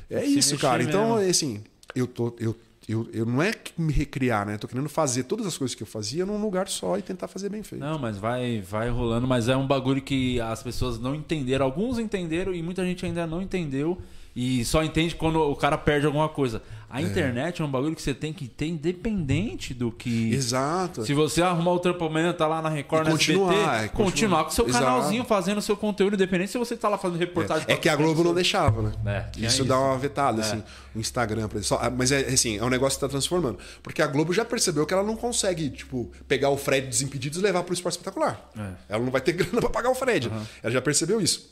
[0.09, 0.82] É, Tem que se isso, mexer cara.
[0.82, 1.31] Então, mesmo.
[1.31, 1.62] assim,
[1.94, 2.35] eu tô.
[2.39, 2.57] Eu,
[2.89, 4.55] eu, eu não é me recriar, né?
[4.55, 7.28] Eu tô querendo fazer todas as coisas que eu fazia num lugar só e tentar
[7.28, 7.81] fazer bem feito.
[7.81, 11.65] Não, mas vai, vai rolando, mas é um bagulho que as pessoas não entenderam.
[11.65, 13.97] Alguns entenderam e muita gente ainda não entendeu.
[14.35, 16.62] E só entende quando o cara perde alguma coisa.
[16.93, 20.32] A internet é um bagulho que você tem que ter independente do que.
[20.35, 21.05] Exato.
[21.05, 23.89] Se você arrumar o trampo amanhã, tá lá na Record, E no continuar, SBT, é,
[23.89, 24.05] continuar.
[24.11, 24.85] continuar com o seu Exato.
[24.85, 27.65] canalzinho fazendo o seu conteúdo, independente se você tá lá fazendo reportagem.
[27.69, 28.93] É que a Globo não deixava, né?
[29.07, 29.65] É, isso, isso.
[29.65, 30.62] dá uma vetada, assim.
[30.94, 31.78] O Instagram, por exemplo.
[31.78, 33.59] Só- Mas é assim, é um negócio que tá transformando.
[33.85, 37.43] Porque a Globo já percebeu que ela não consegue, tipo, pegar o Fred Desimpedidos e
[37.43, 38.51] levar pro esporte espetacular.
[38.59, 38.94] É.
[38.94, 40.28] Ela não vai ter grana pra pagar o Fred.
[40.62, 41.49] Ela já percebeu isso.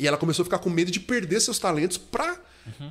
[0.00, 2.40] E ela começou a ficar com medo de perder seus talentos pra,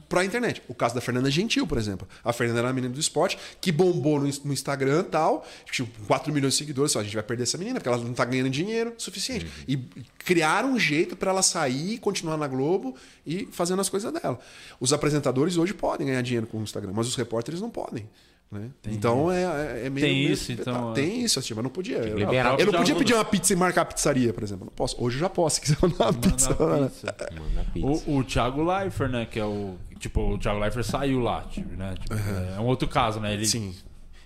[0.08, 0.62] pra internet.
[0.68, 2.08] O caso da Fernanda Gentil, por exemplo.
[2.24, 5.46] A Fernanda era uma menina do esporte que bombou no, no Instagram e tal.
[5.72, 6.92] Tipo, 4 milhões de seguidores.
[6.92, 9.48] Só, a gente vai perder essa menina porque ela não tá ganhando dinheiro suficiente.
[9.68, 9.78] E
[10.20, 12.96] criaram um jeito pra ela sair, continuar na Globo
[13.26, 14.40] e fazendo as coisas dela.
[14.80, 18.08] Os apresentadores hoje podem ganhar dinheiro com o Instagram, mas os repórteres não podem.
[18.52, 18.70] Né?
[18.88, 20.06] Então é, é- é meio.
[20.08, 21.98] Tem meio- isso, então, Tem isso, assim, mas não podia.
[21.98, 24.66] Eu, eu não podia pedir uma pizza e marcar a pizzaria, por exemplo.
[24.66, 24.96] Não posso.
[25.04, 26.50] Hoje eu já posso, se quiser mandar uma pizza.
[26.60, 27.16] Manda pizza.
[27.32, 28.10] Manda pizza.
[28.10, 29.28] O, o Thiago Leifert, né?
[29.30, 29.76] Que é o.
[30.00, 31.94] Tipo, o Thiago Leifert saiu lá, tipo, né?
[32.00, 33.34] Tipo, É um outro caso, né?
[33.34, 33.76] Ele, Sim.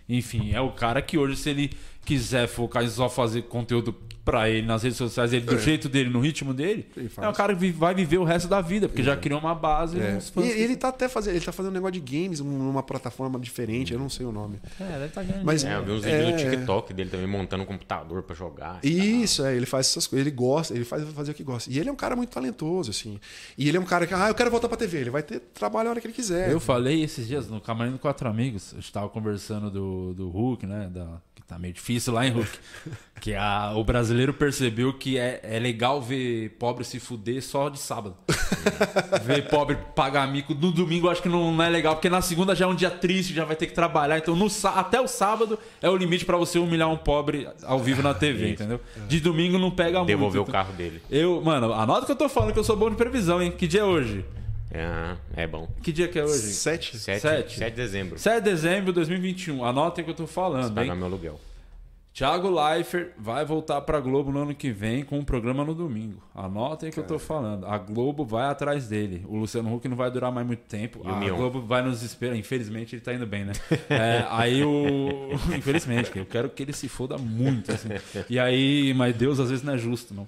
[0.08, 1.72] Enfim, é o cara que hoje, se ele
[2.06, 3.94] quiser focar em só fazer conteúdo
[4.26, 7.26] pra ele nas redes sociais, ele, do jeito dele, no ritmo dele, É.
[7.26, 10.00] É um cara que vai viver o resto da vida, porque já criou uma base.
[10.00, 10.18] É.
[10.18, 13.38] E que- ele tá até fazendo, ele tá fazendo um negócio de games numa plataforma
[13.38, 14.62] diferente, eu não sei o nome.
[14.80, 15.44] É, ele tá ganhando.
[15.44, 18.34] Mas É, eu vi uns é, vídeos no TikTok dele também montando um computador pra
[18.34, 18.80] jogar.
[18.82, 21.70] Isso, é, ele faz essas coisas, ele gosta, ele faz fazer o que gosta.
[21.70, 23.20] E ele é um cara muito talentoso, assim.
[23.58, 25.42] E ele é um cara que, ah, eu quero voltar pra TV, ele vai ter
[25.54, 26.50] trabalho a hora que ele quiser.
[26.50, 30.30] Eu falei esses dias no Camarim do Quatro Amigos, a gente tava conversando do, do
[30.30, 30.90] Hulk, né?
[30.90, 31.22] Da,
[31.54, 32.50] tá meio difícil lá em Hulk.
[33.22, 37.80] que a, o brasileiro percebeu que é, é legal ver pobre se fuder só de
[37.80, 38.16] sábado.
[39.24, 42.54] ver pobre pagar mico no domingo acho que não, não é legal, porque na segunda
[42.54, 44.18] já é um dia triste, já vai ter que trabalhar.
[44.18, 48.02] Então no, até o sábado é o limite pra você humilhar um pobre ao vivo
[48.02, 48.82] na TV, entendeu?
[49.08, 50.08] De domingo não pega muito.
[50.08, 51.02] Devolver o então- carro dele.
[51.10, 53.52] Eu, mano, anota que eu tô falando que eu sou bom de previsão, hein?
[53.52, 54.26] Que dia é hoje?
[54.74, 55.68] É, é bom.
[55.82, 56.54] Que dia que é hoje?
[56.54, 56.98] Sete?
[56.98, 57.58] 7, Sete.
[57.58, 58.18] 7 de dezembro.
[58.20, 59.64] 7 de dezembro de 2021.
[59.64, 60.98] Anotem o que eu tô falando, Pagar hein?
[60.98, 61.40] meu aluguel.
[62.14, 66.22] Thiago Leifert vai voltar pra Globo no ano que vem com um programa no domingo.
[66.36, 67.66] Anotem o que eu tô falando.
[67.66, 69.26] A Globo vai atrás dele.
[69.28, 71.02] O Luciano Huck não vai durar mais muito tempo.
[71.04, 71.36] E o a Mion?
[71.36, 72.36] Globo vai nos esperar.
[72.36, 73.54] Infelizmente ele tá indo bem, né?
[73.90, 75.30] É, aí o.
[75.58, 77.72] Infelizmente, eu quero que ele se foda muito.
[77.72, 77.90] Assim.
[78.30, 80.28] E aí, mas Deus às vezes não é justo, não.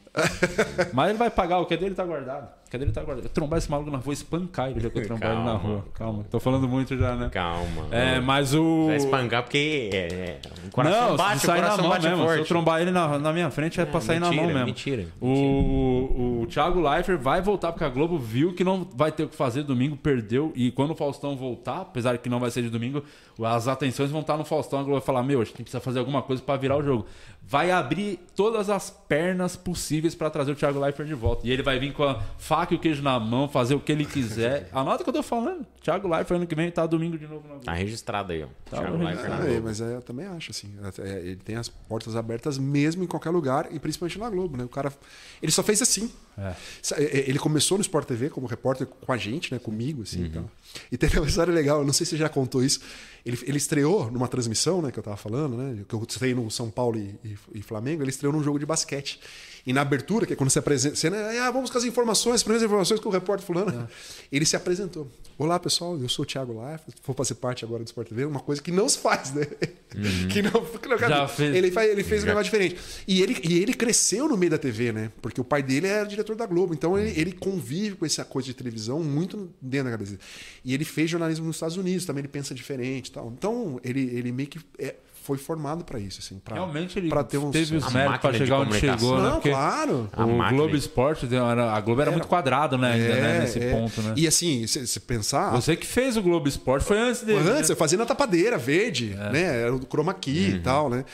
[0.91, 2.49] Mas ele vai pagar, o que é dele tá guardado.
[2.71, 3.25] É dele tá guardado.
[3.25, 5.59] Eu trombar esse maluco na rua, espancar ele já que eu trombar ele na Calma,
[5.59, 5.85] rua.
[5.93, 6.23] Calma.
[6.29, 7.29] Tô falando muito já, né?
[7.29, 7.87] Calma.
[7.91, 8.87] É, mas o.
[8.87, 12.17] Vai espancar porque é, é, o coração não, bate, sair na mão bate mesmo.
[12.17, 12.47] Se eu forte.
[12.47, 14.65] trombar ele na, na minha frente é pra sair na mentira, mão mesmo.
[14.65, 19.23] mentira, O, o Thiago Leifert vai voltar porque a Globo viu que não vai ter
[19.23, 20.51] o que fazer domingo, perdeu.
[20.55, 23.03] E quando o Faustão voltar, apesar que não vai ser de domingo,
[23.41, 24.79] as atenções vão estar no Faustão.
[24.79, 27.05] A Globo vai falar: Meu, a gente precisa fazer alguma coisa pra virar o jogo.
[27.47, 31.45] Vai abrir todas as pernas possíveis pra trazer o Thiago Leifert de volta.
[31.47, 33.91] E ele vai vir com a faca e o queijo na mão, fazer o que
[33.91, 34.67] ele quiser.
[34.73, 35.63] Anota o que eu tô falando.
[35.79, 37.63] Thiago Leifert ano que vem tá domingo de novo na Globo.
[37.65, 38.47] Tá registrado aí, ó.
[38.69, 38.97] Tá Thiago.
[38.97, 39.53] Leifert na Ah, Globo.
[39.53, 40.73] é, mas é, eu também acho, assim.
[40.99, 44.63] É, ele tem as portas abertas mesmo em qualquer lugar, e principalmente na Globo, né?
[44.63, 44.91] O cara.
[45.39, 46.11] Ele só fez assim.
[46.37, 46.53] É.
[46.81, 49.59] Sa- é, Ele começou no Sport TV como repórter com a gente, né?
[49.59, 50.25] Comigo, assim.
[50.25, 50.49] e tal.
[50.91, 52.79] E teve uma história legal, eu não sei se você já contou isso.
[53.25, 55.83] Ele, ele estreou numa transmissão, né, que eu tava falando, né?
[55.89, 58.65] Que eu estreiei no São Paulo e, e- e Flamengo, ele estreou num jogo de
[58.67, 59.19] basquete.
[59.65, 62.35] E na abertura, que é quando você apresenta, você, né, ah, vamos com as informações,
[62.35, 63.89] as primeiras informações com o repórter fulano.
[64.31, 65.09] Ele se apresentou.
[65.39, 68.39] Olá, pessoal, eu sou o Thiago Leifert, vou fazer parte agora do Sport TV, uma
[68.39, 69.43] coisa que não se faz, né?
[70.31, 71.55] que não, que não- Já fez.
[71.55, 72.31] Ele, ele fez um Já.
[72.33, 72.77] negócio diferente.
[73.07, 75.11] E ele, e ele cresceu no meio da TV, né?
[75.19, 76.75] Porque o pai dele era diretor da Globo.
[76.75, 80.23] Então ele, ele convive com essa coisa de televisão muito dentro da cabeça dele.
[80.65, 83.31] E ele fez jornalismo nos Estados Unidos, também ele pensa diferente e tal.
[83.37, 87.23] Então ele, ele meio que é, foi formado para isso, assim, pra, Realmente ele pra
[87.23, 87.51] ter uns...
[87.51, 89.23] teve os méritos de chegar onde chegou, né?
[89.23, 90.09] Não, Porque claro.
[90.13, 92.93] A o máquina- Globo Esporte, era- a Globo era, muito quadrado, né?
[92.93, 93.39] Ainda, né?
[93.41, 93.71] Nesse é.
[93.71, 94.13] ponto, né?
[94.17, 97.39] E assim, se você pensar, Você que fez o Globo Esporte foi antes dele.
[97.47, 97.73] Antes, né?
[97.73, 99.31] eu fazia na tapadeira verde, É.
[99.31, 99.61] né?
[99.61, 100.55] Era o chroma key Uhum.
[100.55, 101.05] e tal, né?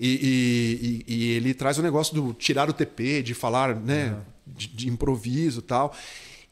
[0.00, 4.16] E, e- e- e ele traz o negócio do tirar o TP, de falar, né?
[4.46, 5.94] De, de improviso e tal.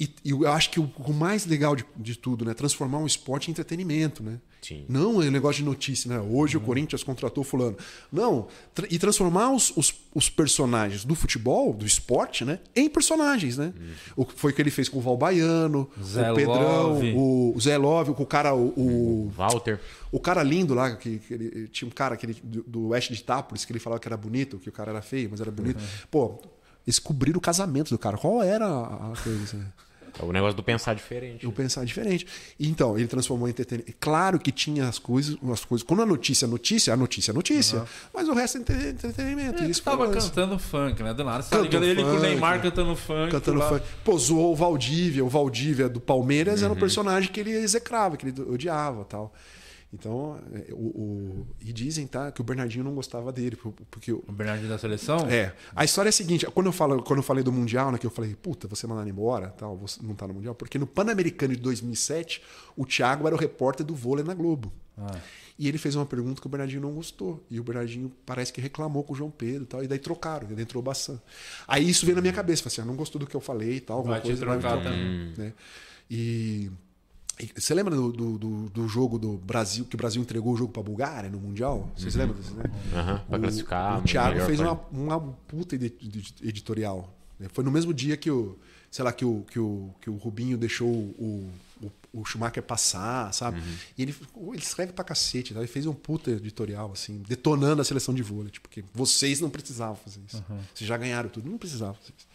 [0.00, 2.54] E, e eu acho que o, o mais legal de, de tudo, né?
[2.54, 4.38] Transformar um esporte em entretenimento, né?
[4.62, 4.84] Sim.
[4.88, 6.20] Não é um negócio de notícia, né?
[6.20, 7.76] Hoje o Corinthians contratou fulano.
[8.12, 8.46] Não.
[8.74, 12.60] Tra- e transformar os, os, os personagens do futebol, do esporte, né?
[12.76, 13.72] Em personagens, né?
[14.14, 17.12] O que foi o que ele fez com o Val Baiano, Zé o Pedrão, Love.
[17.16, 19.80] o, o Zé Love, com o cara, o, o, Walter.
[20.12, 23.20] o cara lindo lá, que, que ele, tinha um cara aquele, do, do Oeste de
[23.20, 25.82] Itápolis que ele falava que era bonito, que o cara era feio, mas era bonito.
[26.08, 26.40] Pô,
[26.86, 28.16] eles cobriram o casamento do cara.
[28.16, 29.72] Qual era a a coisa?
[30.20, 31.44] É o negócio do pensar diferente.
[31.44, 32.26] Eu pensar diferente.
[32.58, 33.96] E, Então, ele transformou em entretenimento.
[34.00, 35.86] Claro que tinha as coisas, as coisas.
[35.86, 37.84] Quando a notícia é notícia, a notícia é notícia.
[38.12, 39.62] Mas o resto é entre- entretenimento.
[39.62, 40.28] Ele Isso foi tava o lance.
[40.28, 41.14] cantando funk, né?
[41.14, 41.42] Do nada.
[41.42, 42.18] Você tá ligando ele com o.
[42.20, 43.30] Neymar cantando funk.
[43.30, 43.84] Cantando funk.
[44.04, 45.24] Pô, zoou o Valdívia.
[45.24, 46.66] O Valdívia do Palmeiras Uhum.
[46.66, 49.32] era um personagem que ele execrava, que ele odiava tal.
[49.92, 54.12] Então, é, o, o- e dizem tá, que o Bernardinho não gostava dele, por- porque
[54.12, 55.26] o- O Bernardinho da seleção?
[55.30, 55.54] É.
[55.74, 58.06] A história é a seguinte: quando eu, falo, quando eu falei do Mundial, né, que
[58.06, 60.86] eu falei, puta, você mandar ele embora, tal, você não tá no Mundial, porque no
[60.86, 62.42] Pan-Americano de 2007,
[62.76, 64.70] o Thiago era o repórter do vôlei na Globo.
[64.98, 65.16] Ah.
[65.58, 67.42] E ele fez uma pergunta que o Bernardinho não gostou.
[67.50, 69.82] E o Bernardinho parece que reclamou com o João Pedro e tal.
[69.82, 71.20] E daí trocaram, e daí entrou o Bassan.
[71.66, 72.62] Aí isso veio na minha cabeça.
[72.62, 73.96] Falei assim, ah, não gostou do que eu falei e tal.
[73.98, 74.90] Alguma Vai te coisa, vai me trocar trocar.
[74.92, 75.32] também.
[75.36, 75.52] Né?
[76.10, 76.70] E
[77.56, 80.72] você lembra do, do, do- do jogo do Brasil, que o Brasil entregou o jogo
[80.72, 81.90] pra Bulgária no Mundial?
[81.96, 82.64] Vocês lembram disso, né?
[82.94, 83.98] Aham, pra O- classificar.
[83.98, 87.14] O Thiago fez uma, uma puta edi- edi- editorial.
[87.38, 87.46] né?
[87.52, 88.58] Foi no mesmo dia que o,
[88.90, 91.50] sei lá, que o, que o, que o Rubinho deixou o,
[91.82, 93.62] o, o Schumacher passar, sabe?
[93.96, 94.14] E ele,
[94.52, 95.60] ele escreve pra cacete, tá?
[95.60, 99.50] ele fez um puta editorial, assim, detonando a seleção de vôlei, tipo, porque vocês não
[99.50, 100.42] precisavam fazer isso.
[100.74, 102.26] Vocês já ganharam tudo, não precisavam fazer isso.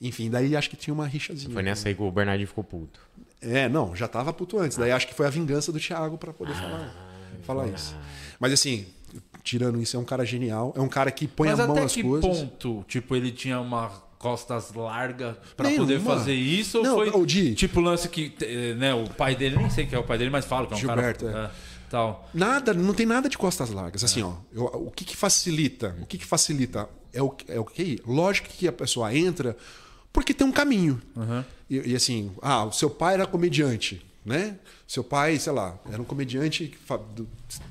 [0.00, 1.52] Enfim, daí acho que tinha uma rixazinha.
[1.52, 3.00] Foi nessa aí que o Bernardinho ficou puto.
[3.40, 4.76] É, não, já tava puto antes.
[4.76, 6.94] Daí acho que foi a vingança do Thiago pra poder falar,
[7.42, 7.94] falar isso.
[8.40, 8.86] Mas assim,
[9.44, 10.72] tirando isso, é um cara genial.
[10.76, 12.28] É um cara que põe Mas a mão até nas que coisas.
[12.40, 15.86] ponto, tipo, ele tinha uma costas largas pra Nenhuma.
[15.86, 16.82] poder fazer isso?
[16.82, 19.86] Não, ou foi o Di- tipo lance que, eh, né, o pai dele, nem sei
[19.86, 21.38] quem é o pai dele, mas fala que é um Gilberto, cara...
[21.38, 21.44] é.
[21.44, 21.50] é,
[21.88, 22.28] tal.
[22.34, 24.02] Nada, não tem nada de costas largas.
[24.02, 25.96] Assim, ó, eu- o que, que facilita?
[26.02, 28.02] O que, que facilita é o, é o que?
[28.04, 29.56] Lógico que a pessoa entra
[30.12, 31.00] porque tem um caminho.
[31.70, 34.56] E, e assim, ah, o seu pai era comediante, né?
[34.86, 36.72] Seu pai, sei lá, era um comediante.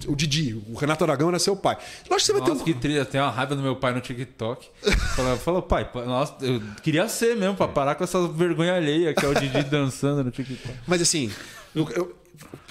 [0.07, 1.77] O Didi, o Renato Aragão era seu pai.
[2.09, 2.63] Lógico que você vai Nossa, ter um.
[2.65, 3.05] que trilha.
[3.05, 4.67] Tem uma raiva do meu pai no TikTok.
[5.43, 9.25] Falou, pai, pa- nossa, eu queria ser mesmo, pra parar com essa vergonha alheia que
[9.25, 10.75] é o Didi dançando no TikTok.
[10.85, 11.31] Mas assim,
[11.75, 12.15] eu- eu-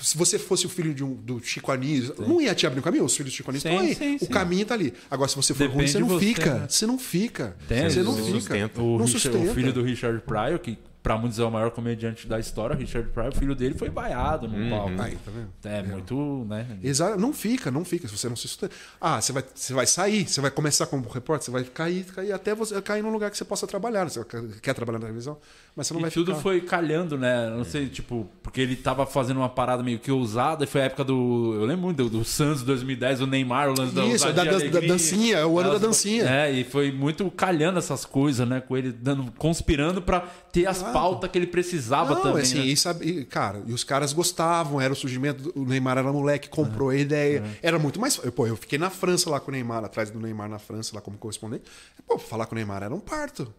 [0.00, 2.82] se você fosse o filho de um, do Chico Anísio, não ia te abrir o
[2.84, 3.04] caminho?
[3.04, 3.94] Os filhos do Chico Anísio Sim, estão aí.
[4.10, 4.32] sim, o sim.
[4.32, 4.94] caminho tá ali.
[5.10, 6.54] Agora, se você for ruim, Depende você não você, fica.
[6.54, 6.66] né?
[6.68, 7.56] Você não fica.
[7.66, 8.30] Tem, você não o- fica.
[8.38, 8.80] sustenta.
[8.80, 9.50] O, não Richard- sustenta.
[9.50, 13.08] o filho do Richard Pryor, que pra muitos é o maior comediante da história, Richard
[13.10, 15.00] Pryor, o filho dele foi vaiado no palco.
[15.00, 15.48] Aí, tá vendo?
[15.64, 16.66] É, muito, né?
[16.82, 18.74] Exato, não fica, não fica, se você não se sustenta.
[19.00, 22.32] Ah, você vai, você vai sair, você vai começar como repórter, você vai cair, cair
[22.32, 24.08] até você cair num lugar que você possa trabalhar.
[24.08, 24.20] Você
[24.60, 25.38] quer trabalhar na televisão,
[25.76, 26.42] mas você não E vai tudo ficar.
[26.42, 27.50] foi calhando, né?
[27.50, 30.84] Não sei, tipo, porque ele tava fazendo uma parada meio que ousada, e foi a
[30.86, 31.52] época do.
[31.54, 34.58] Eu lembro muito do, do Santos 2010, o Neymar, o lance da Isso, da- da-
[34.58, 36.24] da dancinha, é o ano da Elas- dancinha.
[36.24, 38.60] É, e foi muito calhando essas coisas, né?
[38.60, 40.20] Com ele dando, conspirando pra
[40.50, 42.42] ter as pautas que ele precisava Não, também.
[42.42, 42.64] assim, né?
[42.66, 46.48] e sabe, cara, e os caras gostavam, era o surgimento, do, o Neymar era moleque,
[46.48, 47.42] comprou a ideia.
[47.62, 48.16] Era muito mais.
[48.16, 51.00] Pô, eu fiquei na França lá com o Neymar, atrás do Neymar na França, lá
[51.00, 51.64] como correspondente.
[52.06, 53.52] Pô, falar com o Neymar era um parto.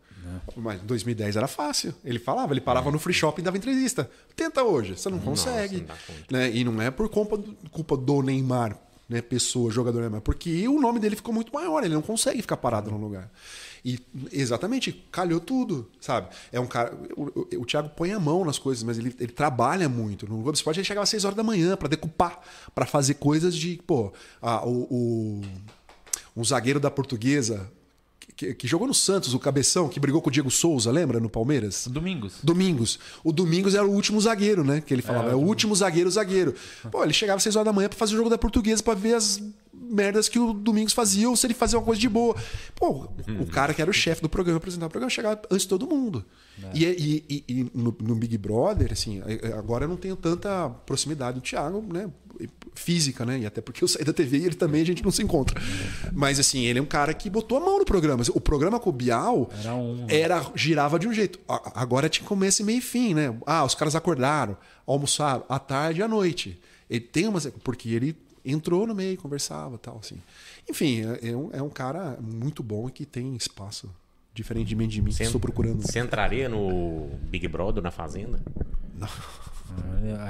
[0.57, 1.93] Mas em 2010 era fácil.
[2.03, 4.09] Ele falava, ele parava no free shop e dava entrevista.
[4.35, 5.77] Tenta hoje, você não consegue.
[5.77, 6.23] não dá conta.
[6.29, 6.51] né?
[6.51, 8.77] E não é por culpa do, culpa do Neymar,
[9.07, 9.21] né?
[9.21, 12.91] Pessoa, jogador Neymar, porque o nome dele ficou muito maior, ele não consegue ficar parado
[12.91, 13.29] no lugar.
[13.87, 13.97] E
[14.33, 16.27] exatamente, calhou tudo, sabe?
[16.51, 16.93] É um cara.
[17.15, 20.27] O, o, o Thiago põe a mão nas coisas, mas ele, ele trabalha muito.
[20.27, 22.37] No Globo Esporte ele chegava às 6 horas da manhã para decupar,
[22.75, 23.79] para fazer coisas de.
[23.87, 24.11] Pô,
[24.41, 25.41] ah, o, o,
[26.35, 27.71] um zagueiro da portuguesa.
[28.35, 31.19] Que, que jogou no Santos, o Cabeção, que brigou com o Diego Souza, lembra?
[31.19, 31.87] No Palmeiras?
[31.87, 32.35] Domingos.
[32.43, 32.99] Domingos.
[33.23, 34.81] O Domingos era o último zagueiro, né?
[34.81, 36.53] Que ele falava, é, o último zagueiro, zagueiro.
[36.91, 38.93] Pô, ele chegava às 6 horas da manhã pra fazer o jogo da portuguesa pra
[38.93, 39.41] ver as
[39.79, 42.35] merdas que o Domingos fazia ou se ele fazia uma coisa de boa.
[42.75, 43.07] Pô,
[43.39, 45.87] o cara que era o chefe do programa, apresentava o programa, chegava antes de todo
[45.87, 46.25] mundo.
[46.73, 49.21] E, e- e- e no, no Big Brother, assim,
[49.57, 52.09] agora eu não tenho tanta proximidade do Thiago, né?
[52.75, 53.39] Física, né?
[53.39, 55.59] E até porque eu saí da TV e ele também a gente não se encontra.
[56.13, 58.23] Mas assim, ele é um cara que botou a mão no programa.
[58.33, 61.39] O programa com o Bial Era um- era girava de um jeito.
[61.47, 63.35] Agora tinha começo, meio e fim, né?
[63.45, 64.55] Ah, os caras acordaram,
[64.85, 66.59] almoçaram à tarde e à noite.
[66.89, 68.15] Ele tem uma porque ele
[68.51, 70.17] entrou no meio, conversava e tal, assim.
[70.69, 73.89] Enfim, é, é um, é um cara muito bom e que tem espaço,
[74.33, 75.81] diferentemente de mim, que Você- estou procurando.
[75.81, 78.39] Você entraria no Big Brother na Fazenda?
[78.99, 79.01] Aí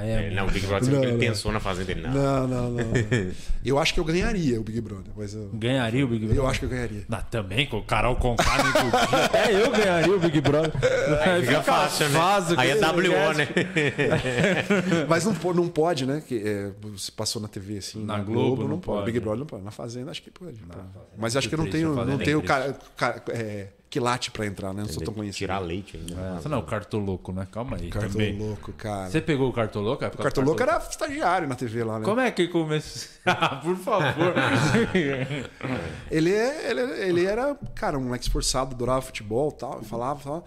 [0.03, 2.14] é- É, não, o Big Brother Não, pensou na Fazenda dele, não.
[2.14, 2.84] Não, não, não.
[3.64, 6.43] eu acho que eu ganharia o Big Brother, mas eu, Ganharia o Big Brother?
[6.43, 7.03] eu acho que eu ganharia.
[7.11, 9.23] Ah, também, com o Carol Conká podia.
[9.26, 10.72] Até eu ganharia o Big Brother.
[11.23, 12.19] Aí fica fácil, né?
[12.57, 13.47] Aí é WO, né?
[15.07, 16.22] Mas não, não pode, né?
[16.26, 18.03] Que, é, você passou na TV assim.
[18.03, 18.99] Na Na, Globo Globo, não não pode.
[19.01, 19.11] pode.
[19.11, 19.64] Big Brother não pode.
[19.64, 20.61] Na Fazenda acho que pode.
[21.18, 24.73] Mas acho que eu não tenho, não é tenho cara, cara, é, quilate pra entrar,
[24.73, 24.81] né?
[24.81, 25.38] Não sou tão conhecido.
[25.38, 26.15] Tirar leite ainda.
[26.34, 27.47] Nossa, não, cartoloco, né?
[27.51, 27.89] Calma aí.
[28.38, 29.09] Louco, cara.
[29.09, 30.05] Você pegou o cartoloco?
[30.05, 32.05] O cartão louco era estagiário na TV lá, né?
[32.05, 33.18] Como é que começou?
[33.27, 34.34] Ah, Por favor.
[36.09, 40.43] Ele, é, ele, ele era, cara, um moleque esforçado, adorava futebol tal, falava, falava.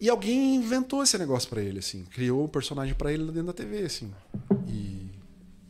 [0.00, 2.04] E alguém inventou esse negócio pra ele, assim.
[2.04, 4.12] Criou um personagem pra ele dentro da TV, assim.
[4.68, 5.10] E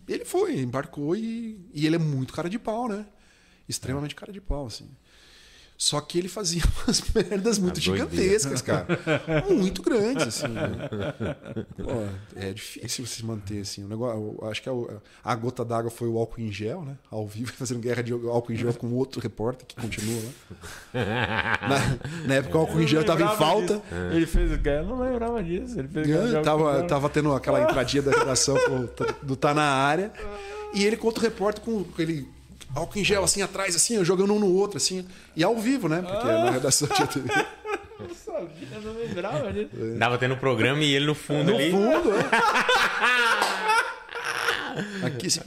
[0.09, 3.07] ele foi, embarcou e, e ele é muito cara de pau, né?
[3.69, 4.89] Extremamente cara de pau, assim.
[5.77, 8.09] Só que ele fazia umas merdas muito A doideira.
[8.11, 8.87] gigantescas, cara.
[9.51, 10.49] Muito grandes, assim.
[10.49, 10.71] né?
[11.77, 11.91] Pô,
[12.37, 13.85] é difícil se manter, assim.
[13.85, 14.73] O negócio, eu acho que a,
[15.25, 16.97] a gota d'água foi o álcool em gel, né?
[17.11, 21.59] Ao vivo, fazendo guerra de álcool em gel com outro repórter que continua lá.
[21.69, 23.83] Na, na época o álcool em gel tava em falta.
[24.13, 24.53] Ele fez?
[24.53, 25.79] Eu não lembrava disso.
[25.79, 28.57] Ele fez É, tava, tava tendo aquela entradinha da redação
[29.23, 30.13] do Tá na área.
[30.73, 32.29] E ele contra o repórter com aquele
[32.75, 35.07] álcool em gel assim atrás, assim, jogando um no outro, assim.
[35.37, 36.03] E ao vivo, né?
[36.03, 37.29] Porque na redação tinha TV.
[38.01, 39.71] Eu sabia, eu não lembrava disso.
[39.99, 41.71] Dava tendo programa e ele no fundo No ali.
[41.71, 42.25] fundo, é.
[45.07, 45.41] Aqui, assim.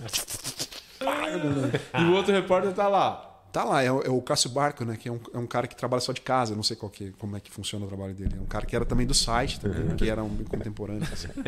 [2.00, 3.37] E o outro repórter tá lá.
[3.58, 4.96] Tá lá, é o, é o Cássio Barco, né?
[4.96, 7.12] Que é um, é um cara que trabalha só de casa, não sei qual que,
[7.18, 8.36] como é que funciona o trabalho dele.
[8.38, 11.08] É um cara que era também do site, também, que era um contemporâneo.
[11.12, 11.30] assim.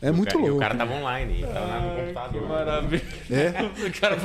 [0.00, 0.60] É muito E o louco.
[0.60, 2.48] cara tava online, tava lá no Que computador.
[2.48, 3.02] maravilha.
[3.30, 3.48] É.
[3.88, 4.16] O cara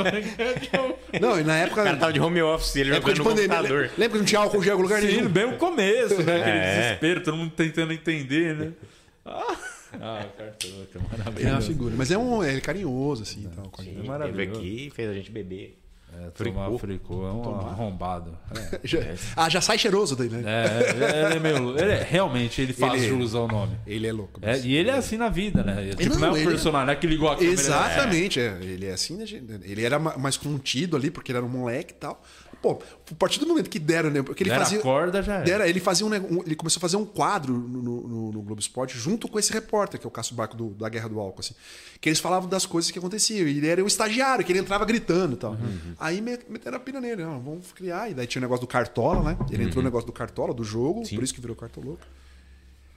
[1.19, 1.81] Não, e na época.
[1.81, 3.57] O cara tava de home office, ele jogando no pandemia.
[3.57, 3.89] computador.
[3.97, 5.29] Lembra que não tinha álcool gel em lugar Sim, nenhum?
[5.29, 6.35] bem o começo, né?
[6.41, 6.79] Aquele É.
[6.83, 8.71] desespero, todo mundo tentando entender, né?
[9.25, 9.55] Ah,
[9.99, 11.95] ah o cartoloco é Ele é uma figura.
[11.97, 12.43] Mas é um.
[12.43, 13.49] Ele é carinhoso, assim.
[13.55, 14.01] Tal, gente.
[14.01, 14.51] Sim, maravilhoso.
[14.51, 15.82] Teve aqui, fez a gente beber.
[16.15, 16.63] É, Fricô.
[16.63, 18.37] tomar fricô é um arrombado.
[18.83, 18.99] Já-
[19.35, 20.41] ah, já sai cheiroso daí, né?
[20.45, 20.89] É,
[21.27, 21.77] ele é meio.
[21.77, 23.77] Ele é- realmente, ele faz Ele- jus ao nome.
[23.85, 24.39] Ele é louco.
[24.43, 25.89] É, e ele é assim na vida, né?
[25.97, 27.53] Tipo, Não, não, é um ele- personagem, é que ligou a câmera.
[27.53, 28.57] Exatamente, é.
[28.61, 29.25] ele é assim, né?
[29.63, 32.21] Ele era ma- mais contido ali, porque ele era um moleque e tal.
[32.63, 32.79] Pô,
[33.11, 34.23] a partir do momento que deram, né?
[34.23, 34.79] Porque ele Dera fazia.
[34.79, 35.43] corda, já era.
[35.43, 38.61] Dera, ele fazia um, um- Ele começou a fazer um quadro no, no, no- Globo
[38.61, 41.41] Esporte junto com esse repórter, que é o Cássio Barco do- da Guerra do Álcool,
[41.41, 41.53] assim.
[41.99, 43.45] Que eles falavam das coisas que aconteciam.
[43.47, 45.57] E ele era o estagiário, que ele entrava gritando e tal.
[45.99, 48.09] Aí me- meteram a pina nele, não, vamos criar.
[48.09, 49.37] E daí tinha o negócio do Cartola, né?
[49.51, 51.99] Ele entrou no negócio do Cartola, do jogo, por isso que virou Cartoloco.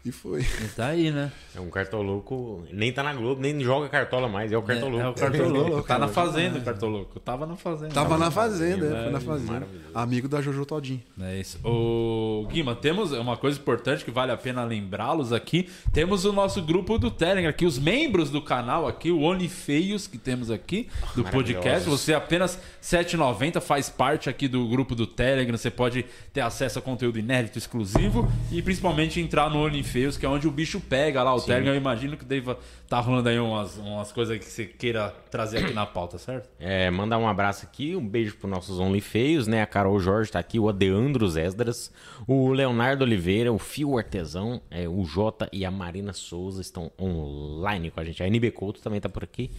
[0.07, 0.43] E foi.
[0.43, 1.33] E tá aí, né?
[1.53, 5.03] É um cartoloco, nem tá na Globo, nem joga cartola mais, é o cartoloco.
[5.03, 5.83] É, é o cartoloco.
[5.87, 7.19] Tá na fazenda o cartoloco.
[7.19, 7.93] Tava na fazenda.
[7.93, 9.69] Tava na fazenda, é, foi na é, fazenda.
[9.93, 11.03] Amigo da Jojo Todinho.
[11.21, 11.59] É isso.
[11.65, 15.69] O Guima, temos uma coisa importante que vale a pena lembrá-los aqui.
[15.93, 20.07] Temos o nosso grupo do Telegram aqui, os membros do canal aqui, o Only Feios
[20.07, 21.89] que temos aqui do podcast.
[21.89, 22.61] Você apenas R$
[23.05, 25.57] 7,90 faz parte aqui do grupo do Telegram.
[25.57, 30.27] Você pode ter acesso a conteúdo inédito, exclusivo e principalmente entrar no Only Feios, que
[30.27, 31.73] é onde o bicho pega lá o Telegram.
[31.73, 35.73] Eu imagino que deva tá rolando aí umas, umas coisas que você queira trazer aqui
[35.73, 36.51] na pauta, certo?
[36.61, 39.63] É, mandar um abraço aqui, um beijo pros nossos Only Feios, né?
[39.63, 41.91] A Carol Jorge tá aqui, o Adeandros Esdras,
[42.27, 47.91] o Leonardo Oliveira, o Fio Artesão, é, o Jota e a Marina Souza estão online
[47.91, 48.23] com a gente.
[48.23, 49.51] A NB Couto também tá por aqui.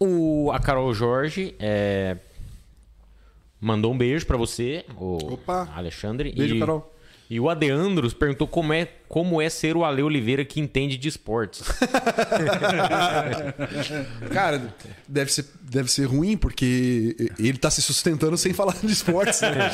[0.00, 2.16] O, a Carol Jorge é,
[3.60, 5.68] mandou um beijo pra você, o Opa!
[5.72, 6.32] Alexandre.
[6.32, 6.97] Beijo, e, Carol.
[7.30, 11.08] E o Adeandros perguntou como é, como é ser o Ale Oliveira que entende de
[11.08, 11.62] esportes.
[14.32, 14.74] Cara,
[15.06, 19.40] deve ser, deve ser ruim, porque ele tá se sustentando sem falar de esportes.
[19.42, 19.70] né?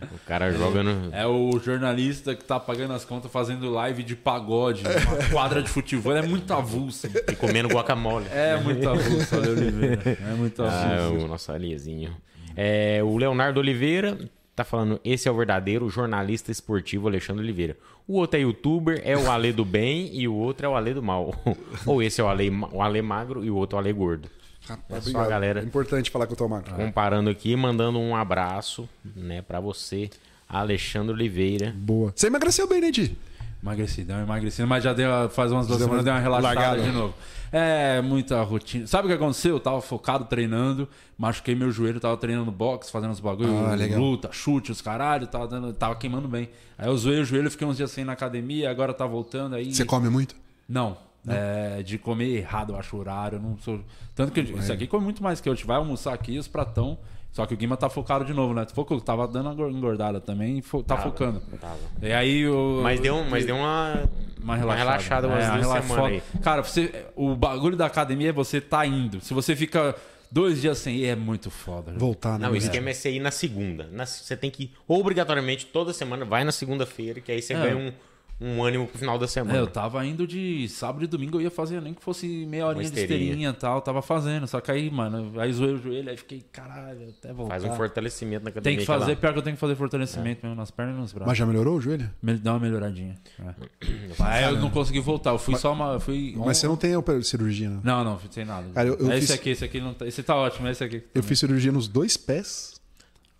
[0.12, 1.14] o cara joga no.
[1.14, 5.68] É o jornalista que tá pagando as contas fazendo live de pagode, uma quadra de
[5.70, 6.16] futebol.
[6.16, 7.06] É muito avulso.
[7.06, 8.26] e comendo guacamole.
[8.30, 10.18] É muito avulso, Ale Oliveira.
[10.20, 11.24] É muito Ah, avulso.
[11.24, 12.16] o nosso Aliezinho.
[12.56, 14.18] É, o Leonardo Oliveira
[14.58, 17.76] tá falando: esse é o verdadeiro jornalista esportivo Alexandre Oliveira.
[18.06, 20.94] O outro é youtuber, é o Ale do bem e o outro é o Ale
[20.94, 21.34] do mal.
[21.86, 24.28] Ou esse é o Ale, o Ale magro e o outro é o Ale gordo.
[24.68, 25.60] Rapaz, É só a galera.
[25.60, 26.74] É importante falar que eu tô magro.
[26.74, 30.10] Comparando aqui, mandando um abraço, né, para você,
[30.48, 31.74] Alexandre Oliveira.
[31.76, 32.12] Boa.
[32.14, 33.16] Você emagreceu bem, né, Di?
[33.62, 36.82] Emagreci, deu uma emagrecida, mas já deu, faz umas duas semanas deu uma relaxada largada.
[36.82, 37.12] de novo.
[37.50, 38.86] É, muita rotina.
[38.86, 39.56] Sabe o que aconteceu?
[39.56, 44.28] Eu tava focado treinando, machuquei meu joelho, tava treinando boxe, fazendo uns bagulho, Ah, luta,
[44.32, 46.50] chute, os caralho, tava, dando, tava queimando bem.
[46.76, 49.54] Aí eu zoei o joelho, fiquei uns dias sem ir na academia, agora tá voltando
[49.54, 49.72] aí.
[49.74, 50.34] Você come muito?
[50.68, 50.96] Não,
[51.26, 53.36] É, de comer errado, eu acho o horário.
[53.36, 53.80] eu Não sou...
[54.14, 54.42] Tanto que É.
[54.44, 55.52] isso aqui come muito mais que eu.
[55.52, 56.96] A gente vai almoçar aqui, os pratão.
[57.30, 58.66] Só que o Guima tá focado de novo, né?
[58.74, 61.40] Focou, tava dando uma engordada também e fo- tá Tava, focando.
[61.60, 61.76] tava.
[62.02, 62.80] E aí o.
[62.82, 64.02] Mas deu, mas deu uma,
[64.42, 65.28] uma relaxada.
[65.28, 66.22] umas É, duas uma semanas aí.
[66.42, 69.20] Cara, você, o bagulho da academia é você tá indo.
[69.20, 69.94] Se você fica
[70.32, 71.92] dois dias sem ir, é muito foda.
[71.96, 72.46] Voltar, né?
[72.46, 73.88] Não, o esquema é você ir na segunda.
[73.92, 77.56] Na- você tem que ir obrigatoriamente toda semana, vai na segunda-feira, que aí você É.
[77.60, 77.92] ganha um,
[78.40, 79.58] um ânimo pro final da É, semana.
[79.58, 82.88] eu tava indo de sábado e domingo, eu ia fazer nem que fosse meia horinha
[82.88, 83.50] de esteirinha.
[83.50, 84.46] e tal, tava fazendo.
[84.46, 87.54] Só que aí, mano, aí zoei o joelho, aí fiquei, caralho, até voltar.
[87.58, 88.78] Faz um fortalecimento na Tem academia.
[88.80, 89.16] que fazer, lá.
[89.16, 91.28] pior que eu tenho que fazer fortalecimento mesmo nas pernas e nos braços.
[91.28, 92.08] Mas já melhorou o joelho?
[92.22, 93.16] Dá uma melhoradinha.
[93.40, 93.84] É.
[94.22, 95.98] Aí eu não consegui voltar, eu fui só uma.
[95.98, 96.92] Fui Mas você não tem
[97.22, 97.80] cirurgia, né?
[97.82, 98.68] Não, não, sem nada.
[98.72, 100.06] Cara, eu- eu é esse fiz- aqui, esse aqui não tá.
[100.06, 101.02] Esse tá ótimo, é esse aqui.
[101.14, 102.80] Eu fiz cirurgia nos dois pés,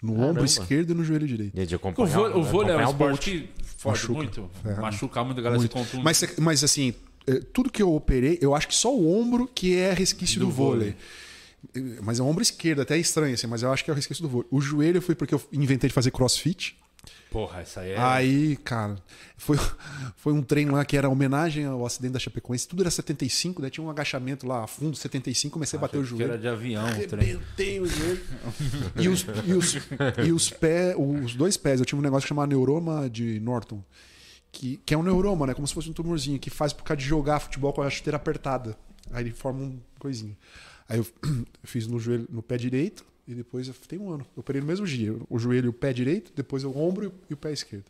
[0.03, 0.31] no Caramba.
[0.31, 1.55] ombro esquerdo e no joelho direito.
[1.67, 3.49] De O acompanhar, vôlei, o vôlei é um esporte que
[3.79, 4.13] foge Machuca.
[4.15, 4.51] muito.
[4.63, 4.81] Ferra.
[4.83, 5.71] Machuca muito, a galera Muito.
[5.73, 6.05] se contunde.
[6.05, 6.93] Mas, mas assim,
[7.27, 10.47] é, tudo que eu operei, eu acho que só o ombro que é resquício do,
[10.47, 10.97] Do vôlei.
[11.75, 13.93] É, Mas é o ombro esquerdo, até é estranho, assim, mas eu acho que é
[13.93, 14.49] o resquício do vôlei.
[14.51, 16.77] O joelho foi porque eu inventei de fazer crossfit.
[17.31, 17.99] Porra, essa aí é.
[17.99, 18.97] Aí, cara,
[19.37, 19.59] foi,
[20.17, 22.67] foi um treino lá que era homenagem ao acidente da Chapecoense.
[22.67, 26.05] Tudo era 75, daí tinha um agachamento lá a fundo, 75, comecei a bater o
[26.05, 26.33] joelho.
[26.33, 27.31] era de avião o trem.
[27.31, 28.23] Arrebentei o joelho.
[28.97, 29.75] e os, e os,
[30.27, 33.83] e os, pés, os dois pés, eu tive um negócio que chama neuroma de Norton.
[34.51, 35.55] Que, que é um neuroma, né?
[35.55, 38.17] Como se fosse um tumorzinho, que faz por causa de jogar futebol com a chuteira
[38.17, 38.77] apertada.
[39.11, 40.37] Aí ele forma um coisinho.
[40.89, 41.07] Aí eu
[41.63, 44.27] fiz no joelho, no pé direito, e depois eu tem um ano.
[44.35, 45.15] Eu operei no mesmo dia.
[45.29, 47.85] O joelho e o pé direito, depois o ombro e o pé esquerdo.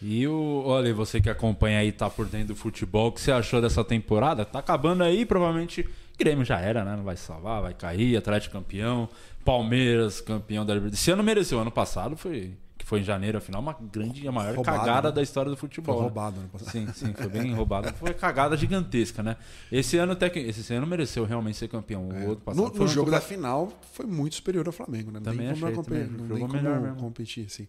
[0.00, 0.62] E o.
[0.66, 3.82] Olha, você que acompanha aí, tá por dentro do futebol, o que você achou dessa
[3.82, 4.44] temporada?
[4.44, 5.88] Tá acabando aí, provavelmente.
[6.18, 6.94] Grêmio já era, né?
[6.94, 9.08] Não vai salvar, vai cair, Atlético campeão,
[9.42, 11.00] Palmeiras campeão da Libertadores.
[11.00, 12.52] Esse ano mereceu, ano passado foi.
[12.92, 15.14] Foi em janeiro, afinal, uma grande, a maior Roubado, cagada né?
[15.14, 15.94] da história do futebol.
[15.94, 16.08] Foi né?
[16.08, 16.70] roubado ano passado.
[16.70, 17.92] Sim, sim, foi bem roubado.
[17.94, 19.36] Foi cagada gigantesca, né?
[19.70, 20.38] Esse ano até que.
[20.38, 22.08] Esse ano mereceu realmente ser campeão.
[22.08, 22.68] O outro passado É.
[22.68, 25.20] No, foi no jogo da final foi muito superior ao Flamengo, né?
[25.20, 26.18] Não Também tem como, achei, competir, também.
[26.20, 27.00] não Jogou tem melhor como mesmo.
[27.00, 27.66] competir, assim.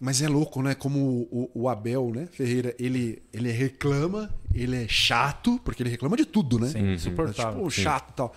[0.00, 0.76] Mas é louco, né?
[0.76, 1.00] Como
[1.30, 6.24] o, o Abel, né, Ferreira, ele, ele reclama, ele é chato, porque ele reclama de
[6.24, 6.68] tudo, né?
[6.68, 7.54] Sim, É, insuportável.
[7.58, 8.32] tipo, chato e tal.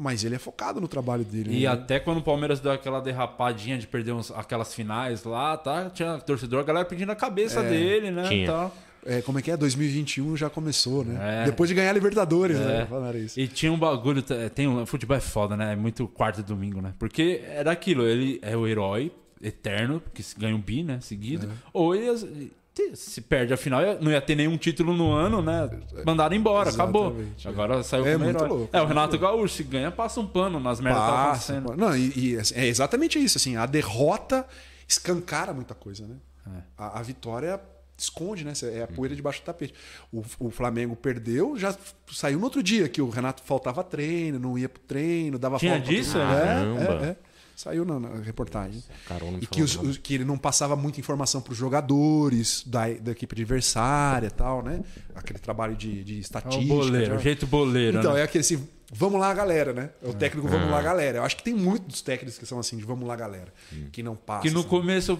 [0.00, 1.50] Mas ele é focado no trabalho dele.
[1.58, 1.66] E né?
[1.66, 5.90] até quando o Palmeiras deu aquela derrapadinha de perder uns- aquelas finais lá, tá?
[5.90, 8.28] Tinha torcedor, a galera pedindo a cabeça dele, né?
[8.28, 8.46] Tinha.
[8.46, 8.76] Tal.
[9.04, 9.56] É, como é que é?
[9.56, 11.42] 2021 já começou, né?
[11.42, 11.44] É.
[11.46, 12.64] Depois de ganhar a Libertadores, É.
[12.64, 12.86] né?
[12.86, 13.40] Falaram isso.
[13.40, 15.72] E tinha um bagulho, t- tem um, futebol é foda, né?
[15.72, 16.92] É muito quarto e domingo, né?
[16.98, 19.10] Porque era aquilo, ele é o herói
[19.42, 20.98] eterno, que se- ganha um bi, né?
[21.00, 21.46] Seguido.
[21.46, 21.50] É.
[21.72, 22.52] Ou ele
[22.94, 25.68] se perde a final, não ia ter nenhum título no ano, né?
[26.04, 27.08] Mandaram embora, acabou.
[27.08, 27.50] Exatamente, é.
[27.50, 30.80] Agora saiu É muito louco, é, o Renato Gaúcho, se ganha, passa um pano nas
[30.80, 31.76] merdas que tá acontecendo.
[31.76, 33.38] Não, e, e, assim, é exatamente isso.
[33.38, 34.46] Assim, a derrota
[34.86, 36.16] escancara muita coisa, né?
[36.46, 36.62] É.
[36.76, 37.60] A, a vitória
[37.96, 38.52] esconde, né?
[38.62, 39.74] É a poeira debaixo do tapete.
[40.12, 41.76] O, o Flamengo perdeu, já
[42.12, 45.72] saiu no outro dia que o Renato faltava treino, não ia pro treino, dava Tinha
[45.72, 46.24] falta pra disso, né?
[46.24, 47.16] É, é, é.
[47.58, 48.80] Saiu na, na reportagem.
[49.08, 52.62] Carol não E que, os- os- que ele não passava muita informação para os jogadores
[52.64, 54.80] da, da equipe adversária e tal, né?
[55.12, 56.66] Aquele trabalho de, de É o estatística.
[56.72, 58.20] boleiro, o de- jeito boleiro, então, né?
[58.20, 59.90] é aquele assim, vamos lá, galera, né?
[60.00, 61.18] É o técnico vamos lá, galera.
[61.18, 63.52] Eu acho que tem muitos técnicos que são assim, de vamos lá, galera.
[63.90, 64.42] Que não passam.
[64.42, 64.68] Que no assim.
[64.68, 65.18] começo.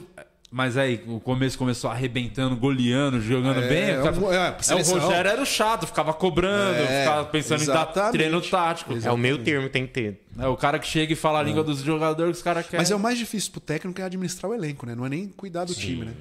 [0.51, 3.91] Mas aí, o começo começou arrebentando, goleando, jogando É, bem.
[3.91, 4.99] é um- é, é, o.
[4.99, 8.13] Rogério era o chato, ficava cobrando, É, ficava pensando em dar exatamente.
[8.13, 8.95] treino tático.
[9.05, 10.25] É o meio termo tem que ter.
[10.39, 12.79] É o cara que chega e fala a língua dos jogadores que os caras querem.
[12.81, 14.95] Mas é o mais difícil pro técnico é administrar o elenco, né?
[14.95, 16.15] Não é nem cuidar do time, né?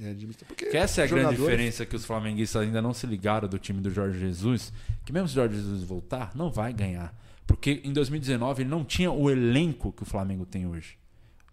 [0.00, 0.48] É administrar.
[0.48, 3.46] Porque Que essa é a grande jogador- diferença que os flamenguistas ainda não se ligaram
[3.46, 4.72] do time do Jorge Jesus.
[5.04, 7.14] Que mesmo se o Jorge Jesus voltar, não vai ganhar.
[7.46, 10.96] Porque em 2019 ele não tinha o elenco que o Flamengo tem hoje.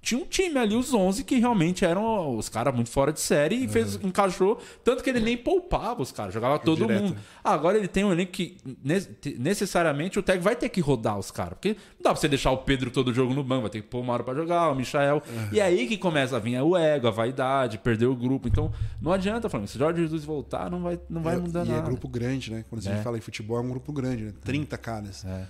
[0.01, 3.65] Tinha um time ali, os 11, que realmente eram os caras muito fora de série
[3.65, 4.57] e fez, encaixou.
[4.81, 7.15] Tanto que ele nem poupava os caras, jogava todo Direto, mundo.
[7.15, 7.21] né?
[7.43, 10.79] Ah, agora ele tem um elenco que ne- te- necessariamente o técnico vai ter que
[10.79, 11.55] rodar os caras.
[11.55, 13.87] Porque não dá pra você deixar o Pedro todo jogo no banco, vai ter que
[13.89, 15.21] pôr uma hora pra jogar, o Michael.
[15.51, 18.47] E é aí que começa a vir o ego, a vaidade, perder o grupo.
[18.47, 18.71] Então
[19.01, 19.69] não adianta, Flamengo.
[19.69, 21.81] Se o Jorge Jesus voltar, não vai, não vai É, mudar e nada.
[21.81, 22.63] é grupo grande, né?
[22.69, 23.03] Quando a gente É.
[23.03, 24.33] fala em futebol, é um grupo grande, né?
[24.45, 25.25] 30 caras.
[25.25, 25.45] É.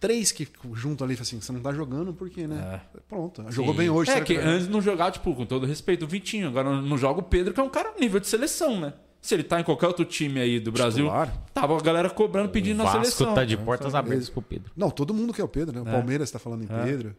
[0.00, 2.80] Três que juntam ali, assim, você não tá jogando, por quê, né?
[3.08, 3.44] Pronto.
[3.50, 3.78] Jogou Sim.
[3.78, 4.10] bem hoje.
[4.10, 6.48] É será que vai- antes não jogar, tipo, com todo respeito, o Vitinho.
[6.48, 8.94] Agora não joga o Pedro, que é um cara nível de seleção, né?
[9.20, 11.32] Se ele tá em qualquer outro time aí do Brasil, Titular.
[11.52, 13.34] tava a galera cobrando, pedindo O na Vasco seleção.
[13.34, 14.70] tá de portas abertas pro Pedro.
[14.76, 15.82] Não, todo mundo quer o Pedro, né?
[15.84, 15.92] O É.
[15.92, 16.84] Palmeiras tá falando em É.
[16.84, 17.16] Pedro.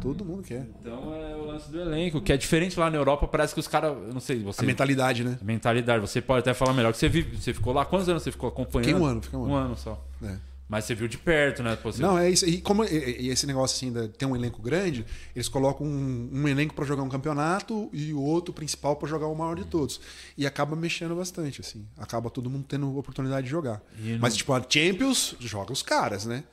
[0.00, 0.66] Todo mundo quer.
[0.80, 3.68] Então é o lance do elenco, que é diferente lá na Europa, parece que os
[3.68, 3.96] caras.
[4.12, 4.62] Não sei, você.
[4.62, 5.38] A mentalidade, né?
[5.40, 8.22] a mentalidade, você pode até falar melhor, que você vive, você ficou lá, quantos anos
[8.22, 8.86] você ficou acompanhando?
[8.88, 9.52] Fiquei um ano, fiquei um ano.
[9.52, 10.02] Um ano só.
[10.24, 10.36] É.
[10.70, 11.74] Mas você viu de perto, né?
[11.74, 12.46] Pô, você- Não, é isso.
[12.46, 16.46] E como e- esse negócio assim, de ter um elenco grande, eles colocam um, um
[16.46, 20.00] elenco para jogar um campeonato e o outro principal para jogar o maior de todos.
[20.38, 21.84] E acaba mexendo bastante, assim.
[21.98, 23.82] Acaba todo mundo tendo oportunidade de jogar.
[24.20, 26.44] Mas, tipo, a Champions joga os caras, né?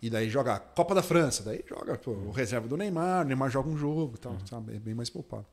[0.00, 3.28] E daí joga a Copa da França, daí joga pô, o reserva do Neymar, o
[3.28, 4.76] Neymar joga um jogo e tal, sabe?
[4.76, 5.44] É bem mais poupado.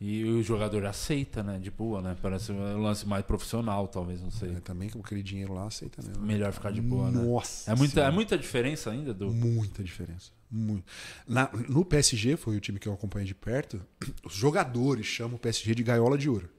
[0.00, 1.58] E o jogador aceita, né?
[1.58, 2.16] De boa, né?
[2.20, 4.50] Parece um lance mais profissional, talvez, não sei.
[4.56, 6.22] É, também com aquele dinheiro lá aceita mesmo.
[6.24, 7.22] Melhor ficar de boa, né?
[7.22, 9.30] Nossa É muita, é muita diferença ainda do.
[9.32, 10.30] Muita diferença.
[10.50, 10.84] Muito.
[11.26, 13.80] Na- no PSG, foi o time que eu acompanhei de perto,
[14.24, 16.50] os jogadores chamam o PSG de gaiola de ouro.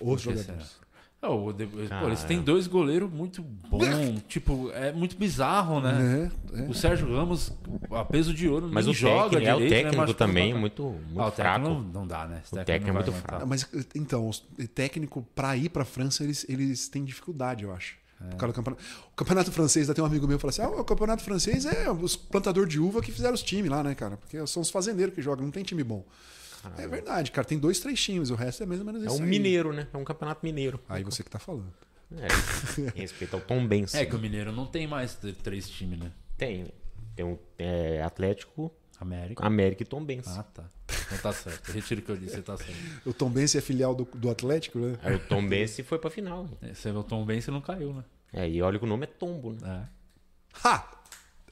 [0.00, 0.77] Os jogadores.
[1.20, 3.82] É, o de- pô, eles têm dois goleiros muito bons.
[4.28, 6.30] tipo, é muito bizarro, né?
[6.54, 6.68] É, é.
[6.68, 7.52] O Sérgio Ramos,
[7.90, 9.76] a peso de ouro, Mas o joga técnico, é, o direito, né?
[9.82, 11.68] técnico Machucou também é pra- muito, muito Ah, o técnico fraco.
[11.68, 12.42] não, não dá, né?
[12.52, 13.22] O técnico é muito aguentar.
[13.40, 13.46] fraco.
[13.48, 17.96] Mas então, os- técnico para ir para França, eles, eles têm dificuldade, eu acho.
[18.20, 18.82] Do campeonato.
[19.12, 21.88] O campeonato francês, tem um amigo meu que fala assim: ah, o campeonato francês é
[21.88, 24.16] os plantadores de uva que fizeram os times lá, né, cara?
[24.16, 26.04] Porque são os fazendeiros que jogam, não tem time bom.
[26.76, 27.46] É verdade, cara.
[27.46, 29.16] Tem dois, três times, o resto é mais ou menos É isso.
[29.18, 29.28] um aí.
[29.28, 29.86] mineiro, né?
[29.92, 30.80] É um campeonato mineiro.
[30.88, 31.72] Aí você que tá falando.
[32.10, 32.26] É,
[32.96, 33.94] em respeito ao Tom Benz.
[33.94, 36.10] É que o Mineiro não tem mais três times, né?
[36.38, 36.66] Tem.
[37.14, 39.44] Tem um é, Atlético, América.
[39.44, 40.26] América e Tom Benz.
[40.26, 40.64] Ah, tá.
[41.06, 41.68] Então tá certo.
[41.68, 42.72] Eu retiro o que eu disse, tá certo.
[43.04, 44.98] O Tom Benz é filial do, do Atlético, né?
[45.02, 46.48] Aí o Tom Benz foi pra final.
[46.62, 46.90] É, Você
[47.26, 48.04] bem, você não caiu, né?
[48.32, 49.58] É, e olha que o nome é Tombo, né?
[49.84, 50.58] É.
[50.68, 50.90] Ha!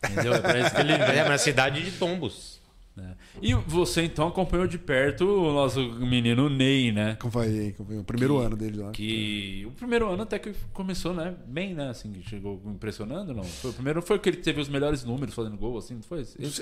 [0.04, 0.34] Entendeu?
[0.34, 2.60] É isso que ele É, mas na cidade de Tombos.
[2.96, 3.14] Né?
[3.42, 7.12] E você então acompanhou de perto o nosso menino Ney, né?
[7.12, 8.00] Acompanhei, acompanhei.
[8.00, 8.90] O primeiro ano dele lá.
[8.90, 11.34] Que o primeiro ano até que começou, né?
[11.46, 11.90] Bem, né?
[11.90, 13.44] Assim, que chegou impressionando, não?
[13.44, 16.20] Foi o primeiro foi que ele teve os melhores números fazendo gol, assim, não foi?
[16.38, 16.52] Ele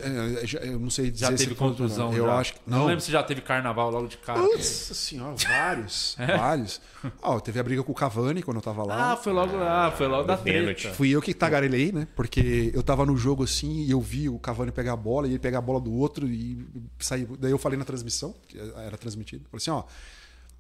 [0.43, 2.35] É, já- eu não sei dizer já se teve contusão, Eu já.
[2.39, 2.61] acho que.
[2.67, 2.79] Não.
[2.79, 4.41] Não, lembro se já teve carnaval logo de cara.
[4.41, 6.17] Nossa senhora, vários.
[6.45, 6.81] Vários.
[7.23, 9.13] Ó, teve a briga com o Cavani quando eu tava lá.
[9.13, 10.83] Ah, foi logo lá, foi logo da pênalti.
[10.83, 10.97] treta.
[10.97, 12.09] Fui eu que tagarelei, né?
[12.17, 15.31] Porque eu tava no jogo assim e eu vi o Cavani pegar a bola e
[15.33, 16.67] ele pegar a bola do outro e
[16.99, 17.27] sair.
[17.39, 19.45] Daí eu falei na transmissão, que era transmitido.
[19.51, 19.85] Falei assim, ó.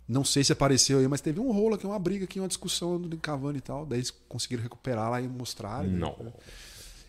[0.06, 3.00] Não sei se apareceu aí, mas teve um rolo aqui, uma briga aqui, uma discussão
[3.00, 3.86] do Cavani e tal.
[3.86, 5.88] Daí eles conseguiram recuperar lá e mostraram.
[5.88, 6.32] Não.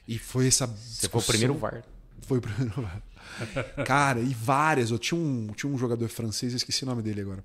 [0.07, 0.65] E foi essa.
[0.65, 1.84] Você foi o primeiro VAR.
[2.22, 3.02] Foi o primeiro VAR.
[3.86, 4.91] Cara, e várias.
[4.91, 7.44] Eu tinha um, tinha um jogador francês, eu esqueci o nome dele agora.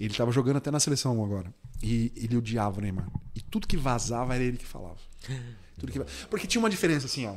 [0.00, 1.54] Ele tava jogando até na seleção agora.
[1.80, 3.08] E ele odiava o Neymar.
[3.36, 4.98] E tudo que vazava era ele que falava.
[5.78, 5.98] Tudo que...
[6.28, 7.34] Porque tinha uma diferença assim, ó.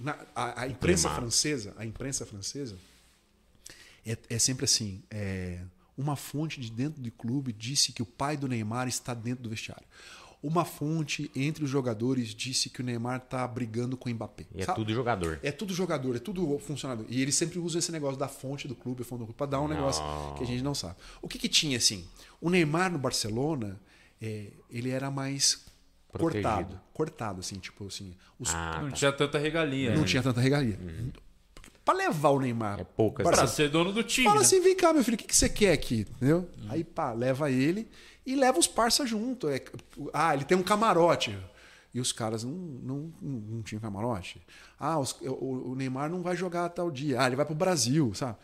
[0.00, 1.20] Na- a, a imprensa Neymar.
[1.22, 2.76] francesa, a imprensa francesa
[4.06, 5.02] é, é sempre assim.
[5.10, 5.60] é,
[5.96, 9.50] uma fonte de dentro do clube disse que o pai do Neymar está dentro do
[9.50, 9.84] vestiário.
[10.42, 14.46] Uma fonte entre os jogadores disse que o Neymar está brigando com o Mbappé.
[14.54, 14.76] E é Sabe?
[14.78, 15.38] tudo jogador.
[15.42, 17.04] É tudo jogador, é tudo funcionador.
[17.10, 19.60] E ele sempre usa esse negócio da fonte do clube, fonte do clube, pra dar
[19.60, 20.02] um negócio
[20.38, 20.94] que a gente não sabe.
[21.20, 22.06] O que, que tinha, assim?
[22.40, 23.78] O Neymar no Barcelona,
[24.22, 25.66] é, ele era mais
[26.12, 26.48] Protegido.
[26.48, 26.80] cortado.
[26.92, 28.14] Cortado, assim, tipo assim.
[28.38, 28.96] Os- Ah, Não tá.
[28.96, 29.92] tinha tanta regalia.
[29.94, 30.06] não né?
[30.06, 30.78] tinha tanta regalia.
[31.84, 32.80] Pra levar o Neymar.
[32.80, 33.24] É poucas.
[33.24, 34.26] Pra Barcelona- ser dono do time.
[34.26, 34.44] Fala né?
[34.46, 36.00] assim, vem cá, meu filho, o que, que você quer aqui?
[36.16, 36.48] Entendeu?
[36.68, 37.88] Aí, pá, leva ele
[38.24, 39.48] e leva os parça junto.
[39.48, 39.60] É,
[40.12, 41.36] ah, ele tem um camarote.
[41.92, 44.40] E os caras não, não, não, não tinham camarote.
[44.78, 47.20] Ah, os- o, o Neymar não vai jogar tal dia.
[47.20, 48.36] Ah, ele vai pro Brasil, sabe?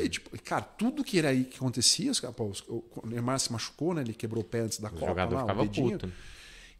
[0.00, 3.38] E, tipo, cara, tudo que era aí que acontecia, os, pô, os- o, o Neymar
[3.40, 4.00] se machucou, né?
[4.00, 5.06] Ele quebrou o pé antes da Copa.
[5.08, 5.90] jogador lá, o ficava dedinho.
[5.98, 6.12] puto.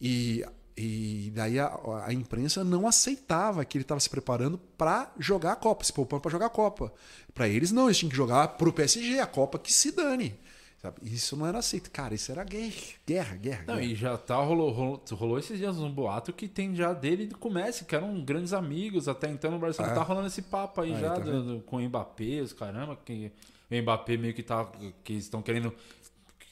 [0.01, 0.45] E,
[0.77, 1.73] e daí a,
[2.07, 6.21] a imprensa não aceitava que ele estava se preparando para jogar a Copa, se poupando
[6.23, 6.93] para jogar a Copa.
[7.33, 10.35] Para eles, não, eles tinham que jogar pro PSG, a Copa que se dane.
[10.83, 10.97] Sabe?
[11.03, 11.91] Isso não era aceito.
[11.91, 12.75] Cara, isso era guerra,
[13.07, 13.65] guerra, guerra.
[13.66, 13.87] Não, guerra.
[13.87, 17.51] e já tá, rolou, rolou, rolou esses dias um boato que tem já dele do
[17.51, 19.95] Messi, que eram grandes amigos até então no Barcelona.
[19.95, 19.97] É.
[19.97, 23.33] Tá rolando esse papo aí já tá do- do- com o Mbappé, os caramba, que
[23.71, 24.71] o Mbappé meio que tá.
[25.03, 25.73] que estão querendo.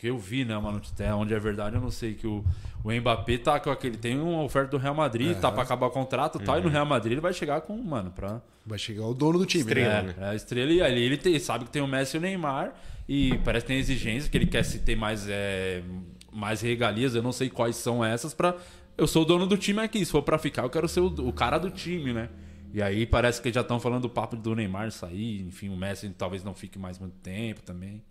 [0.02, 2.44] Que eu vi, né, uma notícia, onde é verdade, eu não sei, que o,
[2.82, 3.96] o Mbappé tá com aquele.
[3.96, 6.68] Tem uma oferta do Real Madrid, tá pra acabar o contrato e tal, e no
[6.68, 8.42] Real Madrid ele vai chegar com, mano, pra.
[8.66, 9.62] Vai chegar o dono do time.
[9.62, 10.02] Estrela.
[10.02, 10.14] né?
[10.18, 12.20] É, é a estrela e ali ele tem- sabe que tem o Messi e o
[12.20, 12.72] Neymar
[13.08, 15.84] e parece que tem exigência que ele quer se ter mais, é,
[16.32, 18.56] mais regalias, eu não sei quais são essas pra.
[18.98, 21.06] Eu sou o dono do time aqui, se for pra ficar, eu quero ser o,
[21.28, 22.28] o cara do time, né?
[22.74, 26.08] E aí parece que já estão falando do papo do Neymar sair, enfim, o Messi
[26.10, 28.02] talvez não fique mais muito tempo também.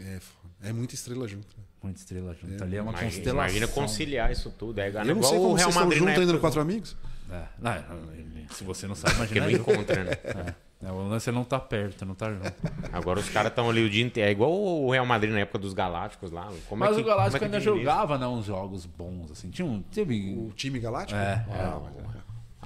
[0.00, 0.18] É,
[0.68, 1.46] é muita estrela junto.
[1.56, 1.64] né?
[1.82, 2.62] Muita estrela junto.
[2.62, 3.34] ali é uma Imagina, constelação.
[3.48, 4.78] imagina conciliar isso tudo.
[4.80, 6.40] É Eu não igual sei o como Real vocês estão Madrid na juntos ainda no
[6.40, 6.96] Quatro Amigos.
[7.30, 7.74] É, não,
[8.50, 9.40] se você não sabe, Porque imagina.
[9.40, 9.76] não aí.
[9.78, 10.54] encontra, né?
[10.82, 12.52] É, o lance é não tá perto, não tá junto.
[12.92, 14.28] Agora os caras estão ali o dia inteiro.
[14.28, 16.50] É igual o Real Madrid na época dos Galácticos lá.
[16.68, 19.30] Como Mas é que, o Galáctico como é que ainda jogava, né, uns jogos bons,
[19.32, 19.48] assim.
[19.50, 19.80] Tinha um.
[19.82, 20.34] Teve.
[20.36, 21.18] O time galáctico?
[21.18, 21.44] É.
[21.50, 21.80] Ah,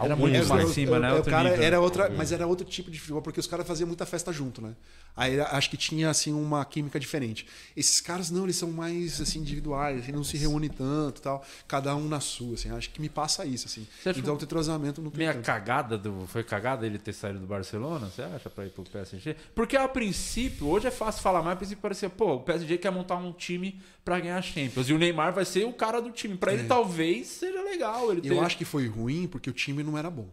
[0.04, 0.44] Era muito né?
[0.44, 1.12] mais cima, né?
[1.12, 1.64] o Outro cara nível.
[1.64, 4.60] era outra, mas era outro tipo de futebol, porque os caras faziam muita festa junto,
[4.62, 4.74] né?
[5.16, 7.46] Aí acho que tinha assim uma química diferente.
[7.76, 11.94] Esses caras não, eles são mais assim individuais, assim, não se reúnem tanto, tal, cada
[11.96, 12.70] um na sua, assim.
[12.70, 13.86] Acho que me passa isso, assim.
[14.02, 15.44] Você Então o entrosamento não tem Meia tanto.
[15.44, 16.24] cagada do.
[16.28, 19.34] Foi cagada ele ter saído do Barcelona, você acha, pra ir pro PSG?
[19.54, 22.90] Porque a princípio, hoje é fácil falar, mas a princípio parecia, pô, o PSG quer
[22.92, 24.88] montar um time pra ganhar a Champions.
[24.88, 26.36] E o Neymar vai ser o cara do time.
[26.36, 28.10] Pra ele talvez seja legal.
[28.10, 28.30] Ele É.
[28.32, 30.28] Eu ter- acho que foi ruim porque o time não era bom.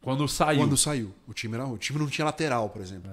[0.00, 0.60] Quando saiu.
[0.60, 1.74] Quando saiu, o time era ruim.
[1.74, 3.10] O time não tinha lateral, por exemplo.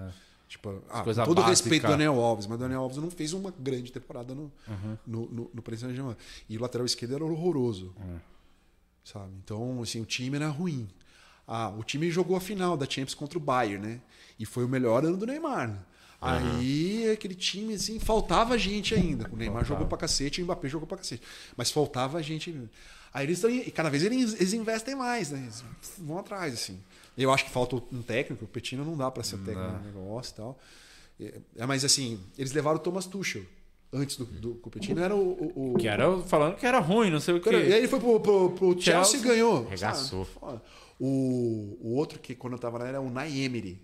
[0.47, 1.49] Tipo, ah, todo básica.
[1.49, 4.97] respeito do Daniel Alves, mas o Daniel Alves não fez uma grande temporada no, Uhum.
[5.05, 6.15] no, no, no Paris Saint-Germain.
[6.47, 7.93] E o lateral esquerdo era horroroso.
[7.99, 8.15] É.
[9.03, 9.31] Sabe?
[9.43, 10.87] Então, assim, o time era ruim.
[11.45, 14.01] Ah, o time jogou a final da Champions contra o Bayern, né?
[14.39, 15.85] E foi o melhor ano do Neymar.
[16.21, 16.55] Né?
[16.59, 19.29] Aí, aquele time, assim, faltava gente ainda.
[19.31, 21.21] O Neymar jogou pra cacete, o Mbappé jogou pra cacete.
[21.55, 22.55] Mas faltava gente.
[23.13, 23.49] Aí eles estão.
[23.49, 25.39] E cada vez eles, eles investem mais, né?
[25.43, 25.63] Eles
[25.99, 26.79] vão atrás, assim.
[27.17, 29.85] Eu acho que falta um técnico, o Petino não dá pra ser o técnico do
[29.85, 30.59] negócio e tal.
[31.19, 33.41] É, é, mas assim, eles levaram o Thomas Tuchel.
[33.91, 35.19] Antes do, do o Petino era o.
[35.55, 37.41] o, o- Que era falando que era ruim, não sei o.
[37.41, 39.63] Cara, E aí ele foi pro, pro, pro Chelsea, Chelsea, e ganhou.
[39.77, 40.25] sabe?
[40.25, 40.61] Foda.
[40.99, 43.81] O, o outro que quando eu tava lá era o Nay Emery.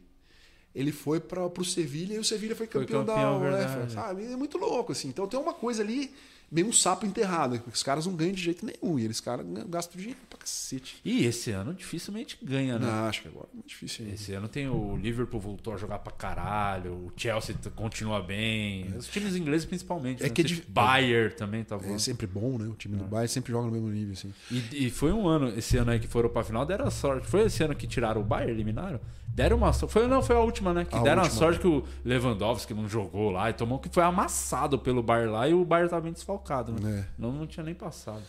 [0.75, 4.25] Ele foi para pro Sevilha e o Sevilha foi Foi campeão, campeão, da UEFA, sabe?
[4.25, 5.07] É muito louco assim.
[5.09, 6.11] Então tem uma coisa ali
[6.53, 9.43] meio um sapo enterrado, que os caras não ganham de jeito nenhum e eles caras
[9.67, 10.97] gastam dinheiro pra cacete.
[11.03, 12.85] E esse ano dificilmente ganha, né?
[12.85, 14.03] Não, acho que agora é muito difícil.
[14.05, 14.13] ainda.
[14.15, 19.07] Esse ano tem o Liverpool voltou a jogar pra caralho, o Chelsea continua bem, os
[19.07, 20.21] times ingleses principalmente.
[20.21, 20.29] É né?
[20.29, 21.95] que é dif- Bayern também tá bom.
[21.95, 22.67] É sempre bom, né?
[22.67, 24.31] O time do Bayern sempre joga no mesmo nível assim.
[24.51, 27.25] E, e foi um ano, esse ano aí que foram pra final, deram sorte.
[27.27, 28.99] Foi esse ano que tiraram o Bayern, eliminaram?
[29.33, 29.91] Deram uma sorte.
[29.93, 30.85] Foi, não, foi a última, né?
[30.85, 31.39] Que A deram a última.
[31.39, 35.49] sorte que o Lewandowski não jogou lá e tomou que foi amassado pelo Bayern lá
[35.49, 36.99] e o Bayern tava bem desfalcado, né?
[36.99, 37.05] É.
[37.17, 38.21] Não, não tinha nem passado.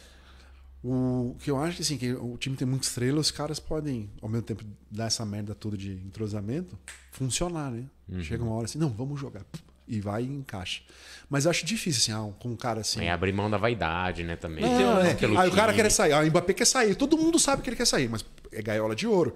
[0.82, 4.28] O que eu acho assim, que o time tem muita estrela, os caras podem, ao
[4.28, 6.78] mesmo tempo, dar essa merda toda de entrosamento,
[7.10, 7.85] funcionar, né?
[8.20, 9.43] Chega uma hora assim, não, vamos jogar.
[9.89, 10.82] E vai e encaixa.
[11.28, 13.02] Mas eu acho difícil, assim, ah, com um cara assim.
[13.02, 14.62] É abrir mão da vaidade, né, também.
[14.62, 15.40] Não, Tem é.
[15.40, 15.82] Aí o cara time.
[15.82, 16.94] quer sair, ah, o Mbappé quer sair.
[16.94, 19.35] Todo mundo sabe que ele quer sair, mas é gaiola de ouro.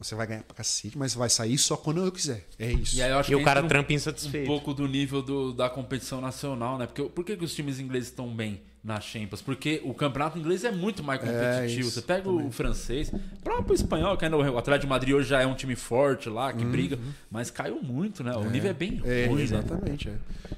[0.00, 2.46] Você vai ganhar pra cacete, mas vai sair só quando eu quiser.
[2.58, 2.96] É isso.
[2.96, 4.46] E aí eu acho E que o cara um- trampa um insatisfeito.
[4.46, 6.86] pouco do nível do- da competição nacional, né?
[6.86, 9.42] Porque por que, que os times ingleses estão bem na Champions?
[9.42, 11.80] Porque o campeonato inglês é muito mais competitivo.
[11.88, 15.28] isso, Você pega o francês, o próprio espanhol, que ainda o Atlético de Madrid hoje
[15.28, 16.98] já é um time forte lá, que briga,
[17.30, 18.34] mas caiu muito, né?
[18.36, 19.42] O nível é bem É, ruim, né?
[19.42, 20.08] exatamente.
[20.08, 20.14] é.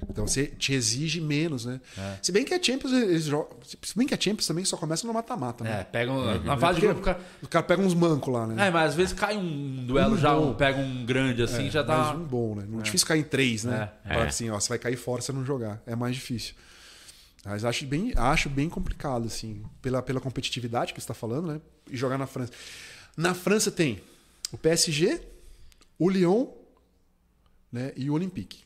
[0.08, 1.80] Então você te exige menos, né?
[1.96, 2.16] É.
[2.20, 3.56] Se bem que a Champions, eles jogam.
[3.64, 5.84] Se bem que a Champions também só começa no mata-mata, É, né?
[5.90, 7.00] pegam na fase de grupo.
[7.00, 8.68] cara- Os caras pegam uns mancos lá, né?
[8.68, 11.82] É, mas às vezes cai um duelo Um já, um, pega um grande assim, já
[11.82, 12.12] tá.
[12.14, 12.64] um bom, né?
[12.68, 13.88] Não é difícil cair em três, né?
[14.04, 14.16] É.
[14.18, 14.22] É.
[14.24, 15.80] assim, ó, você vai cair fora se você não jogar.
[15.86, 16.54] É mais difícil.
[17.44, 21.60] Mas acho bem, acho bem complicado, assim, pela, pela competitividade que você está falando, né?
[21.90, 22.52] E jogar na França.
[23.16, 24.00] Na França tem
[24.52, 25.20] o PSG,
[25.98, 26.46] o Lyon
[27.70, 27.92] né?
[27.96, 28.62] e o Olympique.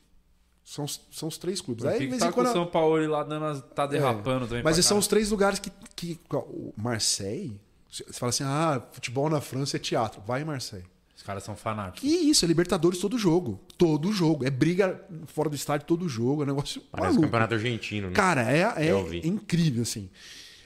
[0.63, 1.85] São, os- são os três clubes.
[1.85, 2.51] Aí, tá em com o quando.
[2.51, 4.63] São Paulo lá dando tá derrapando também.
[4.63, 6.19] Mas são os três lugares que, que.
[6.31, 7.59] O Marseille.
[7.89, 10.21] Você fala assim, ah, futebol na França é teatro.
[10.27, 10.85] Vai em Marseille.
[11.17, 12.01] Os caras são fanáticos.
[12.01, 13.59] Que isso, é Libertadores todo jogo.
[13.75, 14.45] Todo jogo.
[14.45, 16.43] É briga fora do estádio todo jogo.
[16.43, 17.23] É um negócio Parece maluco.
[17.23, 18.13] campeonato argentino, né?
[18.13, 20.11] Cara, é, é incrível, assim.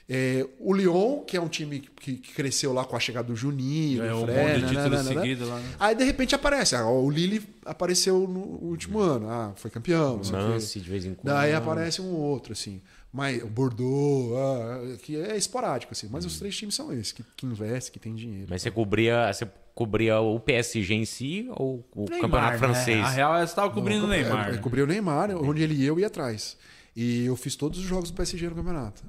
[0.10, 3.36] É, o Lyon, que é um time que, que cresceu lá com a chegada do
[3.36, 5.22] Juninho, Ganhou do um Fred, monte de né, títulos né, né, né.
[5.22, 5.70] seguidos lá, né?
[5.80, 6.76] Aí, de repente, aparece.
[6.76, 9.30] Ah, o Lille apareceu no último ano.
[9.30, 10.20] Ah, foi campeão.
[10.30, 11.34] Nancy, de vez em quando.
[11.34, 12.82] Daí aparece um outro, assim.
[13.14, 16.10] Mas o Bordeaux, ah, que é esporádico, assim.
[16.12, 18.48] Mas os três times são esses, que, que investem, que tem dinheiro.
[18.50, 22.58] Mas você cobria, você cobria o PSG em si ou o Neymar, campeonato né?
[22.58, 23.06] francês?
[23.06, 24.48] A real é você tava cobrindo o Não, Neymar.
[24.48, 24.58] Eu, né?
[24.58, 26.58] eu cobri o Neymar, onde ele ia, eu ia atrás.
[26.96, 29.04] E eu fiz todos os jogos do PSG no campeonato.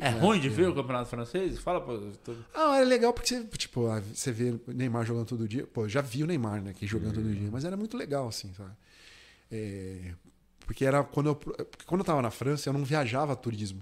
[0.00, 1.58] É ruim de ver o campeonato francês?
[1.58, 1.94] Fala pra.
[2.22, 5.66] tô- Ah, era legal porque você, tipo, ah, você vê o Neymar jogando todo dia.
[5.66, 8.28] Pô, eu já vi o Neymar, né, que jogando todo dia, mas era muito legal,
[8.28, 8.70] assim, sabe?
[9.50, 10.12] É,
[10.66, 13.80] porque era quando eu, porque quando eu tava na França, eu não viajava a turismo.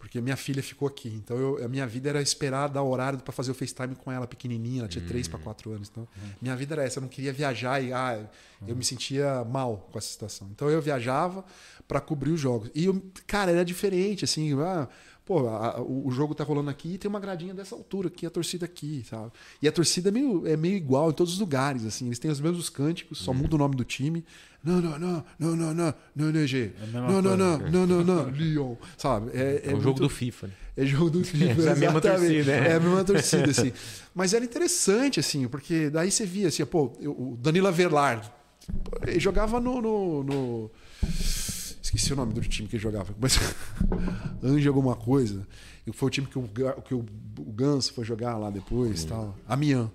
[0.00, 1.08] Porque minha filha ficou aqui.
[1.10, 4.26] Então eu- a minha vida era esperar dar horário para fazer o FaceTime com ela
[4.26, 5.88] pequenininha, ela tinha 3 para 4 anos.
[5.92, 6.08] Então,
[6.42, 8.18] minha vida era essa, eu não queria viajar e ah,
[8.66, 10.48] eu me sentia mal com essa situação.
[10.50, 11.44] Então eu viajava
[11.86, 12.70] para cobrir os jogos.
[12.74, 14.88] E eu, cara, era diferente assim, ah,
[15.24, 18.08] pô, a- a- o o jogo tá rolando aqui e tem uma gradinha dessa altura
[18.08, 19.30] aqui, a torcida aqui, sabe?
[19.62, 22.30] E a torcida é meio, é meio igual em todos os lugares, assim, eles têm
[22.30, 24.24] os mesmos cânticos, só muda o nome do time.
[24.62, 26.72] Não, não, não, não, não, não, não, não, G.
[26.82, 29.30] É Não, não, não, não, não, não, Lyon, sabe?
[29.32, 30.46] É, É o jogo muito- do FIFA.
[30.48, 30.52] né?
[30.76, 31.62] é jogo do FIFA.
[31.62, 32.68] É a mesma torcida, é.
[32.68, 33.72] É a mesma torcida, assim.
[34.14, 38.30] Mas era interessante, assim, porque daí você via, assim, pô, o Danilo Avelar
[38.84, 40.70] pô, ele jogava no, no, no-
[41.82, 43.12] Esqueci o nome do time que ele jogava.
[43.20, 43.38] Mas
[44.42, 45.46] Anjo alguma coisa.
[45.86, 46.42] E foi o time que o,
[46.84, 47.04] que o,
[47.38, 49.04] o Ganso foi jogar lá depois.
[49.04, 49.36] tal.
[49.48, 49.88] Amiens.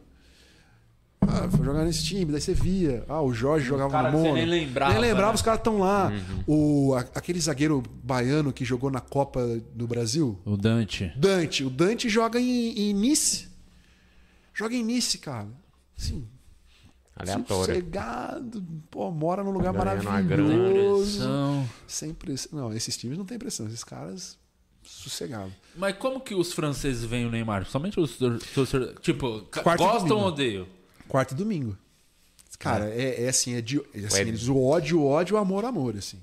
[1.27, 3.03] Ah, foi jogar nesse time, daí você via.
[3.07, 4.33] Ah, o Jorge jogava cara no Mono.
[4.35, 5.35] nem lembrava, Nem lembrava, né?
[5.35, 6.11] os caras estão lá.
[6.47, 9.41] O, a- aquele zagueiro baiano que jogou na Copa
[9.73, 11.11] do Brasil, O Dante.
[11.15, 11.63] Dante.
[11.63, 13.47] O Dante joga em, em Nice.
[14.53, 15.47] Joga em Nice, cara.
[15.97, 16.27] Assim,
[17.15, 17.65] Aleatório.
[17.65, 18.63] sossegado.
[18.91, 21.17] Pô, mora num lugar Ganhando maravilhoso.
[21.19, 21.69] Pressão.
[21.87, 22.59] Sem pressão.
[22.59, 23.65] Não, esses times não tem pressão.
[23.67, 24.37] Esses caras,
[24.83, 25.51] sossegado.
[25.75, 27.65] Mas como que os franceses veem o Neymar?
[27.65, 28.17] Somente os
[28.53, 28.95] torcedores.
[29.01, 30.67] Tipo, Quarto gostam ou odeiam?
[31.07, 31.77] Quarto e domingo.
[32.59, 33.79] Cara, é, é assim, é de.
[33.93, 34.21] é assim, Ué.
[34.21, 36.17] eles, o ódio, o ódio, o amor, amor, assim.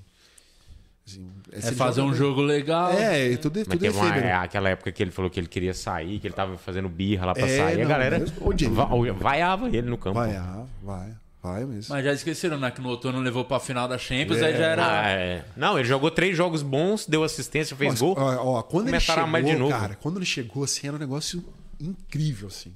[1.05, 2.91] Assim, É se ele fazer joga um bem- jogo legal.
[2.93, 4.25] É, e tudo, Mas tudo teve uma, efêmero.
[4.27, 7.25] é, aquela época que ele falou que ele queria sair, que ele tava fazendo birra
[7.27, 7.75] lá pra É, sair.
[7.75, 8.73] a não, galera mas- ô, Diego.
[8.73, 10.15] va- vaiava ele no campo.
[10.15, 11.93] Vai, ah, vai, vai mesmo.
[11.93, 12.71] Mas já esqueceram, né?
[12.71, 15.11] Que no outono levou pra final da Champions, aí já Ah, era.
[15.11, 15.45] é.
[15.57, 18.15] Não, ele jogou três jogos bons, deu assistência, fez Mas, gol.
[18.17, 19.71] Ó, ó, quando ele Começaram a chegou, amar de novo.
[19.77, 21.43] cara, quando ele chegou, assim, era um negócio
[21.81, 22.73] incrível, assim.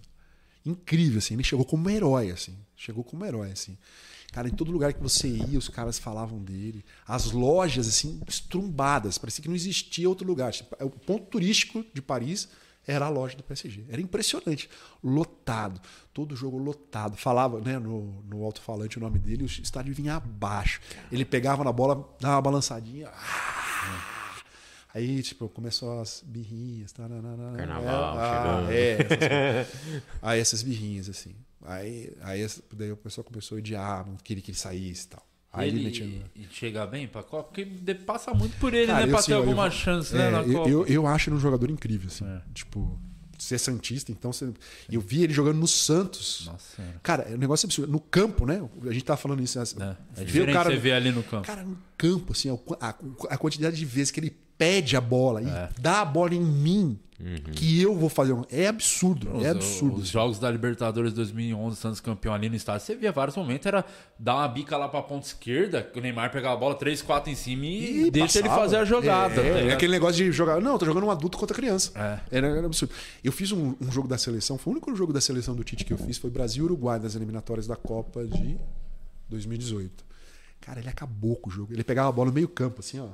[0.67, 1.33] Incrível, assim.
[1.33, 2.55] Ele chegou como um herói, assim.
[2.75, 3.77] Chegou como um herói, assim.
[4.31, 6.83] Cara, em todo lugar que você ia, os caras falavam dele.
[7.07, 9.17] As lojas, assim, estrumbadas.
[9.17, 10.51] Parecia que não existia outro lugar.
[10.51, 12.49] Tipo, O ponto turístico de Paris
[12.85, 13.85] era a loja do PSG.
[13.89, 14.69] Era impressionante.
[15.01, 15.81] Lotado.
[16.13, 17.15] Todo jogo lotado.
[17.15, 20.81] Falava né, no, no alto-falante o nome dele, o estádio vinha abaixo.
[21.11, 23.09] Ele pegava na bola, dava uma balançadinha.
[23.09, 24.16] Ah!
[24.97, 26.91] Aí, tipo, começou as birrinhas.
[26.91, 28.17] Taranana, Carnaval
[28.71, 29.11] é, chegando.
[29.21, 29.67] é, essas
[30.21, 31.35] aí essas birrinhas, assim.
[31.65, 35.27] Aí, aí daí o pessoal começou a odiar, não queria que ele saísse e tal.
[35.53, 36.05] Aí ele, ele metia.
[36.35, 39.05] e chegar bem pra Copa, porque de- passa muito por ele, Cara, né?
[39.05, 40.29] eu, Pra assim, ter alguma eu- chance, é, né?
[40.31, 40.69] Na eu, Copa.
[40.69, 42.25] eu, eu acho ele um jogador incrível, assim.
[42.25, 42.41] É.
[42.53, 42.99] Tipo,
[43.39, 44.51] ser Santista, então você-
[44.91, 46.43] eu vi ele jogando no Santos.
[46.45, 46.99] Nossa senhora.
[47.03, 47.91] Cara, é um negócio absurdo.
[47.91, 48.61] No campo, né?
[48.87, 49.57] A gente tava falando isso.
[49.59, 49.65] né?
[50.15, 51.45] É, é Ver diferente o cara, você ver ali no campo.
[51.47, 51.65] Cara,
[51.97, 52.49] campo, assim,
[52.79, 52.95] a,
[53.29, 55.69] a quantidade de vezes que ele pede a bola e É.
[55.79, 56.99] dá a bola em mim,
[57.53, 58.33] que eu vou fazer.
[58.33, 59.35] um- É absurdo.
[59.37, 59.95] Os, é absurdo.
[59.97, 60.11] os assim.
[60.11, 63.83] jogos da Libertadores 2011, Santos campeão ali no estádio, você via vários momentos, era
[64.19, 67.31] dar uma bica lá pra ponta esquerda, que o Neymar pegava a bola 3, 4
[67.31, 68.63] em cima e, E deixa ele passava.
[68.65, 69.41] fazer a jogada.
[69.41, 70.61] É, tá é aquele negócio de jogar.
[70.61, 71.91] Não, tô jogando um adulto contra criança.
[71.95, 72.37] É.
[72.37, 72.93] Era, era absurdo.
[73.23, 75.83] Eu fiz um, um jogo da seleção, foi o único jogo da seleção do Tite
[75.85, 78.57] que eu fiz, foi Brasil e Uruguai das eliminatórias da Copa de
[79.29, 80.05] 2018.
[80.67, 81.71] Cara, ele acabou com o jogo.
[81.71, 83.07] Ele pegava a bola no meio-campo, assim, ó.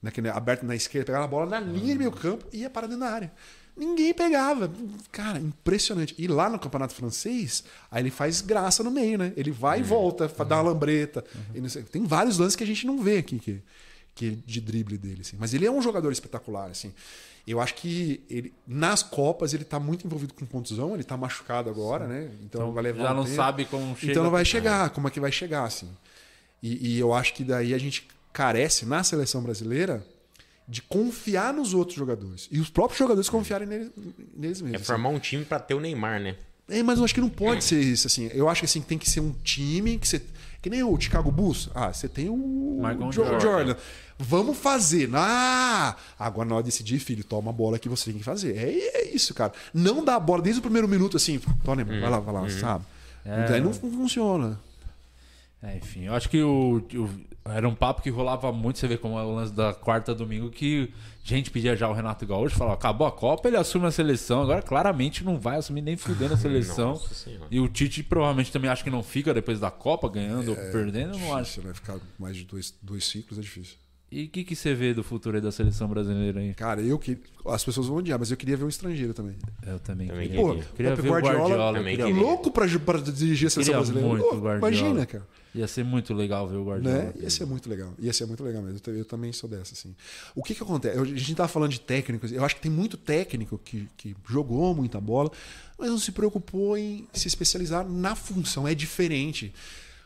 [0.00, 3.00] Naquele, aberto na esquerda, pegava a bola na linha de meio-campo e ia parar dentro
[3.00, 3.32] da área.
[3.76, 4.70] Ninguém pegava.
[5.10, 6.14] Cara, impressionante.
[6.16, 9.32] E lá no Campeonato Francês, aí ele faz graça no meio, né?
[9.36, 11.24] Ele vai e volta, fa- dá uma lambreta.
[11.52, 13.60] E não sei- Tem vários lances que a gente não vê aqui que,
[14.14, 15.36] que de drible dele, assim.
[15.40, 16.94] Mas ele é um jogador espetacular, assim.
[17.46, 21.68] Eu acho que ele, nas Copas ele tá muito envolvido com contusão, ele tá machucado
[21.68, 22.30] agora, né?
[22.44, 23.36] Então, vai levar já um não tempo.
[23.36, 24.12] sabe como chega.
[24.12, 25.90] Então não vai chegar, como é que vai chegar, assim.
[26.66, 30.04] E, e eu acho que daí a gente carece na seleção brasileira
[30.66, 32.48] de confiar nos outros jogadores.
[32.50, 33.90] E os próprios jogadores confiarem neles,
[34.34, 34.74] neles É mesmos.
[34.76, 34.84] assim.
[34.84, 36.36] formar um time pra ter o Neymar, né?
[36.66, 38.30] É, mas eu acho que não pode ser isso, assim.
[38.32, 40.22] Eu acho que assim, tem que ser um time que você.
[40.62, 41.68] Que nem o Chicago Bulls.
[41.74, 42.36] Ah, você tem o
[42.78, 43.40] Michael Jo- Jordan.
[43.40, 43.76] Jordan.
[44.18, 45.10] Vamos fazer.
[45.12, 45.94] Ah!
[46.18, 48.56] Agora na hora de decidir, filho, toma a bola que você tem que fazer.
[48.56, 48.70] É,
[49.02, 49.52] é isso, cara.
[49.74, 51.38] Não dá a bola desde o primeiro minuto assim.
[51.62, 52.86] Toma, vai lá, vai lá, sabe?
[53.26, 53.46] É.
[53.48, 54.58] Daí não, não funciona.
[55.66, 57.10] É, enfim, eu acho que o, o-
[57.50, 60.14] era um papo que rolava muito, você vê como é o lance da quarta a
[60.14, 60.90] domingo, que
[61.22, 64.60] gente pedia já o Renato Gaúcho, falava, acabou a Copa, ele assume a seleção, agora
[64.62, 67.00] claramente não vai assumir nem fudendo a seleção.
[67.50, 71.14] E o Tite provavelmente também acho que não fica depois da Copa, ganhando ou perdendo,
[71.14, 71.44] eu não acho.
[71.52, 71.74] Difícil, né?
[71.74, 73.76] Ficar mais de dois, dois ciclos é difícil.
[74.12, 76.54] E o que, que você vê do futuro aí da seleção brasileira aí?
[76.54, 77.18] Cara, eu que.
[77.46, 79.34] As pessoas vão odiar, mas eu queria ver um estrangeiro também.
[79.66, 80.40] Eu também, Também queria.
[80.42, 80.94] Pô, queria.
[80.94, 81.78] Ver o Guardiola, Guardiola.
[81.78, 84.08] também queria- louco pra, pra dirigir a seleção Queria brasileira.
[84.08, 84.68] muito Pô, o Guardiola.
[84.76, 85.26] imagina, cara.
[85.54, 86.98] Ia ser muito legal ver o Guardiola.
[86.98, 87.12] Né?
[87.20, 87.92] Ia ser muito legal.
[87.98, 88.80] Ia ser muito legal mesmo.
[88.86, 89.94] Eu, eu também sou dessa, assim.
[90.34, 90.98] O que que acontece?
[90.98, 92.32] A gente tava falando de técnicos.
[92.32, 95.30] Eu acho que tem muito técnico que, que jogou muita bola,
[95.78, 98.66] mas não se preocupou em se especializar na função.
[98.66, 99.54] É diferente.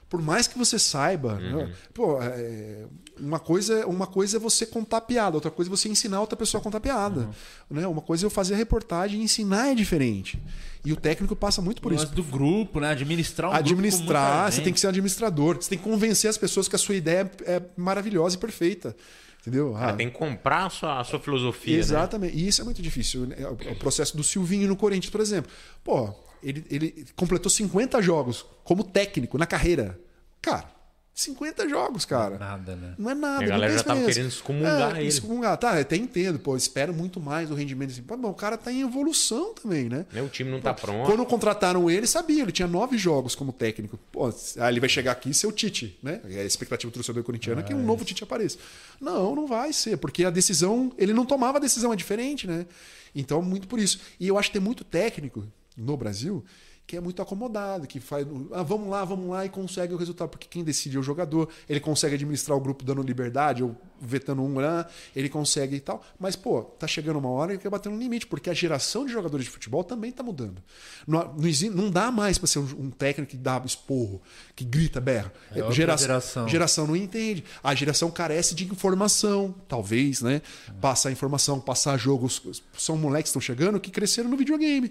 [0.09, 1.71] Por mais que você saiba, né?
[1.93, 2.87] pô, é,
[3.21, 6.61] uma, coisa, uma coisa é você contar piada, outra coisa é você ensinar outra pessoa
[6.61, 7.29] a contar piada.
[7.71, 7.87] Né?
[7.87, 10.41] Uma coisa é eu fazer a reportagem e ensinar é diferente.
[10.85, 12.91] E o técnico passa muito por O isso do grupo, né?
[12.93, 14.65] Administrar um grupo administrar, muita você gente.
[14.65, 17.31] tem que ser um administrador, você tem que convencer as pessoas que a sua ideia
[17.45, 18.97] é é maravilhosa e perfeita.
[19.43, 19.73] Entendeu?
[19.75, 21.79] Cara, Ah, tem que comprar a sua, a sua filosofia, né?
[21.81, 22.37] exatamente.
[22.37, 23.27] E isso é muito difícil.
[23.27, 23.37] né?
[23.47, 25.51] O o processo do Silvinho no Corinthians, por exemplo.
[25.85, 26.13] Pô,
[26.43, 29.99] ele, ele completou 50 jogos como técnico na carreira.
[30.41, 30.79] Cara,
[31.19, 32.39] 50 jogos, cara.
[32.39, 32.95] Nada, né?
[32.97, 33.43] Não é nada.
[33.43, 35.09] E a galera já tava querendo excomungar é, ele.
[35.09, 38.03] Excomungar, tá, até entendo, pô, espero muito mais do rendimento assim.
[38.03, 40.07] Pô, o cara tá em evolução também, né?
[40.13, 41.07] Né, O time não tá pronto.
[41.07, 43.99] Quando contrataram ele, sabia, ele tinha nove jogos como técnico.
[44.13, 46.21] Pô, aí ele vai chegar aqui e ser o Tite, né?
[46.31, 48.59] É a expectativa do torcedor corintiano é que um novo Tite apareça.
[49.01, 52.65] Não, não vai ser, porque a decisão, ele não tomava a decisão, é diferente, né?
[53.13, 53.99] Então, muito por isso.
[54.21, 55.45] E eu acho que tem muito técnico
[55.79, 56.45] no Brasil
[56.89, 60.31] que é muito acomodado, que faz, ah, vamos lá, vamos lá e consegue o resultado,
[60.31, 64.41] porque quem decide é o jogador, ele consegue administrar o grupo dando liberdade ou vetando
[64.41, 66.03] um lá, ele consegue e tal.
[66.19, 69.13] Mas, pô, tá chegando uma hora que quer bater no limite, porque a geração de
[69.13, 70.63] jogadores de futebol também tá mudando.
[71.07, 71.37] Não,
[71.75, 74.23] não, dá mais para ser um, um técnico que dá esporro,
[74.57, 75.31] que grita, berra.
[75.55, 76.49] É outra geração.
[76.49, 77.45] geração não entende.
[77.63, 80.41] A geração carece de informação, talvez, né?
[80.81, 82.41] Passar informação, passar jogos.
[82.79, 84.91] São moleques que estão chegando que cresceram no videogame,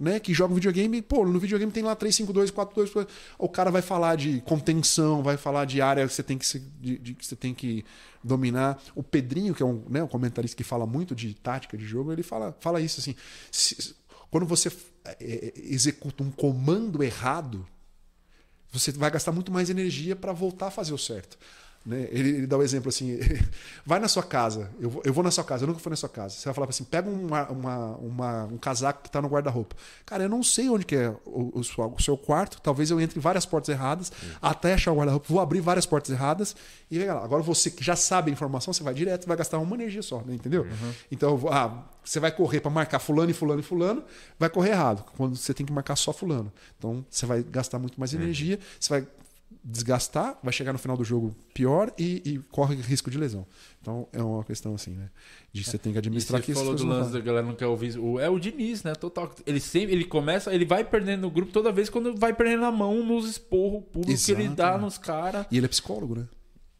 [0.00, 0.18] né?
[0.18, 3.06] Que jogam videogame, pô, no videogame tem lá 352, 42,
[3.38, 6.60] o cara vai falar de contenção, vai falar de área que você tem que se-
[6.80, 7.84] de- de- que você tem que
[8.24, 8.82] dominar.
[8.94, 12.10] O Pedrinho, que é um, né, um comentarista que fala muito de tática de jogo,
[12.12, 13.14] ele fala, fala isso assim,
[13.52, 13.94] se-
[14.30, 14.68] quando você
[15.04, 17.66] é, é, executa um comando errado,
[18.72, 21.38] você vai gastar muito mais energia para voltar a fazer o certo.
[21.86, 22.08] Né?
[22.10, 23.16] Ele, ele dá o exemplo assim:
[23.86, 25.96] vai na sua casa, eu vou, eu vou na sua casa, eu nunca fui na
[25.96, 26.34] sua casa.
[26.34, 29.76] Você vai falar assim: pega uma, uma- uma- um casaco que está no guarda-roupa.
[30.04, 33.00] Cara, eu não sei onde que é o, o sua- o seu quarto, talvez eu
[33.00, 34.10] entre várias portas erradas
[34.42, 35.26] até achar o guarda-roupa.
[35.28, 36.56] Vou abrir várias portas erradas
[36.90, 37.22] e vem lá.
[37.22, 40.22] Agora você que já sabe a informação, você vai direto, vai gastar uma energia só,
[40.26, 40.34] né?
[40.34, 40.66] entendeu?
[41.10, 44.02] Então, eu vou- ah, você vai correr para marcar fulano e fulano e fulano,
[44.38, 46.52] vai correr errado, quando você tem que marcar só fulano.
[46.78, 49.06] Então, você vai gastar muito mais energia, você vai
[49.62, 53.46] desgastar, vai chegar no final do jogo pior e, e corre risco de lesão.
[53.80, 55.10] Então é uma questão assim, né?
[55.52, 57.54] De que você tem que E administrar você que falou do lance da galera não
[57.54, 57.98] quer ouvir.
[57.98, 58.94] O, é o Diniz, né?
[58.94, 59.32] Total.
[59.44, 62.70] Ele sempre ele começa, ele vai perdendo no grupo toda vez quando vai perdendo a
[62.70, 64.84] mão nos esporros públicos que ele dá né?
[64.84, 65.46] nos caras.
[65.50, 66.26] E ele é psicólogo, né?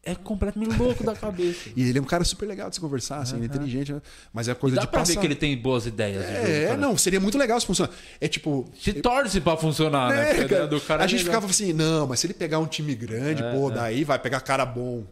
[0.09, 1.69] É completamente louco da cabeça.
[1.75, 4.01] E ele é um cara super legal de se conversar, assim, ele é inteligente, né?
[4.33, 5.13] Mas é coisa Dá de pra passar.
[5.13, 6.25] ver que ele tem boas ideias.
[6.25, 6.77] de jogo, É, cara.
[6.77, 7.91] não, seria muito legal se funcionar.
[8.21, 8.65] É tipo.
[8.79, 10.29] Se torce pra funcionar, né?
[10.29, 11.33] É, ideia cara, do cara a é gente legal.
[11.41, 14.65] ficava assim, não, mas se ele pegar um time grande, pô, daí vai pegar cara
[14.65, 15.05] bom.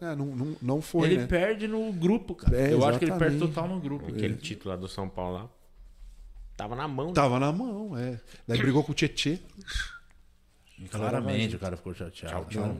[0.00, 1.26] É, não, não, não foi, Ele né?
[1.26, 2.54] perde no grupo, cara.
[2.56, 3.54] É, Eu acho que ele perde exatamente.
[3.54, 4.06] total no grupo.
[4.08, 5.48] Aquele título lá do São Paulo lá.
[6.56, 7.06] Tava na mão.
[7.08, 7.12] né?
[7.14, 8.20] Tava na mão, é.
[8.46, 9.38] Daí brigou com o Tietê.
[10.90, 12.44] Claramente o cara ficou chateado.
[12.50, 12.76] Tchau, Tchau,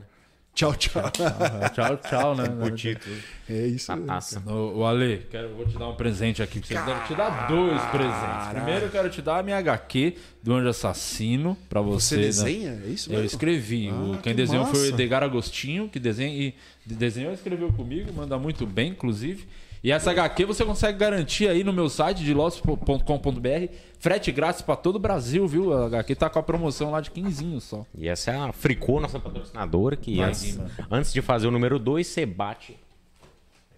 [0.55, 0.75] tchau.
[0.75, 2.45] tchau, tchau, né?
[2.63, 3.17] O título.
[3.49, 3.91] É isso.
[3.91, 4.43] A taça.
[4.47, 6.75] Ô, ô, Ale, quero, vou te dar um presente aqui pra você.
[6.75, 8.49] Eu quero te dar dois presentes.
[8.53, 12.17] Primeiro, eu quero te dar a minha HQ do Anjo Assassino pra você.
[12.17, 12.23] Você né?
[12.23, 12.83] desenha?
[12.85, 13.27] É isso Eu mesmo?
[13.27, 13.89] escrevi.
[13.89, 14.95] Ah, o, quem que desenhou foi o massa.
[15.03, 16.55] Edgar Agostinho, que desenha, e
[16.87, 19.47] desenhou e escreveu comigo, manda muito bem, inclusive.
[19.85, 23.73] E essa HQ você consegue garantir aí no meu site de loss.com.br.
[23.99, 25.73] Frete grátis pra todo o Brasil, viu?
[25.77, 27.85] A HQ tá com a promoção lá de 15 só.
[27.97, 30.59] E essa é a Fricô, nossa patrocinadora, que antes,
[30.91, 32.79] antes de fazer o número 2, você bate.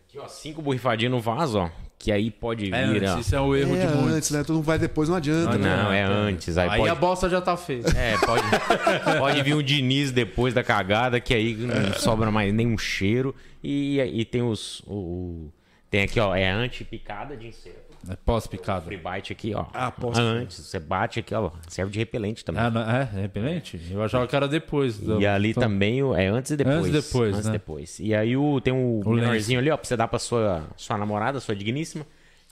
[0.06, 1.70] Aqui, ó, cinco borrifadinhas no vaso, ó.
[1.98, 3.12] Que aí pode É, vir, ó.
[3.12, 4.12] antes, isso é o erro é de muitos.
[4.14, 4.44] antes, né?
[4.44, 5.82] Todo mundo vai depois, não adianta, Ah, né?
[5.84, 6.58] não, é antes.
[6.58, 7.90] Aí, Aí pode, a bosta já tá feita.
[7.98, 8.42] é, pode,
[9.18, 13.34] pode vir o Diniz depois da cagada, que aí não sobra mais nenhum cheiro.
[13.62, 14.80] E, e tem os.
[14.86, 15.52] O, o-
[15.94, 17.94] tem aqui, ó, é anti-picada de inseto.
[18.10, 18.84] É pós-picado.
[18.86, 19.64] Free bite aqui, ó.
[19.72, 20.20] Ah, posso.
[20.20, 21.50] Antes, você bate aqui, ó.
[21.68, 22.62] Serve de repelente também.
[22.62, 23.80] Ah, não- é, é repelente?
[23.90, 24.98] Eu achava que era depois.
[24.98, 26.76] do- E ali então- também o- é antes e depois.
[26.76, 27.52] Antes e depois, Antes e né?
[27.52, 27.98] depois.
[28.00, 30.98] E aí o, tem o, O menorzinho ali, ó, pra você dar pra sua, sua
[30.98, 32.04] namorada, sua digníssima,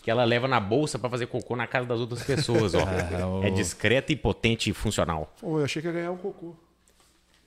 [0.02, 2.78] que ela leva na bolsa pra fazer cocô na casa das outras pessoas, ó.
[3.20, 5.34] É, o- É discreta e potente e funcional.
[5.40, 6.56] Pô, eu achei que ia ganhar um cocô.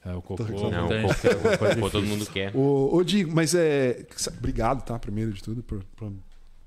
[0.05, 0.43] É o cocô.
[0.69, 1.15] Não, gente cocô,
[1.57, 2.55] quer, cocô todo mundo quer.
[2.55, 4.05] Ô, Digo, mas é.
[4.37, 4.97] Obrigado, tá?
[4.99, 6.13] Primeiro de tudo, por- por-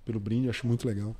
[0.04, 1.14] pelo brinde, acho muito legal.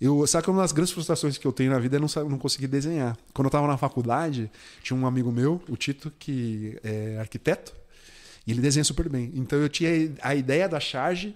[0.00, 2.38] Eu, sabe que uma das grandes frustrações que eu tenho na vida é não, não
[2.38, 3.16] conseguir desenhar.
[3.32, 4.50] Quando eu tava na faculdade,
[4.82, 7.72] tinha um amigo meu, o Tito, que é arquiteto,
[8.46, 9.32] e ele desenha super bem.
[9.34, 9.90] Então eu tinha
[10.20, 11.34] a ideia da charge,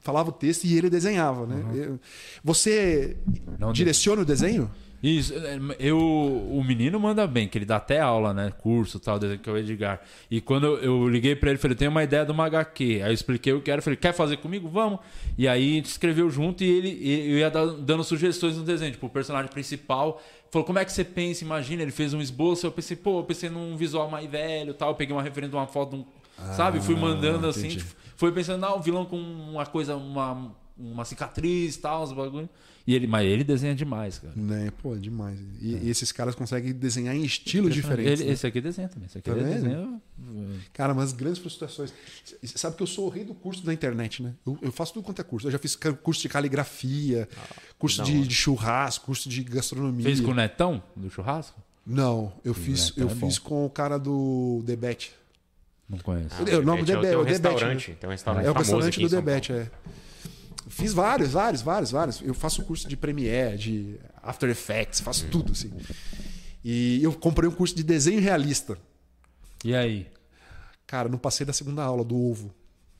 [0.00, 1.62] falava o texto e ele desenhava, né?
[1.74, 2.00] Eu-
[2.42, 3.16] você
[3.58, 4.70] Não direciona o desenho?
[5.06, 8.52] Isso, é, eu, o menino manda bem, que ele dá até aula, né?
[8.58, 10.00] Curso tal, desenho que é o Edgar.
[10.28, 13.02] E quando eu, eu liguei pra ele, falei, tenho uma ideia de uma HQ.
[13.04, 14.68] Aí eu expliquei o que era, falei, quer fazer comigo?
[14.68, 14.98] Vamos.
[15.38, 18.90] E aí a gente escreveu junto e ele eu ia dando sugestões no desenho.
[18.90, 20.20] Tipo, o personagem principal
[20.50, 21.44] falou, como é que você pensa?
[21.44, 24.88] Imagina, ele fez um esboço, eu pensei, pô, eu pensei num visual mais velho tal.
[24.88, 26.04] Eu peguei uma referência de uma foto de um.
[26.54, 26.80] sabe?
[26.80, 31.76] Fui mandando assim, tipo, foi pensando, não, o vilão com uma coisa, uma, uma cicatriz
[31.76, 32.48] tal, uns bagulho.
[32.86, 34.32] E ele, mas ele desenha demais, cara.
[34.36, 34.70] Né?
[34.80, 35.40] Pô, é demais.
[35.60, 38.20] E, e esses caras conseguem desenhar em estilos diferentes.
[38.20, 38.32] Ele- né?
[38.32, 39.06] Esse aqui desenha também.
[39.06, 40.00] Esse aqui Tá desenha.
[40.72, 41.92] Cara, mas grandes frustrações.
[42.44, 44.34] Sabe que eu sou o rei do curso da internet, né?
[44.46, 45.48] Eu, eu faço tudo quanto é curso.
[45.48, 47.28] Eu já fiz curso de caligrafia,
[47.78, 50.04] curso da de, de churrasco, curso de gastronomia.
[50.04, 51.60] Fez com o Netão do churrasco?
[51.84, 53.26] Não, eu fiz, eu é bom.
[53.26, 55.12] fiz com o cara do Debete.
[55.88, 56.34] Não conheço.
[56.42, 57.90] o nome do Debete é o- Debete, tem um restaurante.
[57.90, 57.96] né?
[58.00, 59.70] Tem um restaurante É o famoso restaurante do Debete, é.
[60.68, 62.20] Fiz vários, vários, vários, vários.
[62.22, 65.70] Eu faço curso de Premiere, de After Effects, faço tudo, assim.
[66.64, 68.76] E eu comprei um curso de desenho realista.
[69.64, 70.06] E aí?
[70.86, 72.52] Cara, não passei da segunda aula do ovo.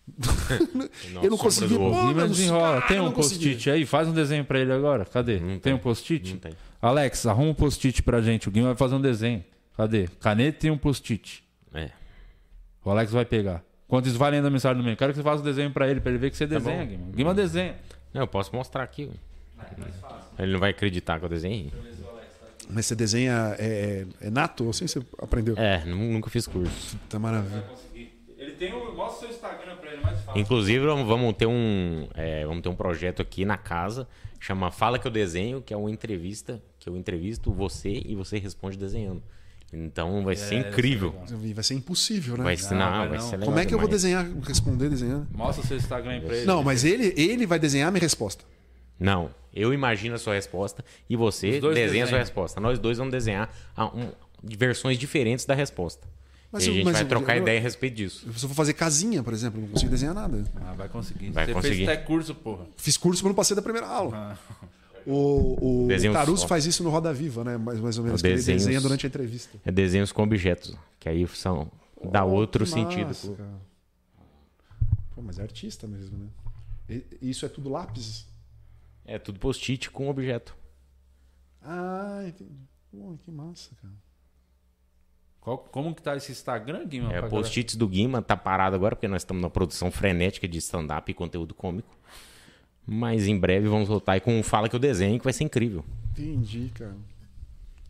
[1.20, 1.74] Eu não consegui.
[1.74, 1.96] do Ovo.
[1.96, 2.74] pô, mano, desenrola.
[2.80, 3.84] cara, Tem um post-it aí?
[3.84, 5.04] Faz um desenho pra ele agora.
[5.04, 5.40] Cadê?
[5.40, 5.74] Não tem tem.
[5.74, 6.32] um post-it?
[6.32, 6.52] Não tem.
[6.80, 8.48] Alex, arruma um post-it pra gente.
[8.48, 9.44] O Guima vai fazer um desenho.
[9.76, 10.06] Cadê?
[10.20, 11.42] Caneta e um post-it.
[11.74, 11.90] É.
[12.84, 13.64] O Alex vai pegar.
[13.88, 14.96] Quanto isso vale ainda a mensagem do meio?
[14.96, 16.86] Quero que você faça um desenho pra ele, pra ele ver que você desenha, bom.
[16.86, 17.06] Guima.
[17.14, 17.76] Guima desenha.
[18.12, 19.10] Não, eu posso mostrar aqui.
[20.38, 21.72] Ele não vai acreditar que eu desenhei.
[22.68, 24.68] Mas você desenha é, é nato?
[24.68, 25.54] Assim você aprendeu?
[25.56, 26.98] É, nu- nunca fiz curso.
[27.08, 27.64] Tá maravilha.
[28.36, 28.92] Ele tem o.
[28.94, 30.40] Mostra o seu Instagram pra ele, mais fácil.
[30.40, 34.08] Inclusive, vamos vamos ter um, é, vamos ter um projeto aqui na casa,
[34.40, 38.38] chama Fala que eu desenho, que é uma entrevista, que eu entrevisto você e você
[38.38, 39.22] responde desenhando.
[39.72, 41.14] Então vai ser incrível.
[41.54, 42.44] Vai ser impossível, né?
[42.44, 43.24] Vai ser, Não, não, vai vai não.
[43.24, 44.02] ser legal Como é que eu vou demais.
[44.02, 45.26] desenhar, responder desenhando?
[45.32, 46.46] Mostra o seu Instagram aí pra ele.
[46.46, 48.44] Não, mas ele, ele vai desenhar a minha resposta.
[48.98, 52.08] Não, eu imagino a sua resposta e você desenha a desenham.
[52.08, 52.60] sua resposta.
[52.60, 54.10] Nós dois vamos desenhar a- um-
[54.42, 56.06] versões diferentes da resposta.
[56.52, 58.20] Mas e a gente mas vai eu- trocar eu- ideia a respeito disso.
[58.32, 60.44] Se eu for fazer casinha, por exemplo, não consigo desenhar nada.
[60.64, 61.30] Ah, vai conseguir.
[61.32, 61.76] Vai você conseguir.
[61.84, 62.66] fez até curso, porra.
[62.76, 64.16] Fiz curso, mas não passei da primeira aula.
[64.50, 64.66] Ah.
[65.06, 66.48] O, o Caruso só.
[66.48, 67.56] faz isso no Roda Viva, né?
[67.56, 68.20] Mais, mais ou menos.
[68.20, 69.56] Que ele Desenhos- desenha durante a entrevista.
[69.64, 71.70] É desenhos com objetos, que aí são
[72.10, 73.06] dá Oh, outro que sentido.
[73.06, 73.60] massa, cara.
[75.14, 76.26] Pô, mas é artista mesmo, né?
[76.88, 78.26] E- Isso é tudo lápis?
[79.04, 80.56] É tudo post-it com objeto.
[81.62, 82.50] Ah, entendi.
[82.90, 83.94] Pô, que massa, cara.
[85.40, 87.12] Qual- como que tá esse Instagram, Guima?
[87.12, 91.08] É, post-its do Guima tá parado agora porque nós estamos na produção frenética de stand-up
[91.10, 91.96] e conteúdo cômico.
[92.86, 95.44] Mas em breve vamos voltar aí com um Fala que eu desenho, que vai ser
[95.44, 95.84] incrível.
[96.12, 96.94] Entendi, cara.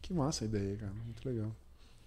[0.02, 0.92] Que massa a ideia, cara.
[1.04, 1.50] Muito legal.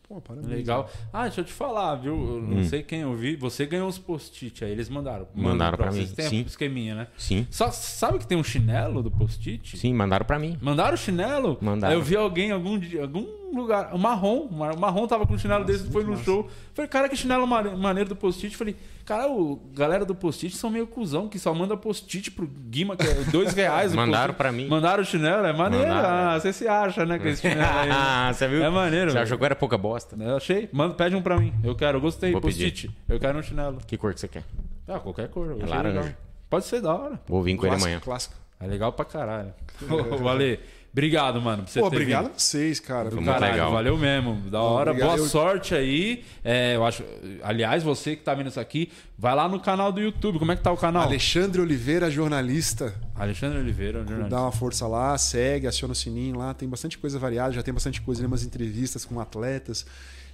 [0.07, 0.51] Pô, parabéns.
[0.51, 0.89] Legal.
[1.13, 2.13] Ah, deixa eu te falar, viu?
[2.15, 3.35] Eu não sei quem eu vi.
[3.35, 5.27] Você ganhou uns post-it aí, eles mandaram.
[5.35, 6.09] Mandaram pra vocês.
[6.09, 6.43] mim, Tem sim.
[6.43, 7.07] um esqueminha, né?
[7.15, 9.77] Sim, Só, sabe que tem um chinelo do post-it?
[9.77, 10.57] sim, mandaram pra mim.
[10.59, 11.59] Mandaram o chinelo?
[11.61, 11.93] Mandaram.
[11.93, 13.23] Aí eu vi alguém algum, algum
[13.55, 16.49] lugar, o marrom, o marrom tava com o chinelo desse, foi no show.
[16.73, 18.55] Falei, cara, que chinelo mane- maneiro do post-it.
[18.55, 22.95] Falei, cara, o galera do post-it são meio cuzão, que só manda post-it pro Guima,
[22.95, 23.93] que é dois reais.
[23.95, 24.67] Mandaram pra mim.
[24.67, 25.87] Mandaram o chinelo, é maneiro.
[25.87, 27.89] Mandaram, ah, você se acha, né, com esse chinelo aí.
[27.91, 28.63] Ah, você viu?
[28.63, 30.15] É maneiro, Você achou que era pouca bosta?
[30.19, 30.69] Eu achei.
[30.71, 31.53] Manda, pede um pra mim.
[31.63, 32.31] Eu quero, eu gostei.
[32.31, 32.89] Post-it.
[33.07, 33.77] Eu quero um chinelo.
[33.85, 34.43] Que cor que você quer?
[34.87, 35.57] Ah, qualquer cor.
[35.59, 35.99] É laranja.
[36.01, 36.15] legal.
[36.49, 37.19] Pode ser da hora.
[37.27, 37.99] Vou vir com ele amanhã.
[37.99, 38.33] clássico.
[38.59, 39.53] É legal pra caralho.
[40.21, 40.59] Ô, Ale,
[40.91, 41.63] obrigado, mano.
[41.63, 42.35] Por você Pô, ter obrigado vindo.
[42.35, 43.09] a vocês, cara.
[43.09, 43.71] Do caralho, legal.
[43.71, 44.35] valeu mesmo.
[44.49, 44.91] Da hora.
[44.91, 45.17] Obrigado.
[45.17, 46.23] Boa sorte aí.
[46.43, 47.03] É, eu acho.
[47.43, 50.39] Aliás, você que tá vendo isso aqui, vai lá no canal do YouTube.
[50.39, 51.03] Como é que tá o canal?
[51.03, 52.93] Alexandre Oliveira, jornalista.
[53.15, 54.29] Alexandre Oliveira, jornalista.
[54.29, 56.53] Dá uma força lá, segue, aciona o sininho lá.
[56.53, 59.85] Tem bastante coisa variada, já tem bastante coisa, né, umas entrevistas com atletas.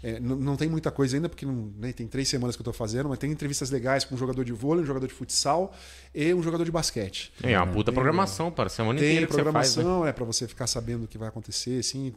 [0.05, 2.63] É, não, não tem muita coisa ainda, porque não, né, tem três semanas que eu
[2.63, 5.73] tô fazendo, mas tem entrevistas legais com um jogador de vôlei, um jogador de futsal
[6.13, 7.33] e um jogador de basquete.
[7.41, 9.75] É uma puta programação para a semana Tem inteira que você faz.
[9.75, 9.81] Né?
[9.81, 12.13] programação, é para você ficar sabendo o que vai acontecer, assim.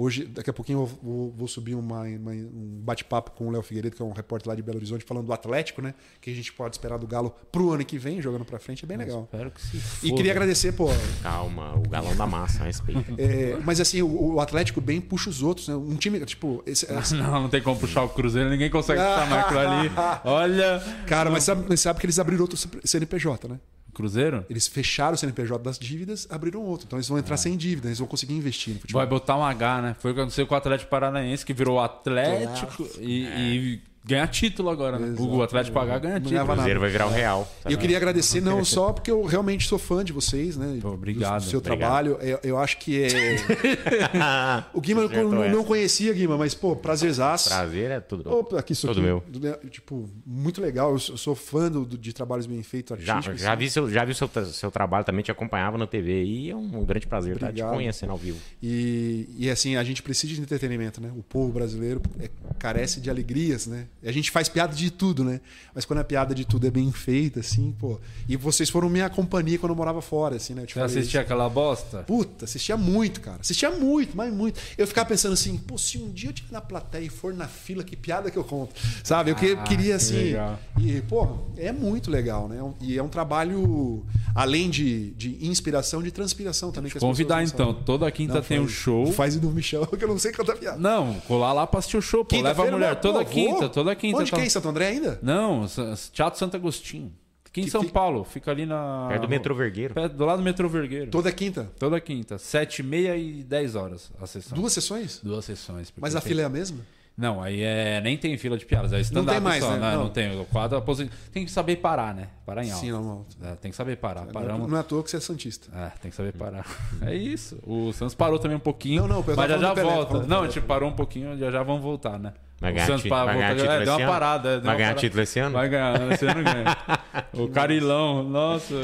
[0.00, 3.62] Hoje, daqui a pouquinho, eu vou, vou subir uma- uma- um bate-papo com o Léo
[3.62, 5.92] Figueiredo, que é um repórter lá de Belo Horizonte, falando do Atlético, né?
[6.20, 8.86] Que a gente pode esperar do Galo pro ano que vem, jogando pra frente, é
[8.86, 9.24] bem legal.
[9.24, 10.86] Espero que se E queria agradecer, pô.
[11.20, 13.04] Calma, o galão da massa, respeita.
[13.18, 15.74] é, mas assim, o, o Atlético bem puxa os outros, né?
[15.74, 16.62] Um time, tipo.
[16.64, 19.90] esse- esse- Não, não tem como puxar o Cruzeiro, ninguém consegue puxar mais aquilo ali.
[20.24, 20.80] Olha.
[21.08, 23.58] cara, mas sabe, mas sabe que eles abriram outro CNPJ, né?
[23.98, 24.46] Cruzeiro?
[24.48, 26.86] Eles fecharam o CNPJ das dívidas, abriram outro.
[26.86, 29.00] Então eles vão entrar sem dívida, eles vão conseguir investir no futebol.
[29.00, 29.96] Vai botar um H, né?
[29.98, 34.70] Foi o que aconteceu com o Atlético Paranaense, que virou Atlético e, e ganha título
[34.70, 35.14] agora, né?
[35.18, 36.42] O Atlético H ganha Não título.
[36.42, 37.48] O Cruzeiro vai virar o Real.
[37.68, 40.78] E eu queria agradecer não só porque eu realmente sou fã de vocês, né?
[40.80, 41.40] Pô, obrigado.
[41.40, 41.78] Do, do seu Obrigado.
[41.78, 42.18] trabalho.
[42.20, 43.08] Eu, eu acho que é.
[44.72, 47.48] o Guima eu Acertou não, não conhecia, Guima, mas, pô, prazerzaço.
[47.50, 48.30] Prazer é tudo.
[48.30, 49.22] Opa, aqui, isso aqui, meu.
[49.28, 50.92] do- Tipo, muito legal.
[50.92, 54.04] Eu sou, eu sou fã do, de trabalhos bem feitos, Já, já vi, seu, já
[54.04, 57.46] vi seu, seu trabalho, também te acompanhava na TV e é um grande prazer estar
[57.48, 57.74] te Obrigado.
[57.74, 58.38] conhecendo ao vivo.
[58.62, 61.10] E, e assim, a gente precisa de entretenimento, né?
[61.16, 63.86] O povo brasileiro é- carece de alegrias, né?
[64.04, 65.40] A gente faz piada de tudo, né?
[65.74, 67.98] Mas quando a piada de tudo é bem feita, assim, pô.
[68.28, 70.64] E vocês foram minha companhia quando eu morava fora, assim, né?
[70.68, 71.18] Você assistia isso.
[71.18, 72.04] aquela bosta?
[72.04, 73.38] Puta, assistia muito, cara.
[73.40, 74.60] Assistia muito, mas muito.
[74.76, 77.48] Eu ficava pensando assim, pô, se um dia eu estiver na plateia e for na
[77.48, 78.74] fila, que piada que eu conto.
[79.02, 79.30] Sabe?
[79.30, 80.14] Eu que- Ah, queria, que assim.
[80.16, 80.58] legal.
[80.78, 81.26] E, pô,
[81.56, 82.58] é muito legal, né?
[82.80, 84.04] E é um trabalho,
[84.34, 86.90] além de, de inspiração, de transpiração também.
[86.90, 89.12] Que Convidar então, toda quinta Não, tem um show.
[89.12, 90.78] Faz e me chama, que eu não sei cantar piada.
[90.78, 92.40] Não, colar lá pra assistir o show, pô.
[92.40, 93.68] Leva a mulher toda pô, quinta, vou.
[93.68, 94.18] toda quinta.
[94.18, 95.18] Onde tá- que é em Santo André ainda?
[95.22, 95.66] Não,
[96.12, 97.12] Teatro Santo Agostinho.
[97.46, 99.06] Aqui em Que São fica- Paulo, fica ali na.
[99.08, 99.94] Perto do metrô Vergueiro.
[99.94, 101.10] Perto- do lado do metrô Vergueiro.
[101.10, 101.70] Toda quinta.
[101.78, 102.36] Toda quinta.
[102.38, 104.56] Sete e meia e dez horas a sessão.
[104.56, 105.20] Duas sessões?
[105.22, 105.92] Duas sessões.
[105.98, 106.78] Mas a tem- fila é a mesma?
[107.16, 109.78] Não, aí é, nem tem fila de piadas, é stand-up tem mais, só, né?
[109.80, 109.92] né?
[109.96, 110.04] Não.
[110.04, 110.10] Não.
[110.10, 110.40] tem.
[110.40, 112.28] O quadro aposi- tem que saber parar, né?
[112.46, 112.80] Parar em alta.
[112.80, 113.26] Sim, não, não.
[113.42, 114.24] É, tem que saber parar.
[114.26, 114.68] Não, Paramos.
[114.70, 115.68] não é à toa que você é Santista.
[115.76, 116.64] É, tem que saber parar.
[117.02, 117.58] É isso.
[117.66, 119.02] O Santos parou também um pouquinho.
[119.08, 120.18] Não, não, mas já já Pelé, volta.
[120.20, 120.52] do Não, a Pelé.
[120.52, 122.34] gente parou um pouquinho, já já vamos voltar, né?
[122.60, 124.50] Vai O ganhar, Santos para vai ganhar voltar- título é, deu uma parada.
[124.52, 125.00] deu Vai uma ganhar parada.
[125.00, 125.52] título esse ano?
[125.52, 126.76] Vai ganhar, esse ano ganha.
[127.34, 128.74] O Carilão, nossa.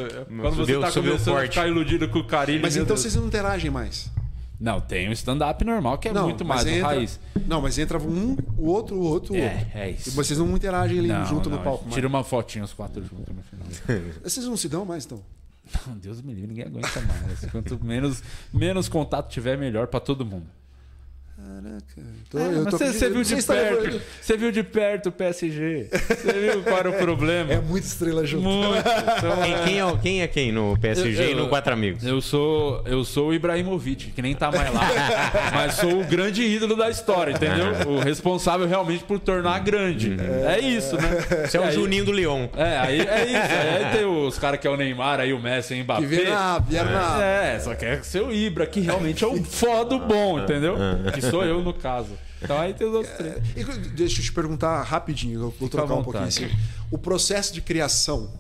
[0.41, 1.55] Quando Subiu- você tá subiu começando a forte.
[1.55, 2.63] ficar iludido com o Carilho.
[2.63, 3.01] Mas então Deus.
[3.01, 4.11] vocês não interagem mais.
[4.61, 7.19] Não, tem o stand-up normal, que é não, muito mais o entra- raiz.
[7.47, 9.67] Não, mas entra um, o outro, o outro, o É, outro.
[9.79, 10.09] é isso.
[10.09, 11.85] E vocês não interagem ali Não, junto não, no palco.
[11.89, 13.67] a Tira uma fotinha os quatro juntos no final.
[14.23, 15.21] Vocês não se dão mais, então?
[15.87, 17.45] Não, Deus me livre, ninguém aguenta mais.
[17.51, 18.23] Quanto menos,
[18.53, 20.47] menos contato tiver, melhor pra todo mundo.
[21.37, 22.11] Caraca.
[22.31, 25.89] Tô, É, mas você, você viu de perto, você viu de perto o PSG.
[25.91, 27.53] Você viu qual era o problema?
[27.53, 28.45] É muita estrela junto.
[28.45, 28.85] Muito.
[29.19, 32.05] Então, Quem, quem é, quem é quem no PSG Eu- e no eu- Quatro Amigos?
[32.05, 34.83] Eu sou, eu sou o Ibrahimovic, que nem tá mais lá.
[35.53, 37.67] mas sou o grande ídolo da história, entendeu?
[37.89, 40.17] O responsável realmente por tornar grande.
[40.47, 41.47] É isso, né?
[41.47, 42.49] Você é o aí- Juninho do Leão.
[42.57, 43.87] É, aí é isso.
[43.87, 46.01] Aí tem os caras que é o Neymar, aí o Messi, o Mbappé.
[46.03, 49.43] Que vieram na- vieram na- É, só quer ser o Ibra, que realmente é o
[49.45, 50.77] foda bom, entendeu?
[51.13, 52.13] Que sou eu no caso.
[52.43, 53.37] Então aí tem os outros três.
[53.57, 56.51] E deixa eu te perguntar rapidinho, eu vou Fica trocar um pouquinho assim.
[56.91, 58.31] O processo de criação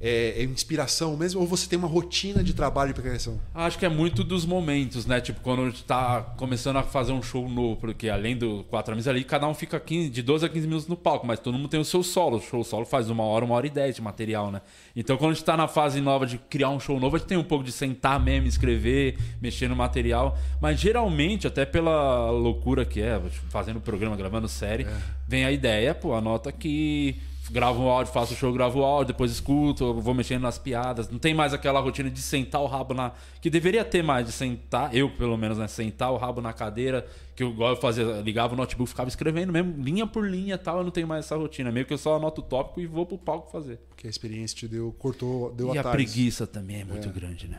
[0.00, 3.38] é, é inspiração mesmo ou você tem uma rotina de trabalho para criação?
[3.54, 5.20] Acho que é muito dos momentos, né?
[5.20, 8.92] Tipo, quando a gente tá começando a fazer um show novo, porque além do quatro
[8.92, 11.56] amigos ali, cada um fica 15, de 12 a 15 minutos no palco, mas todo
[11.58, 12.38] mundo tem o seu solo.
[12.38, 14.62] O show solo faz uma hora, uma hora e dez de material, né?
[14.96, 17.28] Então quando a gente tá na fase nova de criar um show novo, a gente
[17.28, 20.38] tem um pouco de sentar mesmo, escrever, mexer no material.
[20.62, 23.20] Mas geralmente, até pela loucura que é,
[23.50, 24.86] fazendo programa, gravando série,
[25.28, 27.20] vem a ideia, pô, anota aqui
[27.50, 31.10] gravo um áudio, faço o show, gravo o áudio, depois escuto, vou mexendo nas piadas.
[31.10, 33.12] Não tem mais aquela rotina de sentar o rabo na.
[33.40, 35.66] Que deveria ter mais, de sentar, eu pelo menos, né?
[35.68, 39.52] Sentar o rabo na cadeira, que eu igual eu fazia, ligava o notebook, ficava escrevendo
[39.52, 40.78] mesmo, linha por linha e tal.
[40.78, 41.70] Eu não tenho mais essa rotina.
[41.72, 43.78] Meio que eu só anoto o tópico e vou pro palco fazer.
[43.96, 46.04] Que a experiência te deu, cortou, deu e a atalhos.
[46.04, 47.58] preguiça também é muito grande, né?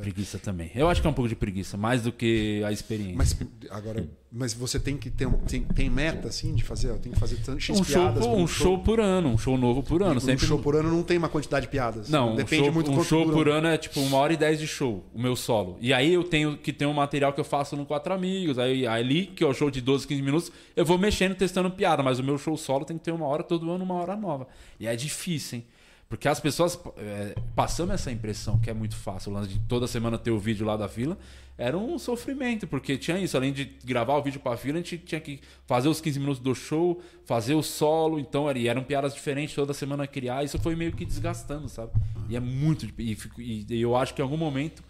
[0.00, 0.72] Preguiça também.
[0.74, 3.14] Eu acho que é um pouco de preguiça, mais do que a experiência.
[3.16, 3.36] Mas
[3.70, 7.12] agora, mas você tem que ter um- tem, tem meta assim de fazer, ó, tem
[7.12, 10.02] que fazer tantas um show, piadas, por- um show por ano, um show novo por
[10.02, 10.16] ano.
[10.16, 12.08] Um sempre show por ano não tem uma quantidade de piadas.
[12.08, 14.58] Não, depende um show, muito um show por ano é tipo uma hora e dez
[14.58, 15.78] de show, o meu solo.
[15.80, 18.58] E aí eu tenho que ter um material que eu faço no Quatro Amigos.
[18.58, 22.02] Aí ali, que é o show de 12, 15 minutos, eu vou mexendo, testando piada.
[22.02, 24.48] Mas o meu show solo tem que ter uma hora todo ano, uma hora nova.
[24.80, 25.64] E é difícil, hein?
[26.08, 29.86] Porque as pessoas, é, passando essa impressão que é muito fácil, o lance de toda
[29.86, 31.18] semana ter o vídeo lá da fila,
[31.56, 34.98] era um sofrimento, porque tinha isso, além de gravar o vídeo pra fila, a gente
[34.98, 39.14] tinha que fazer os 15 minutos do show, fazer o solo, então era- eram piadas
[39.14, 41.92] diferentes toda semana criar, isso foi meio que desgastando, sabe?
[42.28, 42.86] E é muito.
[42.98, 44.82] E, e- eu acho que em algum momento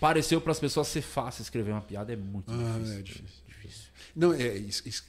[0.00, 2.98] pareceu para as pessoas ser fácil escrever uma piada, é muito Ah, difícil.
[2.98, 3.88] é difícil.
[4.14, 5.04] Não, é isso- isso-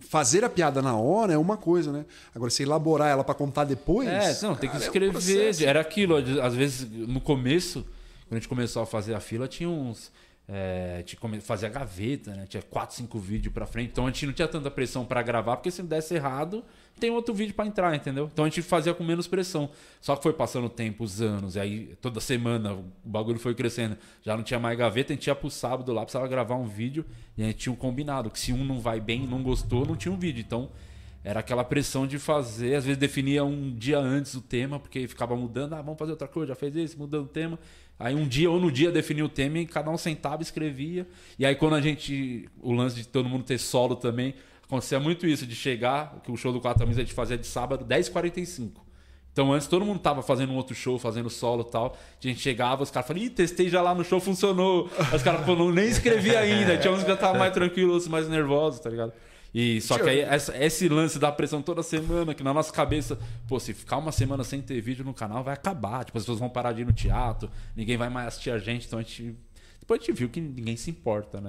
[0.00, 2.04] fazer a piada na hora é uma coisa, né?
[2.34, 5.64] Agora você elaborar ela para contar depois, É, não, tem que cara, é um escrever.
[5.68, 7.82] Era aquilo, às vezes, no começo,
[8.28, 10.10] quando a gente começou a fazer a fila, tinha uns.
[10.50, 11.04] É,
[11.42, 12.46] fazia gaveta, né?
[12.48, 13.90] Tinha 4, 5 vídeos pra frente.
[13.92, 16.64] Então a gente não tinha tanta pressão pra gravar, porque se desse errado,
[16.98, 18.28] tem outro vídeo pra entrar, entendeu?
[18.32, 19.70] Então a gente fazia com menos pressão.
[20.00, 23.54] Só que foi passando o tempo, os anos, e aí toda semana o bagulho foi
[23.54, 23.96] crescendo.
[24.22, 27.04] Já não tinha mais gaveta, a gente ia pro sábado lá, precisava gravar um vídeo,
[27.36, 29.96] e a gente tinha um combinado, que se um não vai bem, não gostou, não
[29.96, 30.42] tinha um vídeo.
[30.46, 30.70] Então
[31.24, 35.36] era aquela pressão de fazer, às vezes definia um dia antes o tema, porque ficava
[35.36, 37.58] mudando, ah, vamos fazer outra coisa, já fez isso, mudando o tema.
[37.98, 41.06] Aí um dia ou no dia definia o tema e cada um sentava e escrevia.
[41.38, 44.34] E aí quando a gente, o lance de todo mundo ter solo também,
[44.68, 47.46] acontecia muito isso, de chegar, que o show do Quatro Amigos a gente fazia de
[47.46, 48.72] sábado, 10h45.
[49.32, 51.96] Então antes todo mundo tava fazendo um outro show, fazendo solo e tal.
[52.22, 54.90] A gente chegava, os caras falavam, ih, testei já lá no show, funcionou.
[55.14, 56.76] Os caras falaram, nem escrevi ainda.
[56.76, 59.12] Tinha uns que já estavam mais tranquilos, mais nervosos, tá ligado?
[59.54, 60.26] E só que aí
[60.60, 64.44] esse lance da pressão toda semana, que na nossa cabeça, pô, se ficar uma semana
[64.44, 66.04] sem ter vídeo no canal, vai acabar.
[66.04, 68.86] Tipo, as pessoas vão parar de ir no teatro, ninguém vai mais assistir a gente,
[68.86, 69.36] então a gente.
[69.78, 71.46] Depois a gente viu que ninguém se importa, né?